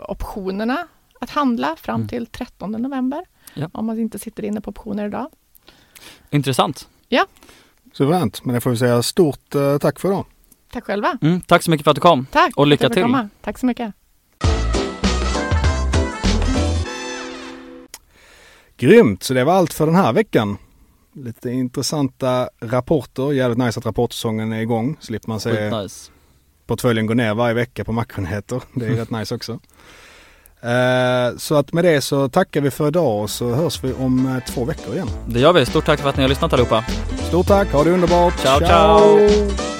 optionerna 0.08 0.86
att 1.20 1.30
handla 1.30 1.76
fram 1.76 1.94
Mm. 1.96 2.08
till 2.08 2.26
13 2.26 2.72
november. 2.72 3.24
Ja. 3.54 3.68
Om 3.72 3.86
man 3.86 3.98
inte 3.98 4.18
sitter 4.18 4.44
inne 4.44 4.60
på 4.60 4.70
optioner 4.70 5.06
idag. 5.06 5.30
Intressant. 6.30 6.88
Suveränt, 7.92 8.44
men 8.44 8.54
det 8.54 8.60
får 8.60 8.70
vi 8.70 8.76
säga 8.76 9.02
stort 9.02 9.54
tack 9.80 10.00
för 10.00 10.08
idag. 10.08 10.24
Tack 10.72 10.84
själva. 10.84 11.18
Mm, 11.22 11.40
tack 11.40 11.62
så 11.62 11.70
mycket 11.70 11.84
för 11.84 11.90
att 11.90 11.94
du 11.94 12.00
kom. 12.00 12.26
Tack. 12.30 12.56
Och 12.56 12.66
lycka 12.66 12.88
till. 12.88 13.02
komma. 13.02 13.28
Tack 13.42 13.58
så 13.58 13.66
mycket. 13.66 13.94
Grymt, 18.76 19.22
så 19.22 19.34
det 19.34 19.44
var 19.44 19.52
allt 19.54 19.72
för 19.72 19.86
den 19.86 19.94
här 19.94 20.12
veckan. 20.12 20.56
Lite 21.14 21.50
intressanta 21.50 22.48
rapporter. 22.60 23.32
Jävligt 23.32 23.58
nice 23.58 23.78
att 23.80 23.86
rapportsäsongen 23.86 24.52
är 24.52 24.60
igång. 24.60 24.96
Slipper 25.00 25.28
man 25.28 25.40
se 25.40 25.50
Skitnice. 25.50 26.10
portföljen 26.66 27.06
gå 27.06 27.14
ner 27.14 27.34
varje 27.34 27.54
vecka 27.54 27.84
på 27.84 27.92
makronheter. 27.92 28.62
Det 28.74 28.86
är 28.86 28.90
rätt 28.90 29.10
nice 29.10 29.34
också. 29.34 29.52
Eh, 30.62 31.36
Så 31.38 31.54
att 31.54 31.72
med 31.72 31.84
det 31.84 32.00
så 32.00 32.28
tackar 32.28 32.60
vi 32.60 32.70
för 32.70 32.88
idag 32.88 33.22
och 33.22 33.30
så 33.30 33.54
hörs 33.54 33.84
vi 33.84 33.92
om 33.92 34.26
eh, 34.26 34.52
två 34.54 34.64
veckor 34.64 34.94
igen. 34.94 35.08
Det 35.26 35.40
gör 35.40 35.52
vi. 35.52 35.66
Stort 35.66 35.84
tack 35.86 36.00
för 36.00 36.08
att 36.08 36.16
ni 36.16 36.22
har 36.22 36.28
lyssnat 36.28 36.52
allihopa. 36.52 36.84
Stort 37.28 37.46
tack, 37.46 37.72
ha 37.72 37.84
det 37.84 37.90
underbart. 37.90 38.38
Ciao, 38.40 38.58
ciao. 38.58 39.73